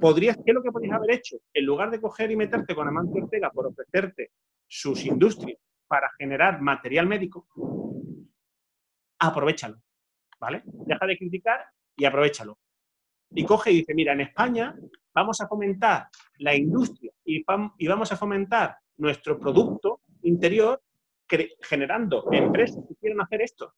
podrías, 0.00 0.36
¿Qué 0.36 0.44
es 0.46 0.54
lo 0.54 0.62
que 0.62 0.70
podrías 0.70 0.94
haber 0.94 1.12
hecho? 1.12 1.36
En 1.52 1.64
lugar 1.64 1.90
de 1.90 2.00
coger 2.00 2.30
y 2.30 2.36
meterte 2.36 2.74
con 2.74 2.86
Amancio 2.86 3.24
Ortega 3.24 3.50
por 3.50 3.66
ofrecerte 3.66 4.30
sus 4.66 5.04
industrias 5.04 5.58
para 5.86 6.10
generar 6.18 6.60
material 6.60 7.06
médico, 7.06 7.46
aprovechalo, 9.26 9.80
¿vale? 10.38 10.62
Deja 10.64 11.06
de 11.06 11.18
criticar 11.18 11.64
y 11.96 12.04
aprovechalo. 12.04 12.58
Y 13.30 13.44
coge 13.44 13.72
y 13.72 13.76
dice, 13.76 13.94
mira, 13.94 14.12
en 14.12 14.20
España 14.22 14.74
vamos 15.12 15.40
a 15.40 15.48
fomentar 15.48 16.08
la 16.38 16.54
industria 16.54 17.12
y, 17.24 17.44
vamos 17.44 18.12
a 18.12 18.16
fomentar 18.16 18.76
nuestro 18.96 19.38
producto 19.38 20.00
interior 20.22 20.82
generando 21.62 22.30
empresas 22.32 22.84
que 22.86 22.94
quieran 22.96 23.20
hacer 23.20 23.42
esto. 23.42 23.74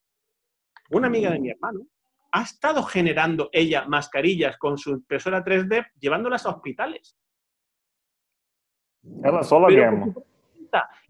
Una 0.91 1.07
amiga 1.07 1.31
de 1.31 1.41
mi 1.41 1.51
hermano 1.51 1.87
ha 2.33 2.43
estado 2.43 2.83
generando 2.83 3.49
ella 3.53 3.87
mascarillas 3.87 4.59
con 4.59 4.77
su 4.77 4.91
impresora 4.91 5.45
3D 5.45 5.87
llevándolas 5.99 6.45
a 6.47 6.51
hospitales. 6.51 7.17
Sola 9.43 9.69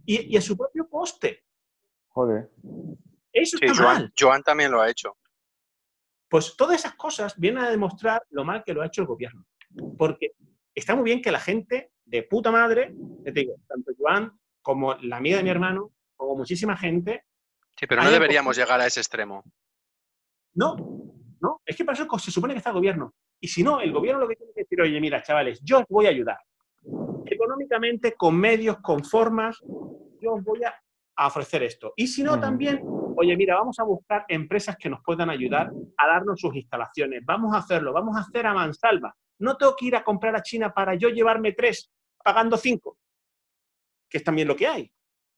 y 0.05 0.37
a 0.37 0.41
su 0.41 0.57
propio 0.57 0.89
coste. 0.89 1.45
Joder. 2.09 2.51
Eso 3.37 3.59
Sí, 3.59 3.67
está 3.67 3.83
Joan, 3.83 3.95
mal. 3.95 4.13
Joan 4.19 4.43
también 4.43 4.71
lo 4.73 4.81
ha 4.81 4.91
hecho. 4.91 5.17
Pues 6.29 6.57
todas 6.57 6.77
esas 6.81 6.95
cosas 6.95 7.39
vienen 7.39 7.63
a 7.65 7.71
demostrar 7.71 8.23
lo 8.31 8.45
mal 8.45 8.65
que 8.65 8.73
lo 8.75 8.83
ha 8.83 8.87
hecho 8.87 9.03
el 9.03 9.07
gobierno. 9.07 9.45
Porque 9.99 10.33
está 10.75 10.95
muy 10.97 11.05
bien 11.05 11.21
que 11.23 11.31
la 11.31 11.39
gente 11.41 11.93
de 12.05 12.23
puta 12.23 12.51
madre, 12.51 12.95
te 13.25 13.33
digo, 13.33 13.57
tanto 13.69 13.93
Joan 13.99 14.33
como 14.63 14.95
la 14.95 15.19
amiga 15.19 15.37
de 15.37 15.43
mi 15.45 15.51
hermano, 15.51 15.93
como 16.17 16.37
muchísima 16.37 16.77
gente, 16.77 17.25
Sí, 17.79 17.87
pero 17.87 18.03
no 18.03 18.11
deberíamos 18.11 18.57
llegar 18.57 18.81
a 18.81 18.87
ese 18.87 19.01
extremo. 19.01 19.45
no, 20.55 20.77
no, 21.41 21.61
es 21.67 21.77
que 21.77 21.85
para 21.85 21.99
eso 21.99 22.19
se 22.19 22.31
supone 22.31 22.55
que 22.55 22.59
está 22.59 22.71
el 22.71 22.77
gobierno. 22.77 23.15
Y 23.39 23.49
si 23.49 23.63
no, 23.63 23.81
el 23.81 23.93
gobierno 23.93 24.23
lo 24.23 24.29
que 24.29 24.37
tiene 24.37 24.53
que 24.55 24.63
decir, 24.63 24.81
oye, 24.81 24.99
mira, 24.99 25.23
chavales, 25.23 25.61
yo 25.63 25.81
os 25.81 25.85
voy 25.91 26.07
a 26.07 26.09
ayudar. 26.09 26.39
Económicamente, 27.27 28.15
con 28.15 28.37
medios, 28.37 28.79
con 28.79 29.05
formas, 29.05 29.61
yo 30.21 30.33
os 30.35 30.43
voy 30.45 30.65
a 30.65 30.75
a 31.17 31.27
ofrecer 31.29 31.63
esto. 31.63 31.93
Y 31.97 32.07
si 32.07 32.23
no, 32.23 32.33
Ujú. 32.33 32.41
también, 32.43 32.81
oye, 33.17 33.37
mira, 33.37 33.55
vamos 33.57 33.79
a 33.79 33.85
buscar 33.85 34.25
empresas 34.29 34.77
que 34.77 34.91
nos 34.91 35.01
puedan 35.03 35.31
ayudar 35.31 35.71
a 35.97 36.07
darnos 36.07 36.41
sus 36.41 36.55
instalaciones. 36.55 37.23
Vamos 37.25 37.55
a 37.55 37.59
hacerlo, 37.59 37.93
vamos 37.93 38.17
a 38.17 38.21
hacer 38.21 38.47
a 38.47 38.53
mansalva. 38.55 39.17
No 39.39 39.57
tengo 39.57 39.75
que 39.77 39.87
ir 39.87 39.97
a 39.97 40.05
comprar 40.05 40.37
a 40.37 40.43
China 40.43 40.73
para 40.73 40.95
yo 40.95 41.09
llevarme 41.09 41.53
tres, 41.53 41.91
pagando 42.23 42.57
cinco. 42.57 42.99
Que 44.09 44.19
es 44.19 44.25
también 44.25 44.47
lo 44.49 44.57
que 44.57 44.67
hay. 44.67 44.93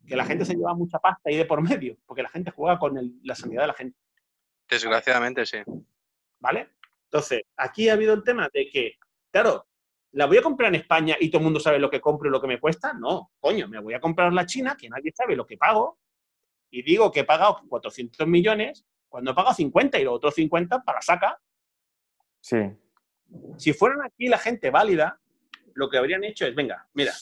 Que 0.07 0.17
la 0.17 0.25
gente 0.25 0.45
se 0.45 0.55
lleva 0.55 0.75
mucha 0.75 0.99
pasta 0.99 1.23
ahí 1.31 1.37
de 1.37 1.45
por 1.45 1.61
medio, 1.63 1.97
porque 2.07 2.23
la 2.23 2.29
gente 2.29 2.51
juega 2.51 2.79
con 2.79 2.97
el- 2.99 3.19
la 3.23 3.35
sanidad 3.35 3.63
de 3.63 3.67
la 3.69 3.75
gente. 3.75 3.99
Desgraciadamente, 4.69 5.47
sí. 5.47 5.59
¿Vale? 6.41 6.71
Entonces, 7.05 7.43
aquí 7.57 7.89
ha 7.89 7.95
habido 7.95 8.15
el 8.15 8.23
tema 8.23 8.49
de 8.53 8.69
que, 8.71 8.95
claro, 9.33 9.67
¿la 10.13 10.27
voy 10.27 10.39
a 10.39 10.43
comprar 10.43 10.69
en 10.69 10.81
España 10.81 11.17
y 11.19 11.31
todo 11.31 11.41
el 11.41 11.45
mundo 11.45 11.61
sabe 11.61 11.79
lo 11.79 11.91
que 11.91 12.01
compro 12.01 12.29
y 12.29 12.33
lo 12.33 12.41
que 12.41 12.47
me 12.47 12.61
cuesta? 12.61 12.93
No, 12.93 13.33
coño, 13.41 13.69
me 13.69 13.81
voy 13.81 13.95
a 13.95 14.01
comprar 14.01 14.33
la 14.33 14.47
China, 14.47 14.77
que 14.79 14.89
nadie 14.89 15.13
sabe 15.15 15.37
lo 15.37 15.47
que 15.47 15.57
pago, 15.57 15.99
y 16.71 16.83
digo 16.83 17.11
que 17.11 17.21
he 17.21 17.25
pagado 17.25 17.61
400 17.69 18.27
millones 18.27 18.87
cuando 19.09 19.31
he 19.31 19.35
pagado 19.35 19.55
50 19.55 19.99
y 19.99 20.05
los 20.05 20.15
otros 20.15 20.35
50 20.35 20.83
para 20.83 21.01
saca. 21.01 21.41
Sí. 22.41 22.59
Si 23.57 23.73
fueran 23.73 24.03
aquí 24.03 24.29
la 24.29 24.39
gente 24.39 24.71
válida, 24.71 25.19
lo 25.75 25.89
que 25.89 25.99
habrían 25.99 26.25
hecho 26.25 26.47
es, 26.47 26.55
venga, 26.55 26.89
mira, 26.95 27.13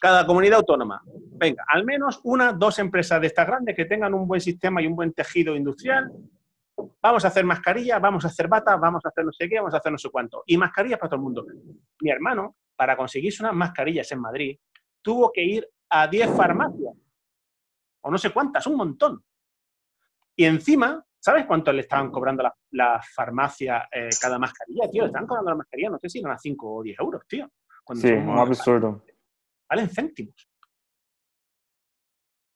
cada 0.00 0.24
comunidad 0.26 0.60
autónoma, 0.60 1.02
venga, 1.04 1.64
al 1.66 1.84
menos 1.84 2.20
una, 2.24 2.52
dos 2.52 2.78
empresas 2.78 3.20
de 3.20 3.26
estas 3.26 3.46
grandes 3.46 3.76
que 3.76 3.84
tengan 3.84 4.14
un 4.14 4.26
buen 4.26 4.40
sistema 4.40 4.80
y 4.80 4.86
un 4.86 4.96
buen 4.96 5.12
tejido 5.12 5.54
industrial. 5.54 6.10
Vamos 7.00 7.24
a 7.24 7.28
hacer 7.28 7.44
mascarillas, 7.44 8.00
vamos 8.00 8.24
a 8.24 8.28
hacer 8.28 8.48
batas, 8.48 8.78
vamos 8.80 9.04
a 9.04 9.08
hacer 9.08 9.24
no 9.24 9.32
sé 9.32 9.48
qué, 9.48 9.56
vamos 9.56 9.74
a 9.74 9.78
hacer 9.78 9.92
no 9.92 9.98
sé 9.98 10.10
cuánto. 10.10 10.42
Y 10.46 10.56
mascarillas 10.56 10.98
para 10.98 11.10
todo 11.10 11.16
el 11.16 11.22
mundo. 11.22 11.46
Mi 12.00 12.10
hermano, 12.10 12.56
para 12.76 12.96
conseguirse 12.96 13.42
unas 13.42 13.54
mascarillas 13.54 14.10
en 14.12 14.20
Madrid, 14.20 14.58
tuvo 15.02 15.30
que 15.32 15.42
ir 15.42 15.68
a 15.88 16.06
10 16.06 16.36
farmacias. 16.36 16.94
O 18.02 18.10
no 18.10 18.18
sé 18.18 18.30
cuántas, 18.30 18.66
un 18.66 18.76
montón. 18.76 19.24
Y 20.36 20.44
encima, 20.44 21.04
¿sabes 21.18 21.44
cuánto 21.46 21.72
le 21.72 21.82
estaban 21.82 22.10
cobrando 22.10 22.42
la, 22.42 22.54
la 22.70 23.00
farmacia 23.14 23.88
eh, 23.92 24.08
cada 24.20 24.38
mascarilla, 24.38 24.88
tío? 24.90 25.02
Le 25.02 25.08
estaban 25.08 25.26
cobrando 25.26 25.50
la 25.50 25.56
mascarilla, 25.56 25.90
no 25.90 25.98
sé 25.98 26.08
si 26.08 26.20
eran 26.20 26.32
a 26.32 26.38
5 26.38 26.74
o 26.74 26.82
10 26.82 26.98
euros, 27.00 27.22
tío. 27.26 27.50
Cuando 27.84 28.06
Sí, 28.06 28.12
um 28.12 28.38
absurdo. 28.38 29.04
Valen 29.68 29.88
céntimos. 29.88 30.48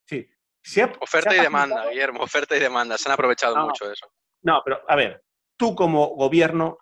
Sí. 0.07 0.27
Se 0.65 0.83
ha- 0.83 0.93
Oferta 1.01 1.31
se 1.31 1.37
y 1.37 1.41
demanda, 1.41 1.89
Guillermo, 1.91 2.21
oferta 2.23 2.57
y 2.57 2.61
demanda. 2.61 2.97
Se 2.97 3.09
han 3.09 3.13
aprovechado 3.13 3.55
No. 3.57 3.67
mucho 3.67 3.91
eso. 3.93 4.11
No, 4.43 4.63
pero 4.65 4.81
a 4.89 4.97
ver, 4.97 5.23
tú 5.59 5.75
como 5.75 6.09
gobierno 6.17 6.79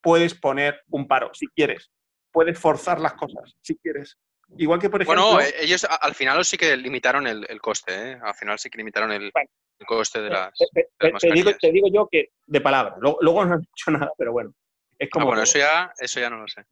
puedes 0.00 0.34
poner 0.34 0.80
un 0.90 1.08
paro 1.08 1.30
si 1.34 1.48
quieres. 1.48 1.90
Puedes 2.30 2.58
forzar 2.58 3.00
las 3.00 3.14
cosas 3.14 3.52
si 3.60 3.76
quieres. 3.78 4.16
Igual 4.56 4.78
que, 4.80 4.88
por 4.88 5.02
ejemplo, 5.02 5.32
Bueno, 5.32 5.40
eh, 5.40 5.52
ellos 5.60 5.84
al 5.84 6.14
final 6.14 6.42
sí 6.44 6.56
que 6.56 6.76
limitaron 6.76 7.26
el, 7.26 7.44
el 7.50 7.60
coste, 7.60 8.12
¿eh? 8.12 8.18
Al 8.22 8.34
final 8.34 8.58
sí 8.58 8.70
que 8.70 8.78
limitaron 8.78 9.10
el, 9.12 9.30
Bueno. 9.32 9.50
el 9.80 9.86
coste 9.86 10.22
de 10.22 10.30
las... 10.30 10.52
te, 10.56 10.66
te- 10.72 10.80
de 11.06 11.12
las 11.12 11.20
te 11.20 11.26
digo, 11.32 11.34
mascarillas. 11.50 11.58
te 11.58 11.72
digo 11.72 11.88
yo 11.92 12.08
que 12.10 12.30
de 12.46 12.60
palabra. 12.60 12.94
Luego, 12.98 13.18
luego 13.20 13.44
no 13.44 13.54
han 13.54 13.60
dicho 13.60 13.90
nada, 13.90 14.12
pero 14.16 14.32
bueno. 14.32 14.52
Es 14.98 15.08
Ah, 15.08 15.10
como 15.12 15.26
bueno, 15.26 15.38
todo, 15.42 15.44
eso 15.44 15.58
ya, 15.58 15.92
eso 15.98 16.20
ya 16.20 16.30
no 16.30 16.38
lo 16.38 16.48
sé. 16.48 16.64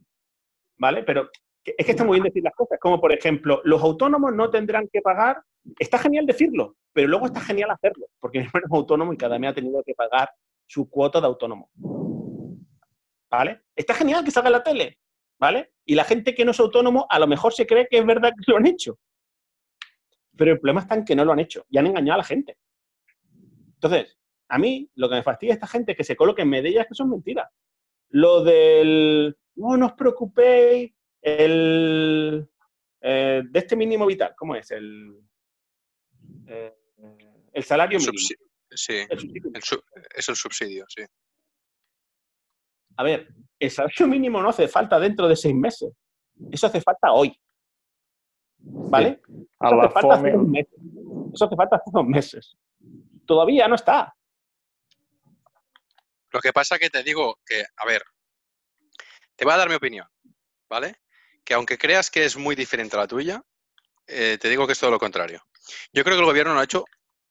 ¿vale? 0.78 1.02
Pero 1.02 1.28
es 1.76 1.84
que 1.84 1.92
está 1.92 2.04
muy 2.04 2.16
bien 2.16 2.24
decir 2.24 2.42
las 2.42 2.54
cosas. 2.54 2.78
Como, 2.80 3.00
por 3.00 3.12
ejemplo, 3.12 3.60
los 3.64 3.82
autónomos 3.82 4.32
no 4.34 4.50
tendrán 4.50 4.88
que 4.92 5.00
pagar. 5.00 5.42
Está 5.78 5.98
genial 5.98 6.26
decirlo, 6.26 6.76
pero 6.92 7.08
luego 7.08 7.26
está 7.26 7.40
genial 7.40 7.70
hacerlo. 7.70 8.06
Porque 8.20 8.38
mi 8.40 8.46
hermano 8.46 8.66
es 8.66 8.72
autónomo 8.72 9.12
y 9.12 9.16
cada 9.16 9.38
mes 9.38 9.50
ha 9.50 9.54
tenido 9.54 9.82
que 9.84 9.94
pagar 9.94 10.30
su 10.66 10.88
cuota 10.88 11.20
de 11.20 11.26
autónomo. 11.26 11.70
¿Vale? 13.30 13.62
Está 13.74 13.94
genial 13.94 14.24
que 14.24 14.30
salga 14.30 14.48
en 14.48 14.52
la 14.52 14.62
tele, 14.62 14.98
¿vale? 15.38 15.72
Y 15.84 15.94
la 15.94 16.04
gente 16.04 16.34
que 16.34 16.44
no 16.44 16.52
es 16.52 16.60
autónomo 16.60 17.06
a 17.10 17.18
lo 17.18 17.26
mejor 17.26 17.52
se 17.52 17.66
cree 17.66 17.88
que 17.88 17.98
es 17.98 18.06
verdad 18.06 18.30
que 18.30 18.50
lo 18.50 18.58
han 18.58 18.66
hecho. 18.66 18.98
Pero 20.36 20.52
el 20.52 20.60
problema 20.60 20.82
está 20.82 20.94
en 20.94 21.04
que 21.04 21.16
no 21.16 21.24
lo 21.24 21.32
han 21.32 21.40
hecho 21.40 21.64
y 21.68 21.78
han 21.78 21.86
engañado 21.86 22.14
a 22.14 22.18
la 22.18 22.24
gente. 22.24 22.56
Entonces, 23.74 24.16
a 24.48 24.58
mí 24.58 24.88
lo 24.94 25.08
que 25.08 25.16
me 25.16 25.22
fastidia 25.22 25.52
es 25.52 25.56
esta 25.56 25.66
gente 25.66 25.96
que 25.96 26.04
se 26.04 26.16
coloque 26.16 26.42
en 26.42 26.50
medallas 26.50 26.86
que 26.86 26.94
son 26.94 27.10
mentiras. 27.10 27.48
Lo 28.10 28.44
del, 28.44 29.36
no 29.56 29.86
os 29.86 29.92
preocupéis, 29.94 30.92
el, 31.26 32.48
eh, 33.00 33.42
de 33.44 33.58
este 33.58 33.74
mínimo 33.74 34.06
vital, 34.06 34.32
¿cómo 34.36 34.54
es? 34.54 34.70
El, 34.70 35.18
eh, 36.46 36.74
el 37.52 37.64
salario 37.64 37.98
mínimo. 37.98 38.12
Subsi- 38.12 38.36
sí, 38.70 38.94
El 39.10 39.18
subsidio 39.18 39.50
el 39.54 39.62
su- 39.62 39.82
es 40.14 40.28
el 40.28 40.36
subsidio, 40.36 40.84
sí. 40.88 41.02
A 42.96 43.02
ver, 43.02 43.28
el 43.58 43.70
salario 43.70 44.06
mínimo 44.06 44.40
no 44.40 44.50
hace 44.50 44.68
falta 44.68 44.98
dentro 45.00 45.26
de 45.28 45.34
seis 45.36 45.54
meses. 45.54 45.92
Eso 46.50 46.66
hace 46.68 46.80
falta 46.80 47.12
hoy. 47.12 47.36
¿Vale? 48.58 49.20
A 49.58 49.66
Eso 49.66 49.76
la 49.76 49.84
hace 49.84 49.92
falta 49.94 50.14
hace 50.14 50.30
dos 50.32 50.46
meses. 50.48 50.74
Eso 51.34 51.44
hace 51.44 51.56
falta 51.56 51.76
hace 51.76 51.90
dos 51.92 52.06
meses. 52.06 52.56
Todavía 53.26 53.66
no 53.68 53.74
está. 53.74 54.14
Lo 56.30 56.40
que 56.40 56.52
pasa 56.52 56.78
que 56.78 56.88
te 56.90 57.02
digo 57.02 57.38
que, 57.44 57.64
a 57.76 57.86
ver, 57.86 58.02
te 59.34 59.44
voy 59.44 59.54
a 59.54 59.56
dar 59.58 59.68
mi 59.68 59.74
opinión, 59.74 60.06
¿vale? 60.68 60.96
Que 61.46 61.54
aunque 61.54 61.78
creas 61.78 62.10
que 62.10 62.24
es 62.26 62.36
muy 62.36 62.54
diferente 62.56 62.96
a 62.96 63.00
la 63.00 63.06
tuya, 63.06 63.42
eh, 64.06 64.36
te 64.38 64.48
digo 64.50 64.66
que 64.66 64.72
es 64.74 64.78
todo 64.80 64.90
lo 64.90 64.98
contrario. 64.98 65.42
Yo 65.92 66.04
creo 66.04 66.16
que 66.16 66.20
el 66.20 66.26
gobierno 66.26 66.52
lo 66.52 66.60
ha 66.60 66.64
hecho 66.64 66.84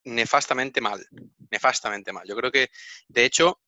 nefastamente 0.06 0.82
mal, 0.82 1.06
nefastamente 1.52 2.12
mal. 2.14 2.26
Yo 2.28 2.36
creo 2.36 2.52
que, 2.52 2.70
de 3.10 3.26
hecho, 3.26 3.60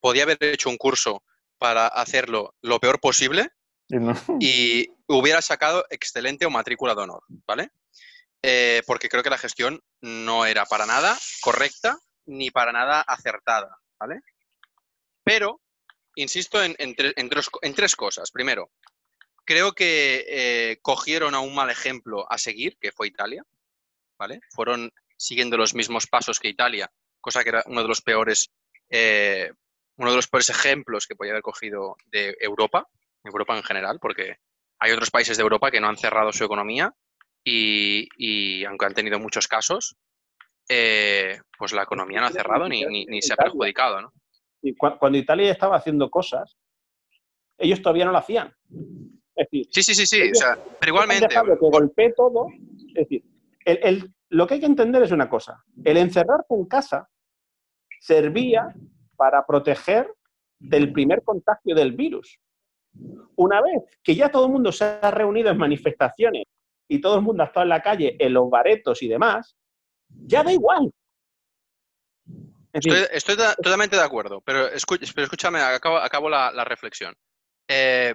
podía 0.00 0.24
haber 0.24 0.38
hecho 0.42 0.68
un 0.68 0.76
curso 0.76 1.24
para 1.58 1.86
hacerlo 1.88 2.54
lo 2.60 2.78
peor 2.78 3.00
posible 3.00 3.50
não- 3.98 4.14
y 4.40 4.88
hubiera 5.06 5.40
sacado 5.40 5.84
excelente 5.90 6.44
o 6.46 6.50
matrícula 6.50 6.94
de 6.94 7.02
honor, 7.02 7.22
¿vale? 7.46 7.70
Eh, 8.42 8.82
porque 8.86 9.08
creo 9.08 9.22
que 9.22 9.30
la 9.30 9.38
gestión 9.38 9.82
no 10.02 10.44
era 10.44 10.66
para 10.66 10.84
nada 10.84 11.16
correcta 11.40 11.98
ni 12.26 12.50
para 12.50 12.72
nada 12.72 13.00
acertada, 13.00 13.78
¿vale? 13.98 14.20
Pero, 15.22 15.60
insisto 16.16 16.62
en, 16.62 16.74
en 16.78 16.94
tre- 16.94 17.14
en 17.16 17.28
tres, 17.30 17.48
en 17.62 17.74
tres 17.74 17.96
cosas. 17.96 18.30
Primero, 18.30 18.70
creo 19.44 19.72
que 19.72 20.24
eh, 20.28 20.78
cogieron 20.82 21.34
a 21.34 21.40
un 21.40 21.54
mal 21.54 21.70
ejemplo 21.70 22.30
a 22.30 22.38
seguir, 22.38 22.76
que 22.78 22.92
fue 22.92 23.06
Italia, 23.08 23.44
¿vale? 24.18 24.40
Fueron 24.50 24.92
siguiendo 25.16 25.56
los 25.56 25.74
mismos 25.74 26.06
pasos 26.06 26.38
que 26.40 26.48
Italia, 26.48 26.90
cosa 27.20 27.42
que 27.42 27.50
era 27.50 27.62
uno 27.66 27.82
de 27.82 27.88
los 27.88 28.00
peores, 28.02 28.50
eh, 28.90 29.50
uno 29.96 30.10
de 30.10 30.16
los 30.16 30.28
peores 30.28 30.50
ejemplos 30.50 31.06
que 31.06 31.14
podía 31.16 31.32
haber 31.32 31.42
cogido 31.42 31.96
de 32.06 32.36
Europa, 32.40 32.86
Europa 33.22 33.56
en 33.56 33.62
general, 33.62 33.98
porque 34.00 34.36
hay 34.78 34.92
otros 34.92 35.10
países 35.10 35.36
de 35.36 35.42
Europa 35.42 35.70
que 35.70 35.80
no 35.80 35.88
han 35.88 35.96
cerrado 35.96 36.32
su 36.32 36.44
economía 36.44 36.92
y, 37.44 38.08
y 38.18 38.64
aunque 38.64 38.86
han 38.86 38.94
tenido 38.94 39.18
muchos 39.18 39.48
casos, 39.48 39.96
eh, 40.68 41.38
pues 41.58 41.72
la 41.72 41.82
economía 41.84 42.20
no 42.20 42.26
ha 42.26 42.30
cerrado 42.30 42.68
ni, 42.68 42.84
ni- 42.84 43.06
ni 43.06 43.22
se 43.22 43.32
ha 43.34 43.36
perjudicado, 43.36 44.00
¿no? 44.02 44.12
Y 44.62 44.74
cuando 44.74 45.18
Italia 45.18 45.52
estaba 45.52 45.76
haciendo 45.76 46.08
cosas, 46.10 46.56
ellos 47.58 47.82
todavía 47.82 48.06
no 48.06 48.12
lo 48.12 48.18
hacían. 48.18 48.54
Es 49.36 49.46
decir, 49.50 49.66
Sí, 49.70 49.82
sí, 49.82 49.94
sí, 49.94 50.06
sí. 50.06 50.30
O 50.30 50.34
sea, 50.34 50.56
pero 50.80 50.90
igualmente, 50.90 51.28
que 51.28 51.56
golpee 51.60 52.12
todo. 52.12 52.46
Es 52.88 53.08
decir, 53.08 53.24
el- 53.64 53.78
el- 53.82 54.14
lo 54.30 54.46
que 54.46 54.54
hay 54.54 54.60
que 54.60 54.66
entender 54.66 55.02
es 55.02 55.10
una 55.12 55.28
cosa. 55.28 55.62
El 55.84 55.96
encerrarte 55.96 56.54
en 56.54 56.66
casa 56.66 57.08
servía 58.00 58.74
para 59.16 59.44
proteger 59.46 60.12
del 60.58 60.92
primer 60.92 61.22
contagio 61.22 61.74
del 61.74 61.92
virus. 61.92 62.38
Una 63.36 63.60
vez 63.60 63.82
que 64.02 64.14
ya 64.14 64.30
todo 64.30 64.46
el 64.46 64.52
mundo 64.52 64.70
se 64.72 64.84
ha 64.84 65.10
reunido 65.10 65.50
en 65.50 65.58
manifestaciones 65.58 66.44
y 66.88 67.00
todo 67.00 67.16
el 67.16 67.22
mundo 67.22 67.42
ha 67.42 67.46
estado 67.46 67.64
en 67.64 67.70
la 67.70 67.82
calle, 67.82 68.16
en 68.18 68.32
los 68.32 68.48
baretos 68.48 69.02
y 69.02 69.08
demás, 69.08 69.56
ya 70.08 70.42
da 70.44 70.52
igual. 70.52 70.90
Es 72.72 72.84
Estoy, 73.12 73.36
totalmente 73.36 73.96
de 73.96 74.02
acuerdo, 74.02 74.40
pero 74.40 74.66
escúchame, 74.68 75.60
acabo, 75.60 75.96
acabo 75.96 76.28
la, 76.28 76.50
la 76.50 76.64
reflexión. 76.64 77.14
Eh, 77.68 78.14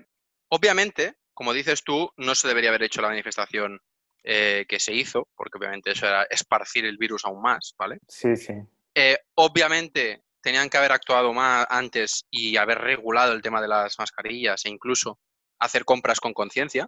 obviamente, 0.49 1.15
como 1.33 1.53
dices 1.53 1.83
tú, 1.83 2.11
no 2.17 2.35
se 2.35 2.47
debería 2.47 2.69
haber 2.69 2.83
hecho 2.83 3.01
la 3.01 3.09
manifestación 3.09 3.79
eh, 4.23 4.65
que 4.67 4.79
se 4.79 4.93
hizo, 4.93 5.29
porque 5.35 5.57
obviamente 5.57 5.91
eso 5.91 6.05
era 6.05 6.23
esparcir 6.23 6.85
el 6.85 6.97
virus 6.97 7.25
aún 7.25 7.41
más, 7.41 7.73
¿vale? 7.77 7.99
Sí, 8.07 8.35
sí. 8.35 8.53
Eh, 8.93 9.17
obviamente 9.35 10.23
tenían 10.41 10.69
que 10.69 10.77
haber 10.77 10.91
actuado 10.91 11.33
más 11.33 11.65
antes 11.69 12.25
y 12.29 12.57
haber 12.57 12.79
regulado 12.79 13.33
el 13.33 13.41
tema 13.41 13.61
de 13.61 13.67
las 13.67 13.97
mascarillas 13.97 14.65
e 14.65 14.69
incluso 14.69 15.19
hacer 15.59 15.85
compras 15.85 16.19
con 16.19 16.33
conciencia. 16.33 16.85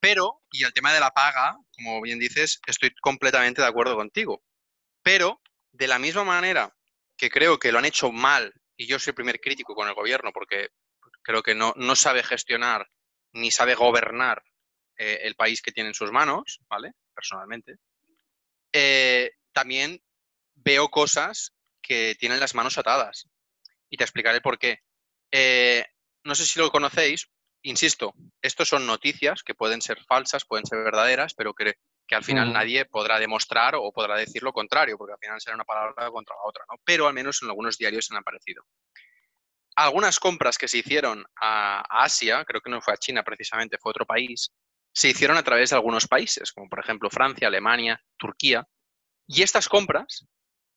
Pero, 0.00 0.42
y 0.52 0.64
el 0.64 0.72
tema 0.72 0.92
de 0.92 1.00
la 1.00 1.10
paga, 1.10 1.58
como 1.72 2.00
bien 2.00 2.18
dices, 2.18 2.60
estoy 2.66 2.94
completamente 3.00 3.62
de 3.62 3.68
acuerdo 3.68 3.96
contigo. 3.96 4.42
Pero, 5.02 5.40
de 5.72 5.88
la 5.88 5.98
misma 5.98 6.24
manera 6.24 6.72
que 7.16 7.30
creo 7.30 7.58
que 7.58 7.72
lo 7.72 7.78
han 7.78 7.84
hecho 7.84 8.12
mal, 8.12 8.52
y 8.76 8.86
yo 8.86 8.98
soy 8.98 9.10
el 9.10 9.16
primer 9.16 9.40
crítico 9.40 9.74
con 9.74 9.88
el 9.88 9.94
gobierno 9.94 10.30
porque 10.32 10.68
creo 11.28 11.42
que 11.42 11.54
no, 11.54 11.74
no 11.76 11.94
sabe 11.94 12.22
gestionar 12.22 12.88
ni 13.34 13.50
sabe 13.50 13.74
gobernar 13.74 14.42
eh, 14.96 15.20
el 15.24 15.34
país 15.34 15.60
que 15.60 15.72
tiene 15.72 15.90
en 15.90 15.94
sus 15.94 16.10
manos, 16.10 16.60
¿vale? 16.70 16.92
Personalmente. 17.14 17.76
Eh, 18.72 19.32
también 19.52 20.02
veo 20.54 20.88
cosas 20.88 21.54
que 21.82 22.16
tienen 22.18 22.40
las 22.40 22.54
manos 22.54 22.78
atadas. 22.78 23.28
Y 23.90 23.98
te 23.98 24.04
explicaré 24.04 24.40
por 24.40 24.58
qué. 24.58 24.78
Eh, 25.30 25.84
no 26.24 26.34
sé 26.34 26.46
si 26.46 26.58
lo 26.58 26.70
conocéis, 26.70 27.28
insisto, 27.60 28.14
estos 28.40 28.70
son 28.70 28.86
noticias 28.86 29.42
que 29.42 29.54
pueden 29.54 29.82
ser 29.82 30.02
falsas, 30.04 30.46
pueden 30.46 30.64
ser 30.64 30.82
verdaderas, 30.82 31.34
pero 31.34 31.52
que, 31.52 31.74
que 32.06 32.14
al 32.14 32.24
final 32.24 32.54
nadie 32.54 32.86
podrá 32.86 33.18
demostrar 33.18 33.74
o 33.74 33.92
podrá 33.92 34.16
decir 34.16 34.42
lo 34.42 34.54
contrario, 34.54 34.96
porque 34.96 35.12
al 35.12 35.20
final 35.20 35.40
será 35.42 35.56
una 35.56 35.64
palabra 35.64 36.10
contra 36.10 36.36
la 36.36 36.48
otra, 36.48 36.64
¿no? 36.70 36.76
Pero 36.86 37.06
al 37.06 37.12
menos 37.12 37.42
en 37.42 37.48
algunos 37.50 37.76
diarios 37.76 38.10
han 38.10 38.16
aparecido. 38.16 38.64
Algunas 39.80 40.18
compras 40.18 40.58
que 40.58 40.66
se 40.66 40.78
hicieron 40.78 41.24
a, 41.40 41.78
a 41.88 42.02
Asia, 42.04 42.44
creo 42.44 42.60
que 42.60 42.68
no 42.68 42.80
fue 42.80 42.94
a 42.94 42.96
China 42.96 43.22
precisamente, 43.22 43.78
fue 43.78 43.90
a 43.90 43.92
otro 43.92 44.06
país, 44.06 44.50
se 44.92 45.08
hicieron 45.10 45.36
a 45.36 45.44
través 45.44 45.70
de 45.70 45.76
algunos 45.76 46.08
países, 46.08 46.52
como 46.52 46.68
por 46.68 46.80
ejemplo 46.80 47.08
Francia, 47.10 47.46
Alemania, 47.46 48.02
Turquía. 48.16 48.66
Y 49.28 49.42
estas 49.42 49.68
compras, 49.68 50.26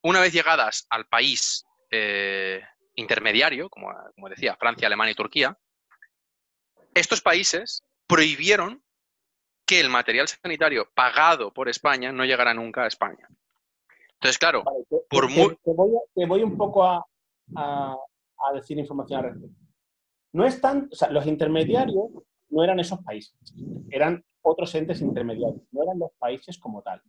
una 0.03 0.19
vez 0.19 0.33
llegadas 0.33 0.85
al 0.91 1.07
país 1.07 1.65
eh, 1.89 2.61
intermediario, 2.93 3.69
como, 3.69 3.91
como 4.13 4.29
decía, 4.29 4.55
Francia, 4.59 4.85
Alemania 4.85 5.13
y 5.13 5.15
Turquía, 5.15 5.57
estos 6.93 7.21
países 7.21 7.83
prohibieron 8.05 8.83
que 9.65 9.79
el 9.79 9.89
material 9.89 10.27
sanitario 10.27 10.91
pagado 10.93 11.51
por 11.51 11.69
España 11.69 12.11
no 12.11 12.23
llegara 12.25 12.53
nunca 12.53 12.83
a 12.83 12.87
España. 12.87 13.27
Entonces, 14.13 14.37
claro, 14.37 14.63
Vale, 14.63 14.85
te, 14.87 14.97
por 15.09 15.27
te- 15.27 15.33
muy- 15.33 15.55
te 15.55 15.71
voy, 15.73 15.89
a, 15.95 15.99
te 16.13 16.25
voy 16.27 16.43
un 16.43 16.55
poco 16.55 16.83
a, 16.83 17.03
a- 17.55 17.95
a 18.49 18.53
decir 18.53 18.77
información 18.77 19.19
al 19.25 19.31
respecto. 19.31 19.57
No 20.33 20.45
están, 20.45 20.87
o 20.91 20.95
sea, 20.95 21.09
los 21.09 21.25
intermediarios 21.27 22.05
no 22.49 22.63
eran 22.63 22.79
esos 22.79 22.99
países, 23.03 23.33
eran 23.89 24.23
otros 24.41 24.73
entes 24.75 25.01
intermediarios, 25.01 25.61
no 25.71 25.83
eran 25.83 25.99
los 25.99 26.11
países 26.17 26.57
como 26.57 26.81
tal. 26.81 27.01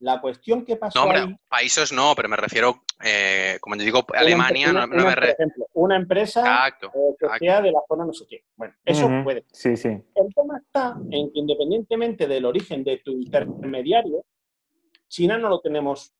La 0.00 0.20
cuestión 0.20 0.64
que 0.64 0.76
pasó 0.76 1.00
no, 1.00 1.04
hombre, 1.06 1.20
ahí- 1.20 1.36
países 1.48 1.92
no, 1.92 2.14
pero 2.14 2.28
me 2.28 2.36
refiero, 2.36 2.82
eh, 3.04 3.58
como 3.60 3.76
te 3.76 3.82
digo, 3.82 4.06
Alemania, 4.14 4.68
no, 4.68 4.72
una- 4.72 4.86
no 4.86 4.94
me 4.94 5.02
una, 5.02 5.14
por 5.14 5.22
re- 5.24 5.30
ejemplo, 5.32 5.66
una 5.74 5.96
empresa 5.96 6.40
Exacto, 6.40 6.86
eh, 6.94 7.16
que 7.18 7.26
exacto. 7.26 7.44
sea 7.44 7.60
de 7.62 7.72
la 7.72 7.80
zona 7.88 8.04
no 8.04 8.12
sé 8.12 8.24
qué. 8.28 8.44
Bueno, 8.56 8.74
eso 8.84 9.10
puede. 9.24 9.44
Sí, 9.52 9.76
sí. 9.76 9.88
El 9.88 10.34
tema 10.34 10.58
está 10.58 10.96
en 11.10 11.32
que 11.32 11.38
independientemente 11.40 12.28
del 12.28 12.44
origen 12.44 12.84
de 12.84 12.98
tu 12.98 13.10
intermediario, 13.10 14.24
China 15.08 15.36
no 15.36 15.48
lo 15.48 15.60
tenemos 15.60 16.14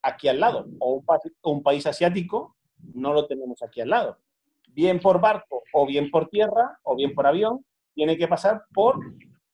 aquí 0.00 0.28
al 0.28 0.40
lado, 0.40 0.66
o 0.78 0.94
un, 0.94 1.04
pa- 1.04 1.20
un 1.42 1.62
país 1.62 1.86
asiático 1.86 2.56
no 2.94 3.12
lo 3.12 3.26
tenemos 3.26 3.62
aquí 3.62 3.80
al 3.80 3.90
lado. 3.90 4.18
Bien 4.68 5.00
por 5.00 5.20
barco, 5.20 5.62
o 5.72 5.86
bien 5.86 6.10
por 6.10 6.28
tierra, 6.28 6.78
o 6.82 6.96
bien 6.96 7.14
por 7.14 7.26
avión, 7.26 7.64
tiene 7.94 8.16
que 8.16 8.28
pasar 8.28 8.64
por 8.72 8.98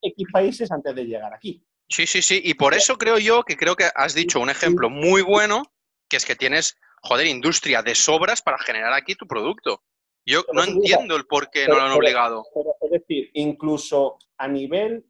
X 0.01 0.26
países 0.33 0.70
antes 0.70 0.95
de 0.95 1.05
llegar 1.05 1.35
aquí. 1.35 1.64
Sí, 1.89 2.07
sí, 2.07 2.22
sí. 2.22 2.41
Y 2.45 2.55
por 2.55 2.74
eso 2.74 2.97
creo 2.97 3.18
yo 3.18 3.43
que 3.43 3.57
creo 3.57 3.74
que 3.74 3.89
has 3.95 4.14
dicho 4.14 4.41
un 4.41 4.51
ejemplo 4.51 4.91
muy 4.91 5.22
bueno, 5.22 5.62
que 6.09 6.18
es 6.18 6.26
que 6.26 6.37
tienes, 6.37 6.76
joder, 7.03 7.26
industria 7.26 7.83
de 7.83 7.95
sobras 7.95 8.43
para 8.43 8.59
generar 8.59 8.93
aquí 8.93 9.14
tu 9.14 9.26
producto. 9.26 9.83
Yo 10.24 10.45
Pero 10.45 10.53
no 10.55 10.64
entiendo 10.64 11.16
el 11.16 11.26
por 11.26 11.51
qué 11.51 11.66
no 11.66 11.76
lo 11.76 11.83
han 11.83 11.93
obligado. 11.93 12.45
Pero, 12.55 12.74
es 12.83 12.91
decir, 12.91 13.31
incluso 13.33 14.18
a 14.37 14.47
nivel 14.47 15.07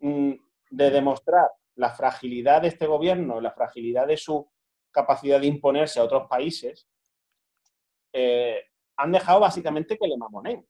mm, 0.00 0.32
de 0.70 0.90
demostrar 0.90 1.46
la 1.76 1.90
fragilidad 1.90 2.62
de 2.62 2.68
este 2.68 2.86
gobierno, 2.86 3.40
la 3.40 3.52
fragilidad 3.52 4.08
de 4.08 4.16
su 4.16 4.50
capacidad 4.90 5.40
de 5.40 5.46
imponerse 5.46 6.00
a 6.00 6.04
otros 6.04 6.28
países, 6.28 6.88
eh, 8.12 8.64
han 8.96 9.12
dejado 9.12 9.40
básicamente 9.40 9.96
que 9.98 10.06
le 10.06 10.16
mamoneen 10.16 10.66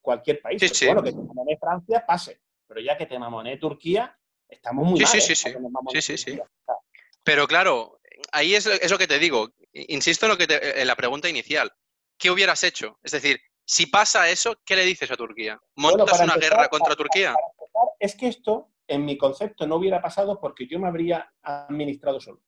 cualquier 0.00 0.40
país. 0.40 0.60
Sí, 0.60 0.66
Porque, 0.68 0.78
sí. 0.78 0.86
Bueno, 0.86 1.02
que 1.02 1.12
te 1.12 1.16
mamonee 1.18 1.56
Francia, 1.58 2.04
pase. 2.06 2.40
Pero 2.66 2.80
ya 2.80 2.96
que 2.96 3.06
te 3.06 3.18
mamonee 3.18 3.56
Turquía, 3.58 4.18
estamos 4.48 4.86
muy 4.86 4.98
Sí, 4.98 5.04
mal. 5.04 5.12
sí, 5.12 5.18
¿eh? 5.18 5.36
sí, 6.02 6.16
sí. 6.16 6.16
Sí, 6.16 6.40
Pero 7.22 7.46
claro, 7.46 8.00
ahí 8.32 8.54
es 8.54 8.66
eso 8.66 8.98
que 8.98 9.06
te 9.06 9.18
digo. 9.18 9.50
Insisto 9.72 10.26
en, 10.26 10.32
lo 10.32 10.38
que 10.38 10.46
te- 10.46 10.80
en 10.80 10.86
la 10.86 10.96
pregunta 10.96 11.28
inicial. 11.28 11.72
¿Qué 12.18 12.30
hubieras 12.30 12.62
hecho? 12.64 12.98
Es 13.02 13.12
decir, 13.12 13.40
si 13.64 13.86
pasa 13.86 14.28
eso, 14.28 14.56
¿qué 14.64 14.76
le 14.76 14.84
dices 14.84 15.10
a 15.10 15.16
Turquía? 15.16 15.58
¿Montas 15.76 16.20
una 16.20 16.34
empezar, 16.34 16.40
guerra 16.40 16.68
contra 16.68 16.86
para- 16.88 16.96
Turquía? 16.96 17.34
para 17.34 17.46
empezar, 17.48 17.88
Es 17.98 18.14
que 18.14 18.28
esto, 18.28 18.68
en 18.86 19.04
mi 19.04 19.16
concepto, 19.18 19.66
no 19.66 19.76
hubiera 19.76 20.00
pasado 20.00 20.38
porque 20.40 20.66
yo 20.66 20.78
me 20.78 20.86
habría 20.88 21.32
administrado 21.42 22.20
solo. 22.20 22.40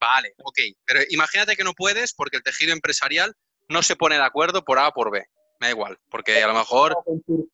Vale, 0.00 0.34
ok. 0.44 0.58
Pero 0.86 1.00
imagínate 1.10 1.56
que 1.56 1.64
no 1.64 1.72
puedes 1.72 2.14
porque 2.14 2.36
el 2.36 2.42
tejido 2.42 2.72
empresarial 2.72 3.34
no 3.68 3.82
se 3.82 3.96
pone 3.96 4.16
de 4.16 4.22
acuerdo 4.24 4.64
por 4.64 4.78
A 4.78 4.88
o 4.88 4.92
por 4.92 5.10
B. 5.10 5.24
Me 5.60 5.66
da 5.66 5.70
igual, 5.72 5.98
porque 6.08 6.42
a 6.42 6.46
lo 6.46 6.54
mejor... 6.54 6.96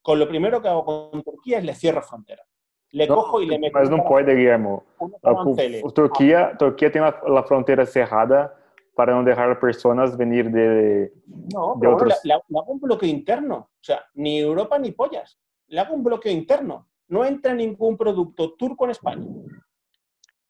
Con, 0.03 0.19
lo 0.19 0.29
primero 0.29 0.61
que 0.61 0.69
hago 0.69 0.85
con 0.85 1.23
Turquía 1.23 1.59
es 1.59 1.65
le 1.65 1.75
cierro 1.75 2.03
frontera. 2.03 2.45
Le 2.91 3.07
No, 3.09 3.15
cojo 3.17 3.41
y 3.41 3.47
le 3.47 3.59
meto 3.59 3.79
Mas 3.79 3.89
unos 3.89 4.07
pode, 4.07 4.35
Guillermo. 4.35 4.85
unos 4.99 5.25
A, 5.25 5.31
aranceles. 5.31 5.83
o- 5.83 5.91
Turquia, 5.91 6.55
Turquia 6.59 6.93
tem 6.93 7.03
a, 7.03 7.09
a 7.09 7.43
fronteira 7.45 7.87
cerrada 7.87 8.55
para 8.95 9.13
não 9.15 9.25
deixar 9.25 9.59
pessoas 9.59 10.15
venir 10.17 10.49
de... 10.53 11.11
No, 11.27 11.75
de 11.81 11.89
otros- 11.89 12.21
le, 12.25 12.35
hago 12.35 12.45
un 12.69 12.79
bloqueo 12.79 13.09
interno. 13.09 13.57
O 13.57 13.83
sea, 13.83 14.05
ni 14.15 14.39
Europa 14.39 14.79
ni 14.79 14.93
pollas. 14.93 15.39
Le 15.69 15.81
hago 15.81 15.95
un 15.95 16.05
bloqueo 16.05 16.31
interno. 16.31 16.89
No 17.09 17.25
entra 17.25 17.55
ningún 17.55 17.97
producto 17.97 18.55
turco 18.55 18.85
en 18.85 18.91
España. 18.93 19.27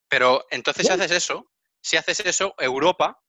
Pero 0.08 0.44
entonces 0.50 0.86
si 0.86 0.92
Bien. 0.92 1.00
haces 1.00 1.16
eso, 1.16 1.46
si 1.84 1.98
haces 1.98 2.20
eso, 2.20 2.54
Europa, 2.58 3.22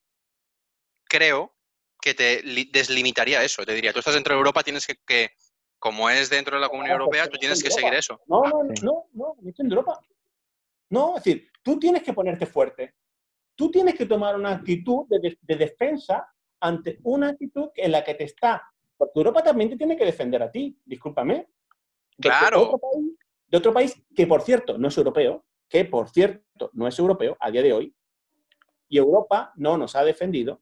creo 1.09 1.53
que 2.01 2.13
te 2.13 2.41
li- 2.43 2.69
deslimitaría 2.71 3.43
eso. 3.43 3.65
Te 3.65 3.73
diría, 3.73 3.91
tú 3.91 3.99
estás 3.99 4.13
dentro 4.13 4.33
de 4.33 4.37
Europa, 4.37 4.63
tienes 4.63 4.87
que, 4.87 4.95
que, 5.05 5.31
como 5.77 6.09
es 6.09 6.29
dentro 6.29 6.55
de 6.55 6.61
la 6.61 6.69
Comunidad 6.69 6.95
Ah, 6.95 6.99
pues 6.99 7.19
Europea, 7.19 7.23
que 7.25 7.29
tú 7.31 7.35
no 7.35 7.39
tienes 7.39 7.57
es 7.57 7.63
que 7.63 7.69
Europa. 7.69 7.81
seguir 7.81 7.99
eso. 7.99 8.21
No, 8.27 8.41
no, 8.43 8.63
no, 8.81 9.05
no, 9.13 9.35
no 9.41 9.49
estoy 9.49 9.65
en 9.65 9.71
Europa. 9.71 9.99
No, 10.89 11.17
es 11.17 11.23
decir, 11.25 11.49
tú 11.63 11.77
tienes 11.79 12.01
que 12.01 12.13
ponerte 12.13 12.45
fuerte. 12.45 12.95
Tú 13.55 13.69
tienes 13.71 13.95
que 13.95 14.05
tomar 14.05 14.35
una 14.37 14.51
actitud 14.53 15.05
de, 15.09 15.19
de- 15.19 15.37
de 15.41 15.55
defensa 15.57 16.25
ante 16.61 16.99
una 17.03 17.29
actitud 17.29 17.69
en 17.75 17.91
la 17.91 18.03
que 18.05 18.13
te 18.15 18.23
está. 18.23 18.61
Porque 18.95 19.19
Europa 19.19 19.43
también 19.43 19.69
te 19.69 19.75
tiene 19.77 19.97
que 19.97 20.05
defender 20.05 20.41
a 20.41 20.49
ti, 20.49 20.79
discúlpame. 20.85 21.47
De 22.17 22.29
Claro. 22.29 22.61
Otro 22.69 22.79
país, 22.79 23.05
de 23.47 23.57
otro 23.57 23.73
país 23.73 24.01
que, 24.15 24.25
por 24.27 24.41
cierto, 24.43 24.77
no 24.77 24.87
es 24.87 24.97
europeo, 24.97 25.45
que, 25.67 25.83
por 25.83 26.09
cierto, 26.09 26.69
no 26.73 26.87
es 26.87 26.97
europeo 26.97 27.35
a 27.41 27.51
día 27.51 27.61
de 27.61 27.73
hoy, 27.73 27.95
y 28.95 28.97
Europa 28.97 29.51
no 29.57 29.77
nos 29.77 29.93
ha 29.97 30.05
defendido, 30.05 30.61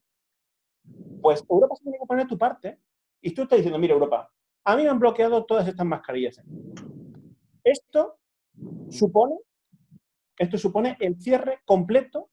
pues 1.22 1.46
Europa 1.48 1.76
se 1.76 1.84
tiene 1.84 2.00
que 2.00 2.08
poner 2.08 2.28
tu 2.28 2.36
parte. 2.36 2.80
Y 3.22 3.32
tú 3.32 3.44
estás 3.44 3.58
diciendo, 3.58 3.78
mira, 3.78 3.94
Europa, 3.94 4.34
a 4.64 4.76
mí 4.76 4.82
me 4.82 4.90
han 4.90 4.98
bloqueado 4.98 5.46
todas 5.46 5.68
estas 5.68 5.86
mascarillas. 5.86 6.42
Esto 7.64 8.18
supone, 8.90 9.36
esto 10.40 10.58
supone 10.58 10.98
el 11.00 11.22
cierre 11.22 11.62
completo 11.64 12.32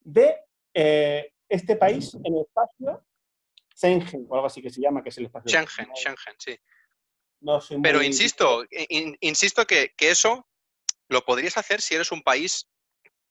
de 0.00 0.34
eh, 0.72 1.34
este 1.46 1.76
país 1.76 2.14
en 2.14 2.34
el 2.36 2.40
espacio 2.40 3.04
Schengen, 3.76 4.24
o 4.30 4.34
algo 4.34 4.46
así 4.46 4.62
que 4.62 4.70
se 4.70 4.80
llama, 4.80 5.02
que 5.02 5.10
es 5.10 5.18
el 5.18 5.26
espacio. 5.26 5.50
Schengen, 5.50 5.94
Schengen, 5.94 6.34
sí. 6.38 6.58
no 7.40 7.60
soy 7.60 7.76
muy... 7.76 7.82
Pero 7.82 8.02
insisto, 8.02 8.64
in- 8.88 9.18
insisto 9.20 9.66
que, 9.66 9.92
que 9.94 10.10
eso 10.10 10.48
lo 11.08 11.20
podrías 11.22 11.58
hacer 11.58 11.82
si 11.82 11.96
eres 11.96 12.10
un 12.12 12.22
país 12.22 12.66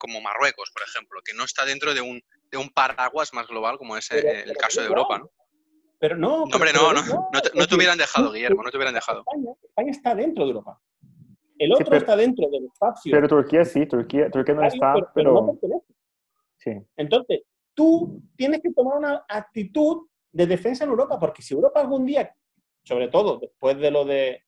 como 0.01 0.19
Marruecos, 0.19 0.71
por 0.73 0.81
ejemplo, 0.83 1.21
que 1.23 1.33
no 1.35 1.43
está 1.45 1.63
dentro 1.65 1.93
de 1.93 2.01
un, 2.01 2.19
de 2.51 2.57
un 2.57 2.69
paraguas 2.69 3.33
más 3.33 3.47
global 3.47 3.77
como 3.77 3.95
es 3.95 4.07
Pero- 4.09 4.27
eh, 4.27 4.39
el 4.39 4.43
pero 4.45 4.59
caso 4.59 4.81
de. 4.81 4.87
Europa, 4.87 5.19
¿no? 5.19 5.29
Pero 5.99 6.17
no, 6.17 6.43
hombre, 6.43 6.71
pero 6.73 6.93
no, 6.93 6.93
no, 6.93 7.29
no 7.31 7.41
te, 7.41 7.51
no 7.53 7.67
te 7.67 7.75
hubieran 7.75 7.97
dejado, 7.99 8.31
Guillermo, 8.31 8.63
no 8.63 8.71
te 8.71 8.77
hubieran 8.77 8.95
dejado. 8.95 9.19
España, 9.19 9.51
España 9.63 9.91
está 9.91 10.15
dentro 10.15 10.43
de 10.45 10.49
Europa. 10.49 10.81
El 11.59 11.67
Sí, 11.67 11.73
otro 11.73 11.85
pero- 11.85 11.97
está 11.97 12.15
dentro 12.15 12.49
del 12.49 12.65
espacio. 12.65 13.11
Pero 13.11 13.27
Turquía 13.27 13.63
sí, 13.65 13.85
Turquía, 13.85 14.31
Turquía 14.31 14.55
no 14.55 14.63
está, 14.65 14.93
pero, 14.95 15.11
pero 15.13 15.33
no 15.33 15.39
pero 15.45 15.59
pertenece. 15.59 15.93
sí. 16.57 16.71
Entonces, 16.97 17.41
tú 17.75 18.19
tienes 18.35 18.61
que 18.63 18.71
tomar 18.71 18.97
una 18.97 19.25
actitud 19.29 20.07
de 20.31 20.47
defensa 20.47 20.85
en 20.85 20.89
Europa, 20.89 21.19
porque 21.19 21.43
si 21.43 21.53
Europa 21.53 21.79
algún 21.79 22.03
día, 22.07 22.33
sobre 22.83 23.07
todo 23.09 23.37
después 23.37 23.77
de 23.77 23.91
lo 23.91 24.03
de 24.03 24.43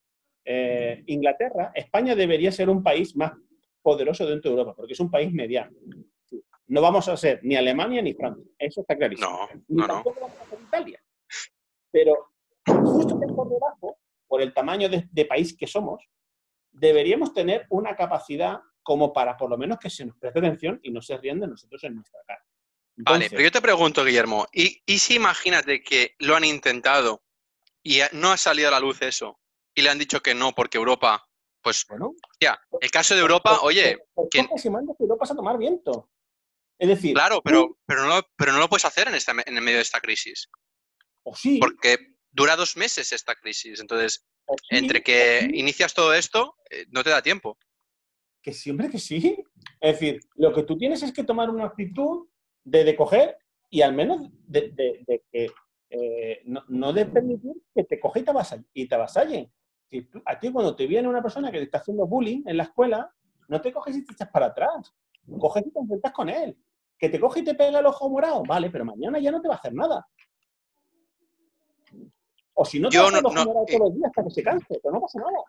eh, 0.45 1.03
Inglaterra, 1.05 1.71
España 1.75 2.15
debería 2.15 2.51
ser 2.51 2.67
un 2.69 2.81
país 2.81 3.15
más 3.15 3.31
poderoso 3.83 4.25
dentro 4.25 4.49
de 4.51 4.57
Europa, 4.57 4.75
porque 4.75 4.93
es 4.93 4.99
un 4.99 5.11
país 5.11 5.31
mediano. 5.31 5.77
No 6.67 6.81
vamos 6.81 7.07
a 7.09 7.17
ser 7.17 7.41
ni 7.43 7.55
Alemania 7.55 8.01
ni 8.01 8.13
Francia, 8.13 8.43
eso 8.57 8.81
está 8.81 8.95
clarísimo. 8.97 9.29
No, 9.29 9.49
Ni 9.67 9.75
no, 9.75 9.87
no. 9.87 9.93
tampoco 9.95 10.21
vamos 10.21 10.39
a 10.39 10.45
ser 10.49 10.59
Italia. 10.59 11.03
Pero 11.91 12.29
justo 12.65 13.19
por 13.19 13.49
debajo, 13.49 13.97
por 14.27 14.41
el 14.41 14.53
tamaño 14.53 14.89
de, 14.89 15.07
de 15.11 15.25
país 15.25 15.55
que 15.55 15.67
somos, 15.67 16.03
deberíamos 16.71 17.33
tener 17.33 17.67
una 17.69 17.95
capacidad 17.95 18.59
como 18.81 19.13
para 19.13 19.37
por 19.37 19.49
lo 19.49 19.57
menos 19.57 19.77
que 19.77 19.89
se 19.89 20.05
nos 20.05 20.17
preste 20.17 20.39
atención 20.39 20.79
y 20.81 20.91
no 20.91 21.01
se 21.01 21.17
rían 21.17 21.39
de 21.39 21.47
nosotros 21.47 21.83
en 21.83 21.95
nuestra 21.95 22.19
cara. 22.25 22.43
Vale, 22.95 23.27
pero 23.29 23.41
yo 23.43 23.51
te 23.51 23.61
pregunto, 23.61 24.03
Guillermo, 24.05 24.47
¿y, 24.53 24.81
y 24.85 24.99
si 24.99 25.15
imagínate 25.15 25.81
que 25.81 26.15
lo 26.19 26.35
han 26.35 26.43
intentado 26.43 27.23
y 27.83 27.99
no 28.13 28.31
ha 28.31 28.37
salido 28.37 28.67
a 28.69 28.71
la 28.71 28.79
luz 28.79 29.01
eso 29.01 29.39
y 29.75 29.81
le 29.81 29.89
han 29.89 29.97
dicho 29.99 30.21
que 30.21 30.35
no 30.35 30.53
porque 30.53 30.77
Europa, 30.77 31.27
pues 31.63 31.85
bueno, 31.87 32.13
ya, 32.39 32.59
el 32.81 32.91
caso 32.91 33.15
de 33.15 33.21
Europa, 33.21 33.59
oye, 33.61 33.97
¿quién- 34.29 34.47
y 34.63 34.69
mandas 34.69 34.95
que 34.97 35.03
Europa 35.03 35.25
a 35.29 35.35
tomar 35.35 35.57
viento. 35.57 36.09
Es 36.77 36.89
decir, 36.89 37.13
claro, 37.13 37.41
pero, 37.43 37.77
pero, 37.85 38.03
no, 38.03 38.09
lo- 38.17 38.27
pero 38.35 38.51
no 38.51 38.59
lo 38.59 38.67
puedes 38.69 38.85
hacer 38.85 39.07
en, 39.07 39.15
esta, 39.15 39.31
en 39.45 39.55
el 39.57 39.63
medio 39.63 39.77
de 39.77 39.83
esta 39.83 40.01
crisis, 40.01 40.49
o 41.23 41.35
sí, 41.35 41.59
porque 41.59 42.15
dura 42.31 42.55
dos 42.55 42.75
meses 42.75 43.11
esta 43.13 43.35
crisis, 43.35 43.79
entonces, 43.79 44.25
sí, 44.69 44.75
entre 44.75 45.01
que 45.01 45.39
sí, 45.41 45.49
inicias 45.59 45.93
todo 45.93 46.13
esto, 46.13 46.55
eh, 46.69 46.85
no 46.89 47.03
te 47.03 47.09
da 47.11 47.21
tiempo. 47.21 47.57
que 48.41 48.51
siempre 48.51 48.89
que 48.89 48.99
sí. 48.99 49.37
Es 49.79 49.93
decir, 49.93 50.19
lo 50.35 50.51
que 50.53 50.63
tú 50.63 50.77
tienes 50.77 51.01
es 51.01 51.13
que 51.13 51.23
tomar 51.23 51.49
una 51.49 51.63
actitud 51.65 52.27
de, 52.65 52.83
de 52.83 52.95
coger 52.97 53.37
y 53.69 53.81
al 53.83 53.93
menos 53.93 54.19
de, 54.45 54.69
de- 54.71 55.01
de 55.07 55.23
que 55.31 55.49
eh, 55.89 56.41
no, 56.45 56.65
no 56.67 56.91
de 56.91 57.05
permitir 57.05 57.53
que 57.73 57.83
te 57.85 57.99
coge 58.01 58.19
y 58.19 58.23
te, 58.23 58.31
avasall- 58.31 58.67
y 58.73 58.87
te 58.87 58.95
avasallen. 58.95 59.49
Tú- 60.01 60.21
a 60.25 60.39
ti 60.39 60.51
cuando 60.51 60.75
te 60.75 60.87
viene 60.87 61.07
una 61.07 61.21
persona 61.21 61.51
que 61.51 61.59
te 61.59 61.63
está 61.65 61.77
haciendo 61.77 62.07
bullying 62.07 62.43
en 62.47 62.57
la 62.57 62.63
escuela, 62.63 63.13
no 63.47 63.61
te 63.61 63.71
coges 63.71 63.95
y 63.95 64.03
te 64.05 64.13
echas 64.13 64.29
para 64.29 64.47
atrás. 64.47 64.93
Coges 65.39 65.65
y 65.67 65.71
te 65.71 65.79
enfrentas 65.79 66.11
con 66.11 66.29
él. 66.29 66.57
Que 66.97 67.09
te 67.09 67.19
coge 67.19 67.41
y 67.41 67.43
te 67.43 67.53
pega 67.55 67.79
el 67.79 67.85
ojo 67.85 68.09
morado, 68.09 68.43
vale, 68.47 68.69
pero 68.69 68.85
mañana 68.85 69.19
ya 69.19 69.31
no 69.31 69.41
te 69.41 69.47
va 69.47 69.55
a 69.55 69.57
hacer 69.57 69.73
nada. 69.73 70.07
O 72.55 72.65
si 72.65 72.79
no 72.79 72.89
te 72.89 72.95
Yo 72.95 73.01
va 73.03 73.07
a 73.07 73.09
hacer 73.09 73.17
el 73.19 73.23
no- 73.23 73.29
ojo 73.29 73.35
no, 73.37 73.45
morado 73.45 73.65
eh, 73.67 73.71
todos 73.77 73.89
los 73.89 73.95
días 73.97 74.07
hasta 74.09 74.23
que 74.23 74.29
se 74.29 74.43
canse, 74.43 74.79
pero 74.81 74.93
no 74.93 75.01
pasa 75.01 75.19
nada. 75.19 75.43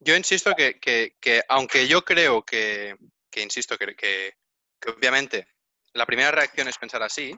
Yo 0.00 0.16
insisto 0.16 0.52
que, 0.56 0.78
que- 0.78 1.16
que 1.20 1.42
aunque 1.48 1.86
yo 1.88 2.02
creo 2.02 2.42
que, 2.44 2.94
que 3.30 3.42
insisto, 3.42 3.76
que, 3.78 3.94
que- 3.96 4.32
que 4.80 4.90
obviamente 4.90 5.46
la 5.94 6.06
primera 6.06 6.30
reacción 6.30 6.68
es 6.68 6.78
pensar 6.78 7.02
así, 7.02 7.34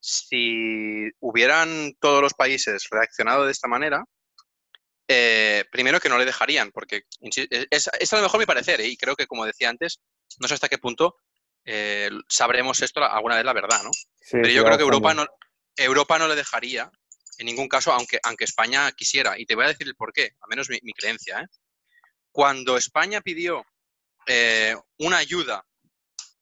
si 0.00 1.10
hubieran 1.20 1.94
todos 2.00 2.22
los 2.22 2.34
países 2.34 2.86
reaccionado 2.90 3.44
de 3.46 3.52
esta 3.52 3.68
manera, 3.68 4.04
eh, 5.08 5.64
primero 5.72 5.98
que 6.00 6.08
no 6.08 6.18
le 6.18 6.24
dejarían, 6.26 6.70
porque 6.70 7.04
insi- 7.20 7.48
es, 7.70 7.88
es- 7.98 8.12
a 8.12 8.16
lo 8.16 8.22
mejor 8.22 8.38
mi 8.40 8.46
parecer, 8.46 8.80
¿eh? 8.80 8.86
y 8.88 8.96
creo 8.96 9.16
que 9.16 9.26
como 9.26 9.46
decía 9.46 9.68
antes, 9.70 10.00
no 10.38 10.46
sé 10.48 10.54
hasta 10.54 10.68
qué 10.68 10.78
punto 10.78 11.16
eh, 11.64 12.10
sabremos 12.28 12.80
esto 12.82 13.02
alguna 13.02 13.36
vez 13.36 13.44
la 13.44 13.52
verdad, 13.52 13.82
¿no? 13.82 13.90
Sí, 13.92 14.32
Pero 14.42 14.48
yo 14.48 14.64
creo 14.64 14.76
que 14.76 14.84
Europa 14.84 15.14
no, 15.14 15.26
Europa 15.76 16.18
no 16.18 16.28
le 16.28 16.36
dejaría 16.36 16.90
en 17.38 17.46
ningún 17.46 17.68
caso, 17.68 17.92
aunque, 17.92 18.18
aunque 18.24 18.44
España 18.44 18.90
quisiera. 18.92 19.38
Y 19.38 19.46
te 19.46 19.54
voy 19.54 19.64
a 19.64 19.68
decir 19.68 19.86
el 19.86 19.94
por 19.94 20.12
qué, 20.12 20.24
al 20.40 20.48
menos 20.48 20.68
mi, 20.68 20.78
mi 20.82 20.92
creencia. 20.92 21.40
¿eh? 21.40 21.46
Cuando 22.32 22.76
España 22.76 23.20
pidió 23.20 23.64
eh, 24.26 24.74
una 24.98 25.18
ayuda 25.18 25.64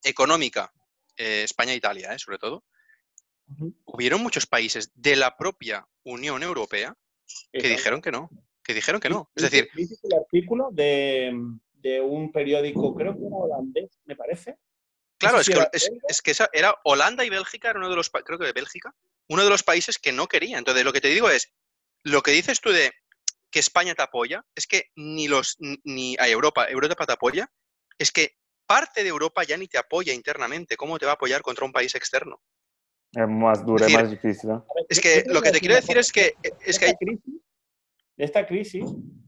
económica, 0.02 0.72
eh, 1.16 1.42
España 1.44 1.72
e 1.72 1.76
Italia, 1.76 2.18
sobre 2.18 2.38
todo, 2.38 2.64
hubieron 3.84 4.22
muchos 4.22 4.46
países 4.46 4.90
de 4.94 5.16
la 5.16 5.36
propia 5.36 5.86
Unión 6.04 6.42
Europea 6.42 6.94
que 7.52 7.58
Exacto. 7.58 7.76
dijeron 7.76 8.00
que 8.02 8.12
no, 8.12 8.30
que 8.66 8.74
dijeron 8.74 9.00
que 9.00 9.08
no. 9.08 9.30
Es 9.34 9.44
decir, 9.44 9.68
el 9.76 10.14
artículo 10.18 10.70
de, 10.72 11.32
de 11.74 12.00
un 12.00 12.32
periódico, 12.32 12.94
creo 12.94 13.14
que 13.14 13.20
era 13.26 13.36
holandés, 13.36 13.98
me 14.04 14.16
parece. 14.16 14.56
Claro, 15.18 15.40
es 15.40 15.46
que, 15.46 15.52
era 15.52 15.70
es, 15.72 16.20
que 16.20 16.32
esa 16.32 16.50
era 16.52 16.74
Holanda 16.84 17.24
y 17.24 17.30
Bélgica, 17.30 17.70
era 17.70 17.78
uno 17.78 17.88
de 17.88 17.96
los, 17.96 18.10
creo 18.10 18.38
que 18.38 18.44
de 18.46 18.52
Bélgica, 18.52 18.92
uno 19.28 19.44
de 19.44 19.50
los 19.50 19.62
países 19.62 19.98
que 19.98 20.12
no 20.12 20.26
quería. 20.26 20.58
Entonces, 20.58 20.84
lo 20.84 20.92
que 20.92 21.00
te 21.00 21.08
digo 21.08 21.30
es, 21.30 21.52
lo 22.02 22.22
que 22.22 22.32
dices 22.32 22.60
tú 22.60 22.70
de 22.70 22.92
que 23.50 23.60
España 23.60 23.94
te 23.94 24.02
apoya, 24.02 24.44
es 24.54 24.66
que 24.66 24.90
ni 24.96 25.28
los, 25.28 25.56
ni- 25.84 26.16
a 26.18 26.28
Europa, 26.28 26.66
Europa 26.68 27.06
te 27.06 27.12
apoya, 27.12 27.50
es 27.98 28.10
que 28.10 28.36
parte 28.66 29.04
de 29.04 29.08
Europa 29.08 29.44
ya 29.44 29.56
ni 29.56 29.68
te 29.68 29.78
apoya 29.78 30.12
internamente. 30.12 30.76
¿Cómo 30.76 30.98
te 30.98 31.06
va 31.06 31.12
a 31.12 31.14
apoyar 31.14 31.40
contra 31.42 31.64
un 31.64 31.72
país 31.72 31.94
externo? 31.94 32.42
Es 33.12 33.28
más 33.28 33.64
duro, 33.64 33.76
Es 33.86 33.92
decir, 33.92 33.96
más 34.02 34.10
difícil. 34.10 34.50
Es 34.88 35.00
que 35.00 35.22
lo 35.28 35.40
que 35.40 35.52
te 35.52 35.60
quiero 35.60 35.76
decir 35.76 35.96
es 35.96 36.10
que, 36.12 36.34
es 36.66 36.78
que 36.78 36.86
hay- 36.86 36.94
crisis, 36.96 37.22
de 38.16 38.24
esta 38.24 38.46
crisis, 38.46 38.84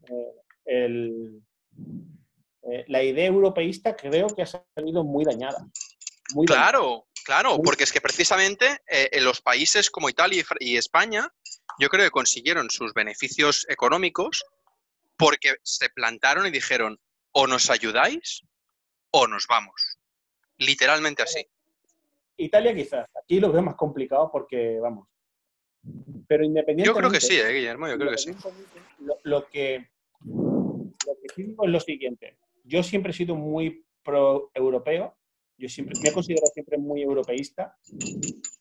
eh, 0.09 0.32
el- 0.64 1.43
eh, 2.70 2.84
la 2.89 3.03
idea 3.03 3.26
europeísta 3.26 3.97
creo 3.97 4.28
que 4.28 4.43
ha 4.43 4.47
salido 4.47 5.05
muy 5.05 5.24
dañada. 5.24 5.66
Muy 6.34 6.47
dañada. 6.47 6.70
Claro, 6.70 7.07
claro, 7.24 7.57
Muy- 7.57 7.62
porque 7.64 7.84
es 7.84 7.93
que 7.93 8.01
precisamente 8.01 8.66
eh, 8.91 9.09
en 9.12 9.24
los 9.24 9.41
países 9.41 9.91
como 9.91 10.09
Italia 10.09 10.45
y 10.61 10.76
España, 10.76 11.32
yo 11.78 11.89
creo 11.89 12.05
que 12.05 12.11
consiguieron 12.11 12.70
sus 12.70 12.93
beneficios 12.95 13.66
económicos 13.68 14.45
porque 15.16 15.55
se 15.62 15.89
plantaron 15.91 16.47
y 16.47 16.51
dijeron, 16.51 16.99
o 17.32 17.47
nos 17.47 17.70
ayudáis 17.70 18.43
o 19.11 19.26
nos 19.26 19.47
vamos. 19.47 19.99
Literalmente 20.59 21.22
así. 21.22 21.47
Italia 22.36 22.74
quizás. 22.74 23.09
Aquí 23.22 23.41
lo 23.41 23.51
veo 23.53 23.62
más 23.62 23.74
complicado 23.76 24.30
porque, 24.30 24.78
vamos. 24.80 25.09
Pero 26.26 26.43
Yo 26.43 26.49
independientemente... 26.49 27.01
creo 27.01 27.11
que 27.11 27.20
sí, 27.20 27.34
¿eh, 27.34 27.53
Guillermo, 27.53 27.89
yo 27.89 27.99
creo 27.99 28.11
que 28.11 28.18
sí. 28.18 28.32
Lo, 29.01 29.16
lo 29.22 29.47
que, 29.49 29.89
lo 30.24 31.14
que 31.22 31.28
sí 31.34 31.43
digo 31.45 31.64
es 31.64 31.70
lo 31.70 31.80
siguiente. 31.80 32.39
Yo 32.64 32.82
siempre 32.82 33.12
he 33.12 33.14
sido 33.14 33.34
muy 33.34 33.84
pro-europeo. 34.03 35.16
Yo 35.57 35.68
siempre 35.68 35.99
me 36.03 36.11
he 36.11 36.12
considerado 36.12 36.47
siempre 36.53 36.78
muy 36.78 37.03
europeísta. 37.03 37.76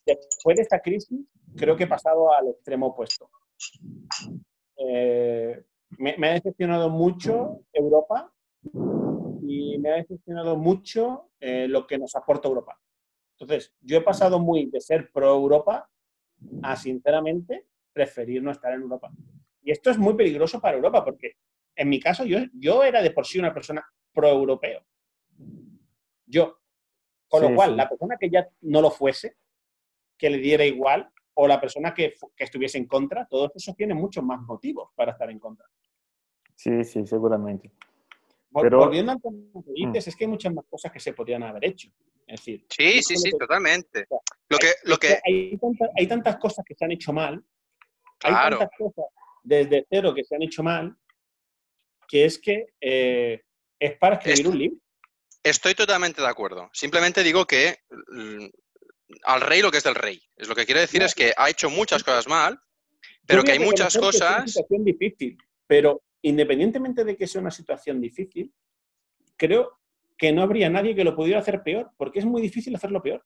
Después 0.05 0.57
de 0.57 0.63
esta 0.63 0.80
crisis, 0.80 1.19
creo 1.55 1.75
que 1.75 1.84
he 1.84 1.88
pasado 1.88 2.34
al 2.34 2.47
extremo 2.47 2.88
opuesto. 2.88 3.30
Eh, 4.78 5.63
me, 5.97 6.17
me 6.17 6.30
ha 6.30 6.34
decepcionado 6.34 6.89
mucho 6.89 7.61
Europa 7.73 8.34
y 9.43 9.78
me 9.80 9.91
ha 9.91 9.95
decepcionado 9.95 10.55
mucho 10.55 11.30
eh, 11.39 11.67
lo 11.67 11.86
que 11.86 11.97
nos 11.97 12.15
aporta 12.15 12.47
Europa. 12.47 12.80
Entonces, 13.39 13.73
yo 13.82 13.97
he 13.97 14.01
pasado 14.01 14.39
muy 14.39 14.65
de 14.65 14.82
ser 14.82 15.11
pro-Europa 15.11 15.89
a, 16.63 16.75
sinceramente, 16.75 17.67
preferir 17.91 18.43
no 18.43 18.51
estar 18.51 18.73
en 18.73 18.81
Europa. 18.81 19.11
Y 19.61 19.71
esto 19.71 19.89
es 19.89 19.97
muy 19.97 20.15
peligroso 20.15 20.61
para 20.61 20.77
Europa, 20.77 21.03
porque 21.03 21.38
en 21.75 21.89
mi 21.89 21.99
caso 21.99 22.25
yo, 22.25 22.39
yo 22.53 22.83
era 22.83 23.01
de 23.01 23.11
por 23.11 23.25
sí 23.25 23.39
una 23.39 23.53
persona 23.53 23.85
pro-europeo. 24.13 24.85
Yo. 26.25 26.59
Con 27.27 27.43
Sí, 27.43 27.49
lo 27.49 27.55
cual, 27.55 27.71
sí. 27.71 27.75
la 27.75 27.89
persona 27.89 28.17
que 28.17 28.29
ya 28.29 28.47
no 28.61 28.81
lo 28.81 28.89
fuese, 28.89 29.35
que 30.17 30.29
le 30.29 30.38
diera 30.38 30.63
igual, 30.63 31.11
o 31.33 31.47
la 31.47 31.59
persona 31.59 31.93
que, 31.93 32.15
que 32.35 32.43
estuviese 32.45 32.77
en 32.77 32.88
contra, 32.88 33.27
todos 33.27 33.51
esos 33.55 33.75
tienen 33.75 33.97
muchos 33.97 34.23
más 34.23 34.41
motivos 34.41 34.89
para 34.95 35.11
estar 35.11 35.29
en 35.29 35.39
contra. 35.39 35.67
Sí, 36.55 36.83
sí, 36.83 37.05
seguramente. 37.05 37.71
Pero- 38.63 38.79
Volviendo 38.79 39.11
al 39.11 39.21
tema 39.21 39.37
que 39.65 39.71
dices, 39.85 40.07
es 40.07 40.15
que 40.15 40.23
hay 40.25 40.29
muchas 40.29 40.53
más 40.53 40.65
cosas 40.69 40.91
que 40.91 40.99
se 40.99 41.13
podrían 41.13 41.43
haber 41.43 41.65
hecho. 41.65 41.89
Es 42.25 42.39
decir, 42.41 42.65
Sí, 42.69 43.01
sí, 43.01 43.15
sí, 43.17 43.31
que- 43.31 43.37
totalmente. 43.37 44.05
Lo 44.49 44.57
que, 44.57 44.67
hay, 44.67 44.73
lo 44.83 44.97
que 44.97 45.19
hay, 45.25 45.57
tanta- 45.57 45.89
hay 45.97 46.07
tantas 46.07 46.37
cosas 46.37 46.65
que 46.65 46.75
se 46.75 46.85
han 46.85 46.91
hecho 46.91 47.13
mal, 47.13 47.43
claro, 48.17 48.55
hay 48.55 48.59
tantas 48.67 48.77
cosas 48.77 49.05
desde 49.43 49.85
cero 49.89 50.13
que 50.13 50.23
se 50.23 50.35
han 50.35 50.41
hecho 50.43 50.61
mal, 50.63 50.95
que 52.07 52.25
es 52.25 52.37
que 52.39 52.67
eh, 52.81 53.41
es 53.79 53.97
para 53.97 54.15
escribir 54.15 54.39
Esto- 54.39 54.49
un 54.49 54.57
libro. 54.59 54.77
estoy 55.43 55.75
totalmente 55.75 56.21
de 56.21 56.27
acuerdo. 56.27 56.69
Simplemente 56.73 57.23
digo 57.23 57.45
que 57.45 57.77
mm, 58.09 58.45
al 59.23 59.41
rey 59.41 59.61
lo 59.61 59.71
que 59.71 59.77
es 59.77 59.83
del 59.83 59.95
rey. 59.95 60.21
Es 60.35 60.47
lo 60.49 60.55
que 60.55 60.65
quiero 60.65 60.81
decir 60.81 61.01
es 61.03 61.15
que 61.15 61.31
ha 61.37 61.49
hecho 61.49 61.69
muchas 61.69 62.03
cosas 62.03 62.27
mal, 62.27 62.59
pero 63.25 63.43
que 63.43 63.51
hay 63.53 63.59
muchas 63.59 63.93
que 63.93 63.99
es 63.99 64.03
una 64.03 64.07
cosas. 64.07 64.51
situación 64.51 64.83
difícil, 64.83 65.37
pero 65.65 66.01
independientemente 66.28 67.03
de 67.03 67.15
que 67.15 67.28
sea 67.28 67.41
una 67.41 67.51
situación 67.51 68.01
difícil, 68.01 68.53
creo 69.36 69.80
que 70.17 70.32
no 70.32 70.41
habría 70.41 70.69
nadie 70.69 70.95
que 70.95 71.03
lo 71.03 71.15
pudiera 71.15 71.39
hacer 71.39 71.61
peor, 71.63 71.91
porque 71.97 72.19
es 72.19 72.25
muy 72.25 72.41
difícil 72.41 72.75
hacerlo 72.75 73.01
peor. 73.01 73.23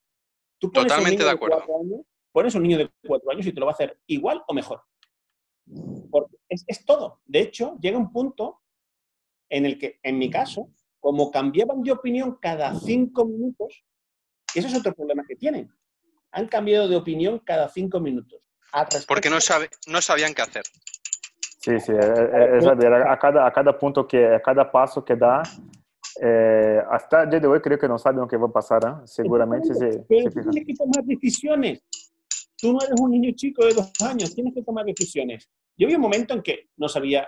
Tú 0.59 0.71
pones 0.71 0.91
un 0.91 0.97
Totalmente 0.97 1.17
niño 1.17 1.25
de 1.25 1.31
acuerdo. 1.31 1.57
cuatro 1.57 1.79
años, 1.79 2.01
pones 2.31 2.55
un 2.55 2.63
niño 2.63 2.77
de 2.77 2.91
cuatro 3.07 3.31
años 3.31 3.45
y 3.47 3.53
te 3.53 3.59
lo 3.59 3.65
va 3.65 3.71
a 3.71 3.75
hacer 3.75 3.99
igual 4.07 4.43
o 4.47 4.53
mejor. 4.53 4.81
Porque 6.11 6.35
es, 6.49 6.63
es 6.67 6.85
todo. 6.85 7.21
De 7.25 7.39
hecho, 7.39 7.77
llega 7.81 7.97
un 7.97 8.11
punto 8.11 8.61
en 9.49 9.65
el 9.65 9.77
que, 9.77 9.99
en 10.03 10.17
mi 10.17 10.29
caso, 10.29 10.69
como 10.99 11.31
cambiaban 11.31 11.81
de 11.81 11.91
opinión 11.91 12.37
cada 12.41 12.75
cinco 12.79 13.25
minutos, 13.25 13.85
ese 14.53 14.67
es 14.67 14.75
otro 14.75 14.93
problema 14.93 15.23
que 15.27 15.35
tienen. 15.35 15.71
Han 16.31 16.47
cambiado 16.47 16.87
de 16.87 16.95
opinión 16.95 17.39
cada 17.39 17.69
cinco 17.69 17.99
minutos. 17.99 18.41
Porque 19.07 19.29
no, 19.29 19.41
sabe, 19.41 19.69
no 19.87 20.01
sabían 20.01 20.33
qué 20.33 20.41
hacer. 20.43 20.63
Sí, 21.61 21.79
sí, 21.79 21.91
es, 21.91 22.05
es- 22.05 22.65
es 22.65 22.77
verdad. 22.77 23.03
A 23.11 23.17
cada, 23.19 23.45
a 23.45 23.51
cada 23.53 23.77
punto 23.77 24.07
que, 24.07 24.25
a 24.35 24.41
cada 24.41 24.69
paso 24.71 25.05
que 25.05 25.15
da, 25.15 25.43
eh, 26.21 26.81
hasta 26.89 27.23
el 27.23 27.29
día 27.29 27.39
de 27.39 27.47
hoy 27.47 27.61
creo 27.61 27.77
que 27.77 27.87
no 27.87 27.97
saben 27.97 28.21
lo 28.21 28.27
que 28.27 28.35
va 28.37 28.47
a 28.47 28.51
pasar, 28.51 28.81
¿eh? 28.83 28.93
Seguramente 29.05 29.73
se, 29.75 29.99
Pero 30.09 30.23
se 30.23 30.31
fijan. 30.31 30.51
tienes 30.51 30.67
que 30.67 30.73
tomar 30.75 31.03
decisiones. 31.05 31.83
Tú 32.57 32.73
no 32.73 32.79
eres 32.81 32.99
un 32.99 33.11
niño 33.11 33.31
chico 33.35 33.65
de 33.65 33.73
dos 33.73 33.91
años, 34.01 34.33
tienes 34.35 34.53
que 34.53 34.63
tomar 34.63 34.85
decisiones. 34.85 35.49
Yo 35.77 35.87
vi 35.87 35.95
un 35.95 36.01
momento 36.01 36.33
en 36.33 36.41
que 36.41 36.69
no 36.77 36.87
sabía 36.89 37.27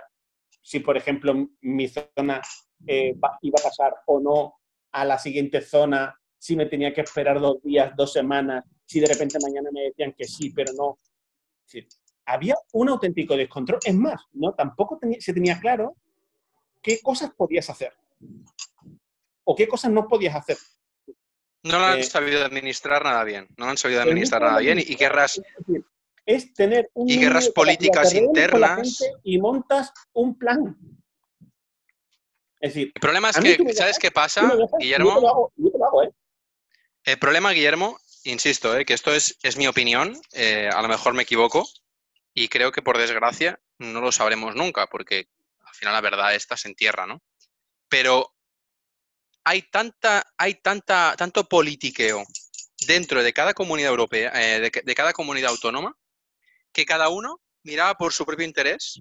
si, 0.62 0.80
por 0.80 0.96
ejemplo, 0.96 1.32
mi 1.62 1.88
zona 1.88 2.40
eh, 2.86 3.14
iba 3.42 3.56
a 3.58 3.62
pasar 3.62 3.94
o 4.06 4.20
no 4.20 4.54
a 4.92 5.04
la 5.04 5.18
siguiente 5.18 5.60
zona, 5.60 6.14
si 6.38 6.56
me 6.56 6.66
tenía 6.66 6.92
que 6.92 7.00
esperar 7.00 7.40
dos 7.40 7.60
días, 7.62 7.92
dos 7.96 8.12
semanas, 8.12 8.64
si 8.84 9.00
de 9.00 9.06
repente 9.06 9.38
mañana 9.42 9.70
me 9.72 9.82
decían 9.82 10.12
que 10.16 10.24
sí, 10.24 10.50
pero 10.54 10.72
no. 10.76 10.98
Es 11.66 11.72
decir, 11.72 11.88
había 12.26 12.56
un 12.72 12.88
auténtico 12.88 13.36
descontrol. 13.36 13.78
Es 13.84 13.94
más, 13.94 14.20
no 14.32 14.52
tampoco 14.54 14.98
se 15.20 15.32
tenía 15.32 15.58
claro 15.60 15.96
qué 16.82 17.00
cosas 17.02 17.30
podías 17.36 17.68
hacer 17.70 17.92
o 19.44 19.54
qué 19.54 19.68
cosas 19.68 19.90
no 19.90 20.06
podías 20.08 20.34
hacer. 20.34 20.56
No 21.62 21.78
lo 21.78 21.84
han 21.86 21.98
Eh, 22.00 22.04
sabido 22.04 22.44
administrar 22.44 23.02
nada 23.04 23.24
bien. 23.24 23.46
No 23.56 23.64
lo 23.66 23.70
han 23.72 23.78
sabido 23.78 24.02
administrar 24.02 24.42
nada 24.42 24.58
bien 24.58 24.78
y, 24.78 24.94
guerras, 24.96 25.40
Es 26.26 26.54
tener 26.54 26.90
un 26.94 27.08
Y 27.08 27.18
guerras 27.18 27.48
políticas 27.50 28.14
internas. 28.14 28.98
y 29.22 29.38
montas 29.38 29.92
un 30.14 30.36
plan. 30.38 30.76
Es 32.60 32.72
decir, 32.74 32.92
El 32.94 33.00
problema 33.00 33.28
es 33.30 33.38
que, 33.38 33.74
¿sabes 33.74 33.98
qué 33.98 34.10
pasa, 34.10 34.50
Guillermo? 34.78 35.12
hago, 35.12 35.52
yo 35.56 35.70
te 35.70 35.78
lo 35.78 35.84
hago, 35.86 36.02
¿eh? 36.04 36.10
El 37.04 37.18
problema, 37.18 37.50
Guillermo, 37.52 37.98
insisto, 38.24 38.74
eh, 38.78 38.86
que 38.86 38.94
esto 38.94 39.12
es, 39.12 39.36
es 39.42 39.58
mi 39.58 39.66
opinión, 39.66 40.18
eh, 40.32 40.70
a 40.72 40.80
lo 40.80 40.88
mejor 40.88 41.12
me 41.12 41.24
equivoco, 41.24 41.66
y 42.34 42.48
creo 42.48 42.72
que 42.72 42.82
por 42.82 42.98
desgracia 42.98 43.60
no 43.78 44.00
lo 44.00 44.12
sabremos 44.12 44.54
nunca, 44.54 44.86
porque 44.88 45.28
al 45.60 45.74
final 45.74 45.94
la 45.94 46.00
verdad 46.00 46.34
esta 46.34 46.56
se 46.56 46.68
entierra, 46.68 47.06
¿no? 47.06 47.22
Pero 47.88 48.34
hay 49.44 49.62
tanta, 49.62 50.24
hay 50.36 50.54
tanta, 50.54 51.14
tanto 51.16 51.44
politiqueo 51.44 52.24
dentro 52.86 53.22
de 53.22 53.32
cada 53.32 53.54
comunidad 53.54 53.90
europea, 53.90 54.32
eh, 54.34 54.60
de, 54.60 54.94
cada 54.94 55.12
comunidad 55.12 55.50
autónoma, 55.50 55.96
que 56.72 56.84
cada 56.84 57.08
uno 57.08 57.40
miraba 57.62 57.94
por 57.94 58.12
su 58.12 58.26
propio 58.26 58.44
interés, 58.44 59.00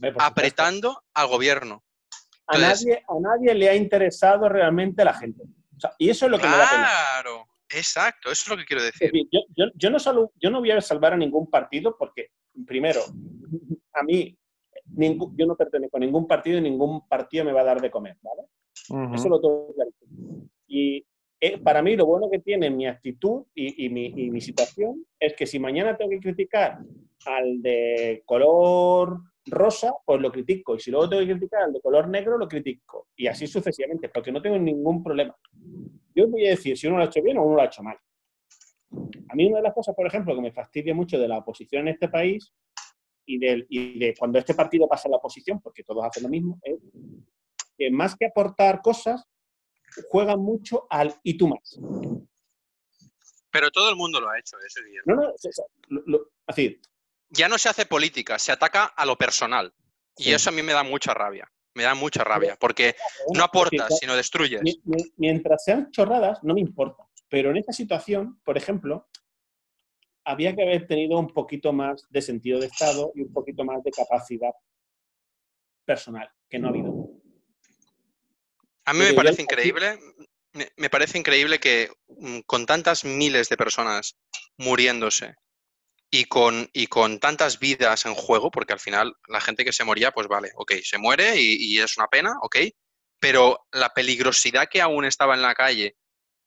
por 0.00 0.14
apretando 0.22 1.04
al 1.12 1.26
gobierno. 1.26 1.84
A 2.46 2.58
nadie, 2.58 3.02
a 3.08 3.14
nadie 3.20 3.54
le 3.54 3.68
ha 3.68 3.74
interesado 3.74 4.48
realmente 4.48 5.04
la 5.04 5.14
gente. 5.14 5.42
O 5.76 5.80
sea, 5.80 5.94
y 5.98 6.10
eso 6.10 6.26
es 6.26 6.30
lo 6.30 6.38
que 6.38 6.46
me 6.46 6.56
da 6.56 6.70
pena. 6.70 6.86
Claro, 6.88 7.46
exacto, 7.68 8.30
eso 8.30 8.42
es 8.44 8.48
lo 8.48 8.56
que 8.56 8.64
quiero 8.64 8.82
decir. 8.82 9.10
yo, 9.32 9.40
yo- 9.56 9.70
yo 9.74 9.90
no 9.90 9.98
yo 10.40 10.50
no 10.50 10.60
voy 10.60 10.70
a 10.70 10.80
salvar 10.80 11.14
a 11.14 11.16
ningún 11.16 11.50
partido 11.50 11.96
porque, 11.98 12.30
primero, 12.66 13.00
a 13.92 14.02
mí, 14.02 14.36
yo 15.36 15.46
no 15.46 15.56
pertenezco 15.56 15.96
a 15.96 16.00
ningún 16.00 16.26
partido 16.26 16.58
y 16.58 16.62
ningún 16.62 17.06
partido 17.08 17.44
me 17.44 17.52
va 17.52 17.62
a 17.62 17.64
dar 17.64 17.80
de 17.80 17.90
comer, 17.90 18.16
¿vale? 18.22 18.42
Eso 19.14 19.28
lo 19.28 19.40
tengo 19.40 19.72
clarísimo. 19.74 20.48
Y 20.66 21.04
eh, 21.40 21.58
para 21.58 21.82
mí 21.82 21.96
lo 21.96 22.06
bueno 22.06 22.28
que 22.30 22.38
tiene 22.38 22.70
mi 22.70 22.86
actitud 22.86 23.44
y, 23.54 23.86
y 23.86 23.88
mi, 23.88 24.06
y 24.06 24.30
mi 24.30 24.40
situación 24.40 25.04
es 25.18 25.34
que 25.34 25.46
si 25.46 25.58
mañana 25.58 25.96
tengo 25.96 26.10
que 26.10 26.20
criticar 26.20 26.78
al 27.26 27.62
de 27.62 28.22
color 28.24 29.20
rosa, 29.46 29.94
pues 30.04 30.20
lo 30.20 30.32
critico. 30.32 30.74
Y 30.74 30.80
si 30.80 30.90
luego 30.90 31.08
tengo 31.08 31.22
que 31.22 31.32
criticar 31.32 31.62
al 31.62 31.72
de 31.72 31.80
color 31.80 32.08
negro, 32.08 32.38
lo 32.38 32.48
critico. 32.48 33.08
Y 33.16 33.26
así 33.26 33.46
sucesivamente, 33.46 34.08
porque 34.08 34.32
no 34.32 34.40
tengo 34.40 34.58
ningún 34.58 35.02
problema. 35.02 35.36
Yo 36.14 36.28
voy 36.28 36.46
a 36.46 36.50
decir 36.50 36.76
si 36.76 36.86
uno 36.86 36.96
lo 36.96 37.04
ha 37.04 37.06
hecho 37.06 37.22
bien 37.22 37.38
o 37.38 37.42
uno 37.42 37.56
lo 37.56 37.62
ha 37.62 37.66
hecho 37.66 37.82
mal. 37.82 37.96
A 39.28 39.34
mí 39.34 39.46
una 39.46 39.56
de 39.58 39.62
las 39.62 39.74
cosas, 39.74 39.94
por 39.94 40.06
ejemplo, 40.06 40.34
que 40.34 40.40
me 40.40 40.52
fastidia 40.52 40.94
mucho 40.94 41.18
de 41.18 41.28
la 41.28 41.38
oposición 41.38 41.82
en 41.88 41.94
este 41.94 42.08
país 42.08 42.52
y, 43.26 43.38
de 43.38 44.14
cuando 44.18 44.38
este 44.38 44.54
partido 44.54 44.86
pasa 44.88 45.08
a 45.08 45.10
la 45.12 45.16
oposición, 45.16 45.60
porque 45.60 45.82
todos 45.82 46.04
hacen 46.04 46.24
lo 46.24 46.28
mismo, 46.28 46.58
es 46.62 46.76
que 47.76 47.90
más 47.90 48.14
que 48.16 48.26
aportar 48.26 48.80
cosas, 48.82 49.24
juegan 50.08 50.40
mucho 50.40 50.86
al 50.90 51.14
y 51.22 51.36
tú 51.36 51.48
más. 51.48 51.78
Pero 53.50 53.70
todo 53.70 53.88
el 53.90 53.96
mundo 53.96 54.20
lo 54.20 54.28
ha 54.28 54.38
hecho, 54.38 54.56
eso, 54.66 54.80
Guillermo. 54.84 55.14
No, 55.14 55.22
no, 55.22 55.34
lo- 55.88 56.02
lo- 56.06 56.22
es 56.48 56.56
decir, 56.56 56.80
ya 57.30 57.48
no 57.48 57.56
se 57.58 57.68
hace 57.68 57.86
política, 57.86 58.38
se 58.38 58.52
ataca 58.52 58.84
a 58.84 59.06
lo 59.06 59.16
personal. 59.16 59.72
Y 60.16 60.32
eso 60.32 60.50
a 60.50 60.52
mí 60.52 60.62
me 60.62 60.72
da 60.72 60.82
mucha 60.84 61.14
rabia. 61.14 61.50
Me 61.74 61.82
da 61.82 61.94
mucha 61.94 62.22
rabia, 62.22 62.56
porque 62.60 62.94
no 63.32 63.42
aportas, 63.42 63.90
es 63.92 63.98
sino 63.98 64.14
destruyes. 64.14 64.62
mi- 64.62 64.80
mi- 64.84 65.12
mientras 65.16 65.64
sean 65.64 65.90
chorradas, 65.90 66.38
no 66.44 66.54
me 66.54 66.60
importa. 66.60 67.04
Pero 67.34 67.50
en 67.50 67.56
esta 67.56 67.72
situación, 67.72 68.38
por 68.44 68.56
ejemplo, 68.56 69.08
había 70.24 70.54
que 70.54 70.62
haber 70.62 70.86
tenido 70.86 71.18
un 71.18 71.26
poquito 71.26 71.72
más 71.72 72.06
de 72.08 72.22
sentido 72.22 72.60
de 72.60 72.66
Estado 72.66 73.10
y 73.16 73.22
un 73.22 73.32
poquito 73.32 73.64
más 73.64 73.82
de 73.82 73.90
capacidad 73.90 74.52
personal, 75.84 76.30
que 76.48 76.60
no 76.60 76.68
ha 76.68 76.70
habido. 76.70 77.10
A 78.84 78.92
mí 78.92 79.00
me 79.00 79.14
parece 79.14 79.42
increíble, 79.42 79.98
me, 80.52 80.68
me 80.76 80.88
parece 80.88 81.18
increíble 81.18 81.58
que 81.58 81.90
mm, 82.06 82.42
con 82.46 82.66
tantas 82.66 83.04
miles 83.04 83.48
de 83.48 83.56
personas 83.56 84.16
muriéndose 84.56 85.34
y 86.12 86.26
con, 86.26 86.70
y 86.72 86.86
con 86.86 87.18
tantas 87.18 87.58
vidas 87.58 88.06
en 88.06 88.14
juego, 88.14 88.52
porque 88.52 88.74
al 88.74 88.80
final 88.80 89.12
la 89.26 89.40
gente 89.40 89.64
que 89.64 89.72
se 89.72 89.82
moría, 89.82 90.12
pues 90.12 90.28
vale, 90.28 90.52
ok, 90.54 90.74
se 90.84 90.98
muere 90.98 91.34
y, 91.40 91.56
y 91.56 91.80
es 91.80 91.96
una 91.96 92.06
pena, 92.06 92.36
ok, 92.42 92.58
pero 93.18 93.66
la 93.72 93.88
peligrosidad 93.88 94.68
que 94.70 94.80
aún 94.80 95.04
estaba 95.04 95.34
en 95.34 95.42
la 95.42 95.56
calle 95.56 95.96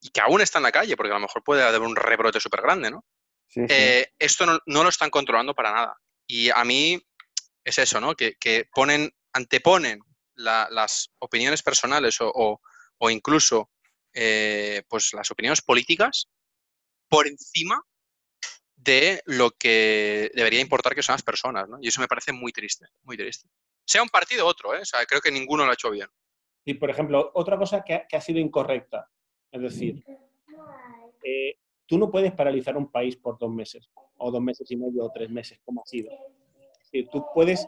y 0.01 0.09
que 0.09 0.21
aún 0.21 0.41
está 0.41 0.59
en 0.59 0.63
la 0.63 0.71
calle, 0.71 0.95
porque 0.95 1.11
a 1.11 1.15
lo 1.15 1.21
mejor 1.21 1.43
puede 1.43 1.63
haber 1.63 1.81
un 1.81 1.95
rebrote 1.95 2.39
súper 2.39 2.61
grande, 2.61 2.91
¿no? 2.91 3.05
Sí, 3.47 3.61
sí. 3.61 3.65
eh, 3.69 4.13
esto 4.19 4.45
no, 4.45 4.59
no 4.65 4.83
lo 4.83 4.89
están 4.89 5.09
controlando 5.09 5.53
para 5.55 5.71
nada. 5.73 5.97
Y 6.27 6.49
a 6.49 6.63
mí 6.63 7.01
es 7.63 7.77
eso, 7.79 7.99
¿no? 8.01 8.13
Que, 8.15 8.35
que 8.35 8.67
ponen, 8.73 9.11
anteponen 9.33 9.99
la- 10.35 10.67
las 10.71 11.09
opiniones 11.19 11.63
personales 11.63 12.19
o, 12.21 12.29
o- 12.33 12.61
o 12.99 13.09
incluso 13.09 13.71
eh, 14.13 14.83
pues 14.87 15.13
las 15.13 15.29
opiniones 15.31 15.61
políticas 15.61 16.27
por 17.09 17.27
encima 17.27 17.81
de 18.75 19.21
lo 19.25 19.51
que 19.51 20.31
debería 20.33 20.59
importar 20.61 20.93
que 20.95 21.03
son 21.03 21.13
las 21.13 21.23
personas, 21.23 21.67
¿no? 21.67 21.77
Y 21.81 21.87
eso 21.89 22.01
me 22.01 22.07
parece 22.07 22.31
muy 22.31 22.51
triste, 22.51 22.85
muy 23.03 23.17
triste. 23.17 23.47
Sea 23.85 24.03
un 24.03 24.09
partido 24.09 24.45
u 24.45 24.47
otro, 24.49 24.75
¿eh? 24.75 24.81
O 24.81 24.85
sea, 24.85 25.05
creo 25.05 25.21
que 25.21 25.31
ninguno 25.31 25.65
lo 25.65 25.71
ha 25.71 25.73
hecho 25.73 25.89
bien. 25.91 26.07
Y, 26.65 26.75
por 26.75 26.89
ejemplo, 26.89 27.31
otra 27.33 27.57
cosa 27.57 27.83
que 27.83 27.93
ha, 27.93 28.07
que 28.07 28.17
ha 28.17 28.21
sido 28.21 28.39
incorrecta, 28.39 29.09
es 29.51 29.61
decir, 29.61 30.03
eh, 31.23 31.55
tú 31.85 31.97
no 31.97 32.11
puedes 32.11 32.31
paralizar 32.33 32.77
un 32.77 32.91
país 32.91 33.15
por 33.15 33.37
dos 33.37 33.51
meses, 33.51 33.89
o 34.17 34.31
dos 34.31 34.41
meses 34.41 34.69
y 34.71 34.75
medio, 34.75 35.05
o 35.05 35.11
tres 35.11 35.29
meses, 35.29 35.59
como 35.63 35.81
ha 35.81 35.85
sido. 35.85 36.11
Es 36.11 36.91
decir, 36.91 37.09
tú 37.11 37.25
puedes, 37.33 37.67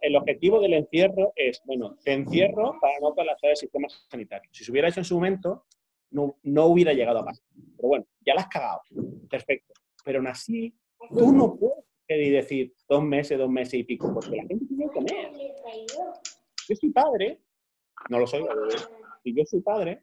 el 0.00 0.16
objetivo 0.16 0.60
del 0.60 0.74
encierro 0.74 1.32
es, 1.36 1.60
bueno, 1.64 1.96
te 2.04 2.12
encierro 2.12 2.78
para 2.80 2.98
no 3.00 3.14
colapsar 3.14 3.50
el 3.50 3.56
sistema 3.56 3.88
sanitario. 4.08 4.50
Si 4.52 4.64
se 4.64 4.70
hubiera 4.70 4.88
hecho 4.88 5.00
en 5.00 5.04
su 5.04 5.14
momento, 5.14 5.64
no, 6.10 6.38
no 6.42 6.66
hubiera 6.66 6.92
llegado 6.92 7.18
a 7.20 7.24
pasar. 7.24 7.44
Pero 7.76 7.88
bueno, 7.88 8.06
ya 8.24 8.34
la 8.34 8.42
has 8.42 8.48
cagado. 8.48 8.80
Perfecto. 9.28 9.74
Pero 10.04 10.18
aún 10.18 10.28
así, 10.28 10.74
tú 11.10 11.32
no 11.32 11.56
puedes 11.56 11.84
pedir 12.06 12.32
decir 12.32 12.74
dos 12.88 13.02
meses, 13.02 13.38
dos 13.38 13.50
meses 13.50 13.74
y 13.74 13.84
pico, 13.84 14.12
porque 14.12 14.36
la 14.36 14.44
gente 14.44 14.64
tiene 14.66 14.84
que 14.86 14.90
comer. 14.90 15.30
Yo 16.68 16.76
soy 16.76 16.90
padre, 16.90 17.40
no 18.08 18.18
lo 18.18 18.26
soy, 18.26 18.44
si 19.22 19.34
yo 19.34 19.44
soy 19.44 19.60
padre, 19.60 20.02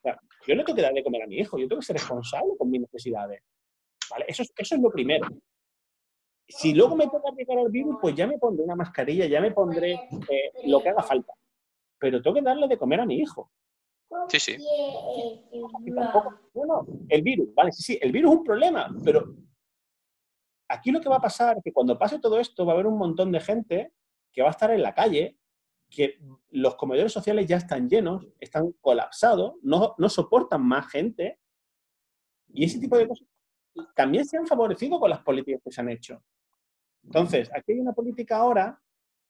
o 0.00 0.02
sea, 0.02 0.18
yo 0.46 0.54
le 0.54 0.64
tengo 0.64 0.76
que 0.76 0.82
dar 0.82 0.94
de 0.94 1.04
comer 1.04 1.22
a 1.22 1.26
mi 1.26 1.36
hijo, 1.36 1.58
yo 1.58 1.68
tengo 1.68 1.80
que 1.80 1.86
ser 1.86 1.96
responsable 1.96 2.56
con 2.58 2.70
mis 2.70 2.80
necesidades. 2.80 3.42
¿vale? 4.10 4.24
Eso, 4.28 4.42
es, 4.42 4.52
eso 4.56 4.74
es 4.74 4.80
lo 4.80 4.90
primero. 4.90 5.28
Si 6.48 6.74
luego 6.74 6.96
me 6.96 7.06
toca 7.06 7.28
aplicar 7.30 7.58
el 7.58 7.68
virus, 7.68 7.96
pues 8.00 8.14
ya 8.14 8.26
me 8.26 8.38
pondré 8.38 8.64
una 8.64 8.74
mascarilla, 8.74 9.26
ya 9.26 9.40
me 9.40 9.52
pondré 9.52 9.92
eh, 9.92 10.52
lo 10.64 10.80
que 10.80 10.88
haga 10.88 11.02
falta. 11.02 11.32
Pero 11.98 12.22
tengo 12.22 12.34
que 12.34 12.42
darle 12.42 12.66
de 12.66 12.78
comer 12.78 13.00
a 13.00 13.06
mi 13.06 13.18
hijo. 13.18 13.52
Sí, 14.28 14.40
sí. 14.40 14.56
Y 15.84 15.94
tampoco, 15.94 16.34
bueno, 16.52 16.86
el 17.08 17.22
virus, 17.22 17.54
vale, 17.54 17.70
sí, 17.70 17.82
sí, 17.82 17.98
el 18.02 18.10
virus 18.10 18.32
es 18.32 18.38
un 18.38 18.44
problema, 18.44 18.92
pero 19.04 19.36
aquí 20.68 20.90
lo 20.90 21.00
que 21.00 21.08
va 21.08 21.16
a 21.16 21.20
pasar 21.20 21.58
es 21.58 21.62
que 21.62 21.72
cuando 21.72 21.96
pase 21.96 22.18
todo 22.18 22.40
esto 22.40 22.66
va 22.66 22.72
a 22.72 22.74
haber 22.74 22.86
un 22.86 22.98
montón 22.98 23.30
de 23.30 23.40
gente 23.40 23.92
que 24.32 24.42
va 24.42 24.48
a 24.48 24.52
estar 24.52 24.72
en 24.72 24.82
la 24.82 24.94
calle, 24.94 25.36
que 25.90 26.18
los 26.50 26.76
comedores 26.76 27.12
sociales 27.12 27.46
ya 27.46 27.56
están 27.56 27.88
llenos, 27.88 28.26
están 28.38 28.72
colapsados, 28.80 29.54
no, 29.62 29.94
no 29.98 30.08
soportan 30.08 30.62
más 30.62 30.88
gente, 30.90 31.38
y 32.52 32.64
ese 32.64 32.78
tipo 32.78 32.96
de 32.96 33.08
cosas 33.08 33.26
también 33.94 34.24
se 34.24 34.36
han 34.36 34.46
favorecido 34.46 34.98
con 34.98 35.10
las 35.10 35.20
políticas 35.20 35.60
que 35.64 35.70
se 35.70 35.80
han 35.80 35.88
hecho. 35.88 36.22
Entonces, 37.04 37.50
aquí 37.54 37.72
hay 37.72 37.78
una 37.80 37.92
política 37.92 38.36
ahora 38.36 38.80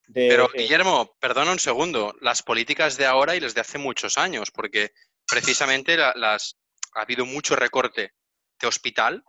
de... 0.08 0.28
Pero, 0.28 0.46
eh, 0.54 0.62
Guillermo, 0.62 1.14
perdona 1.20 1.52
un 1.52 1.58
segundo. 1.58 2.14
Las 2.20 2.42
políticas 2.42 2.96
de 2.96 3.06
ahora 3.06 3.36
y 3.36 3.40
las 3.40 3.54
de 3.54 3.60
hace 3.60 3.78
muchos 3.78 4.18
años, 4.18 4.50
porque 4.50 4.90
precisamente 5.30 5.96
la- 5.96 6.14
las, 6.16 6.58
ha 6.94 7.02
habido 7.02 7.26
mucho 7.26 7.54
recorte 7.54 8.12
de 8.60 8.66
hospital 8.66 9.22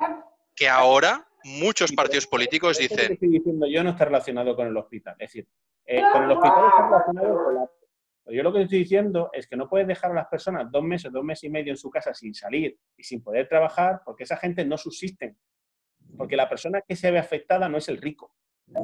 que 0.55 0.67
ahora 0.69 1.27
muchos 1.43 1.91
partidos 1.91 2.25
políticos 2.27 2.77
dicen, 2.77 3.07
te 3.07 3.13
estoy 3.13 3.29
diciendo 3.29 3.67
yo 3.67 3.83
no 3.83 3.91
está 3.91 4.05
relacionado 4.05 4.55
con 4.55 4.67
el 4.67 4.77
hospital. 4.77 5.15
Es 5.19 5.29
decir, 5.29 5.47
eh, 5.85 6.01
con 6.13 6.23
el 6.23 6.31
hospital 6.31 6.65
está 6.67 6.85
relacionado 6.87 7.43
con 7.43 7.55
la... 7.55 7.69
Yo 8.27 8.43
lo 8.43 8.53
que 8.53 8.61
estoy 8.61 8.79
diciendo 8.79 9.29
es 9.33 9.47
que 9.47 9.55
no 9.57 9.67
puedes 9.67 9.87
dejar 9.87 10.11
a 10.11 10.13
las 10.15 10.27
personas 10.27 10.71
dos 10.71 10.83
meses, 10.83 11.11
dos 11.11 11.23
meses 11.23 11.43
y 11.45 11.49
medio 11.49 11.73
en 11.73 11.77
su 11.77 11.89
casa 11.89 12.13
sin 12.13 12.33
salir 12.33 12.77
y 12.95 13.03
sin 13.03 13.21
poder 13.21 13.47
trabajar 13.49 14.01
porque 14.05 14.23
esa 14.23 14.37
gente 14.37 14.63
no 14.63 14.77
subsisten. 14.77 15.37
Porque 16.17 16.35
la 16.35 16.47
persona 16.47 16.81
que 16.81 16.95
se 16.95 17.09
ve 17.11 17.19
afectada 17.19 17.67
no 17.67 17.77
es 17.77 17.89
el 17.89 17.97
rico. 17.97 18.33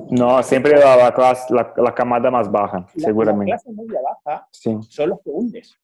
No, 0.09 0.41
siempre 0.43 0.77
la, 0.77 0.97
la, 0.97 1.13
clase, 1.13 1.53
la, 1.53 1.73
la 1.77 1.93
camada 1.93 2.29
más 2.31 2.51
baja, 2.51 2.79
La- 2.95 3.05
seguramente. 3.05 3.51
La 3.51 3.57
clase 3.57 3.71
media 3.71 3.99
baja 4.01 4.47
Sí. 4.51 4.75
son 4.89 5.09
los 5.09 5.21
que 5.21 5.29
hundes. 5.29 5.79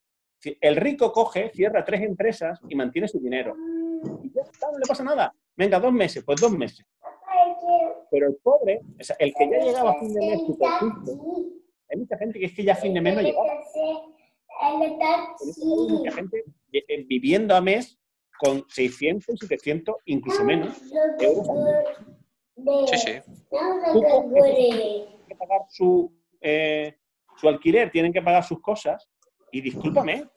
El 0.59 0.75
rico 0.75 1.13
coge, 1.13 1.51
cierra 1.53 1.85
tres 1.85 2.01
empresas 2.01 2.59
y 2.67 2.75
mantiene 2.75 3.07
su 3.07 3.19
dinero. 3.19 3.55
Y 4.23 4.29
ya 4.33 4.41
está, 4.41 4.69
no 4.71 4.77
le 4.79 4.85
pasa 4.85 5.03
nada. 5.03 5.33
Venga, 5.55 5.79
dos 5.79 5.93
meses, 5.93 6.21
pues 6.25 6.41
dos 6.41 6.51
meses. 6.51 6.85
Pero 8.11 8.27
el 8.27 8.35
pobre, 8.37 8.81
o 8.99 9.03
sea, 9.03 9.15
el 9.19 9.33
que 9.33 9.49
ya 9.49 9.59
llegaba 9.59 9.91
a 9.91 9.99
fin 9.99 10.13
de 10.13 10.19
mes 10.19 10.41
hay 11.93 11.99
mucha 11.99 12.17
gente 12.17 12.39
que 12.39 12.45
es 12.45 12.53
que 12.53 12.63
ya 12.63 12.73
a 12.73 12.77
fin 12.77 12.93
de 12.93 13.01
mes 13.01 13.15
no 13.15 13.21
llegaba. 13.21 13.53
Hay 14.61 14.77
mucha 14.77 16.11
gente 16.11 16.43
eh, 16.71 16.83
eh, 16.87 17.05
viviendo 17.07 17.55
a 17.55 17.61
mes 17.61 17.99
con 18.39 18.65
600, 18.67 19.37
700, 19.39 19.95
incluso 20.05 20.43
menos 20.43 20.81
euros 21.19 21.49
al 21.49 21.63
mes. 21.63 22.89
sí, 22.89 22.97
sí, 22.97 23.21
tienen 24.43 25.27
que 25.27 25.35
pagar 25.35 25.61
su, 25.69 26.11
eh, 26.41 26.97
su 27.37 27.47
alquiler, 27.47 27.91
tienen 27.91 28.11
que 28.11 28.21
pagar 28.21 28.43
sus 28.43 28.59
cosas. 28.59 29.09
Y 29.51 29.61
discúlpame, 29.61 30.27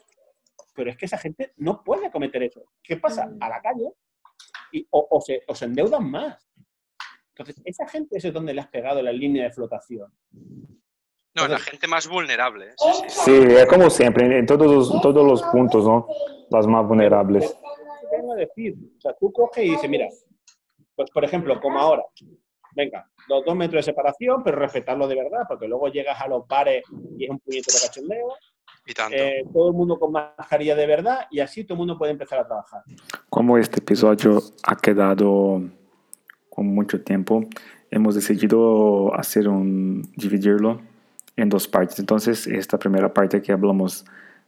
pero 0.74 0.90
es 0.90 0.96
que 0.98 1.06
esa 1.06 1.16
gente 1.16 1.54
no 1.56 1.82
puede 1.82 2.10
cometer 2.10 2.42
eso. 2.42 2.62
¿Qué 2.82 2.98
pasa? 2.98 3.30
A 3.40 3.48
la 3.48 3.62
calle 3.62 3.94
y, 4.72 4.86
o, 4.90 5.06
o 5.10 5.20
se, 5.22 5.42
o 5.48 5.54
se 5.54 5.64
endeudan 5.64 6.10
más. 6.10 6.45
Entonces, 7.38 7.60
esa 7.64 7.86
gente 7.86 8.16
eso 8.16 8.28
es 8.28 8.34
donde 8.34 8.54
le 8.54 8.60
has 8.62 8.68
pegado 8.68 9.02
la 9.02 9.12
línea 9.12 9.44
de 9.44 9.52
flotación. 9.52 10.10
no, 11.34 11.46
la 11.48 11.58
gente 11.58 11.86
más 11.86 12.08
vulnerable. 12.08 12.72
sí, 12.78 12.92
sí. 13.08 13.20
Sí, 13.24 13.32
es 13.32 13.66
como 13.66 13.90
siempre, 13.90 14.38
en 14.38 14.46
todos 14.46 14.66
los, 14.70 15.02
todos 15.02 15.26
los 15.26 15.42
puntos, 15.44 15.84
¿no? 15.84 16.06
Las 16.50 16.66
más 16.66 16.86
vulnerables. 16.86 17.54
¿Qué 18.10 18.16
vengo 18.16 18.32
a 18.32 18.36
decir? 18.36 18.74
O 18.96 19.00
sea, 19.00 19.12
tú 19.20 19.30
coges 19.32 19.64
y 19.64 19.70
dices, 19.70 19.90
mira, 19.90 20.06
pues 20.94 21.10
por 21.10 21.24
ejemplo, 21.24 21.60
como 21.60 21.78
ahora, 21.78 22.04
venga, 22.74 23.06
los 23.28 23.44
dos 23.44 23.54
metros 23.54 23.84
de 23.84 23.90
separación, 23.92 24.42
pero 24.42 24.56
respetarlo 24.58 25.06
de 25.06 25.16
verdad, 25.16 25.42
porque 25.46 25.68
luego 25.68 25.88
llegas 25.88 26.18
a 26.18 26.28
los 26.28 26.46
bares 26.48 26.84
y 27.18 27.24
es 27.24 27.30
un 27.30 27.38
puñetero 27.40 27.76
cachondeo, 27.82 28.28
Y 28.86 28.94
tanto. 28.94 29.14
eh, 29.18 29.44
todo 29.52 29.68
el 29.68 29.74
mundo 29.74 29.98
con 29.98 30.12
mascarilla 30.12 30.74
de 30.74 30.86
verdad 30.86 31.26
y 31.30 31.40
así 31.40 31.64
todo 31.64 31.74
el 31.74 31.78
mundo 31.80 31.98
puede 31.98 32.12
empezar 32.12 32.38
a 32.38 32.46
trabajar. 32.46 32.82
Como 33.28 33.58
este 33.58 33.80
episodio 33.80 34.40
ha 34.62 34.76
quedado 34.76 35.60
con 36.56 36.66
mucho 36.74 37.02
tiempo, 37.02 37.44
hemos 37.90 38.14
decidido 38.14 39.14
hacer 39.14 39.46
un 39.46 40.08
dividirlo 40.16 40.80
en 41.36 41.50
dos 41.50 41.68
partes. 41.68 41.98
Entonces, 41.98 42.46
esta 42.46 42.78
primera 42.78 43.12
parte 43.12 43.42
que 43.42 43.52
hablamos 43.52 44.06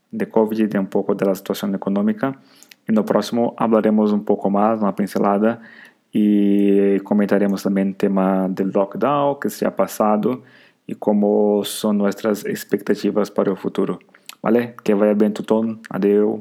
de 0.09 0.27
COVID, 0.27 0.69
de 0.69 0.79
un 0.79 0.87
poco 0.87 1.13
de 1.13 1.27
la 1.27 1.35
situación 1.35 1.75
económica, 1.75 2.39
en 2.87 2.97
el 2.97 3.05
próximo 3.05 3.53
hablaremos 3.57 4.11
un 4.11 4.25
poco 4.25 4.49
más, 4.49 4.81
una 4.81 4.95
pincelada, 4.95 5.61
y 6.11 6.99
comentaremos 7.01 7.61
también 7.61 7.89
el 7.89 7.95
tema 7.95 8.47
del 8.49 8.71
lockdown 8.71 9.39
que 9.39 9.51
se 9.51 9.67
ha 9.67 9.75
pasado 9.75 10.41
y 10.87 10.95
cómo 10.95 11.63
son 11.63 11.99
nuestras 11.99 12.43
expectativas 12.43 13.29
para 13.29 13.51
el 13.51 13.57
futuro. 13.57 13.99
¿Vale? 14.41 14.75
Que 14.83 14.95
vaya 14.95 15.13
bien, 15.13 15.33
Tutón. 15.33 15.81
Adiós. 15.91 16.39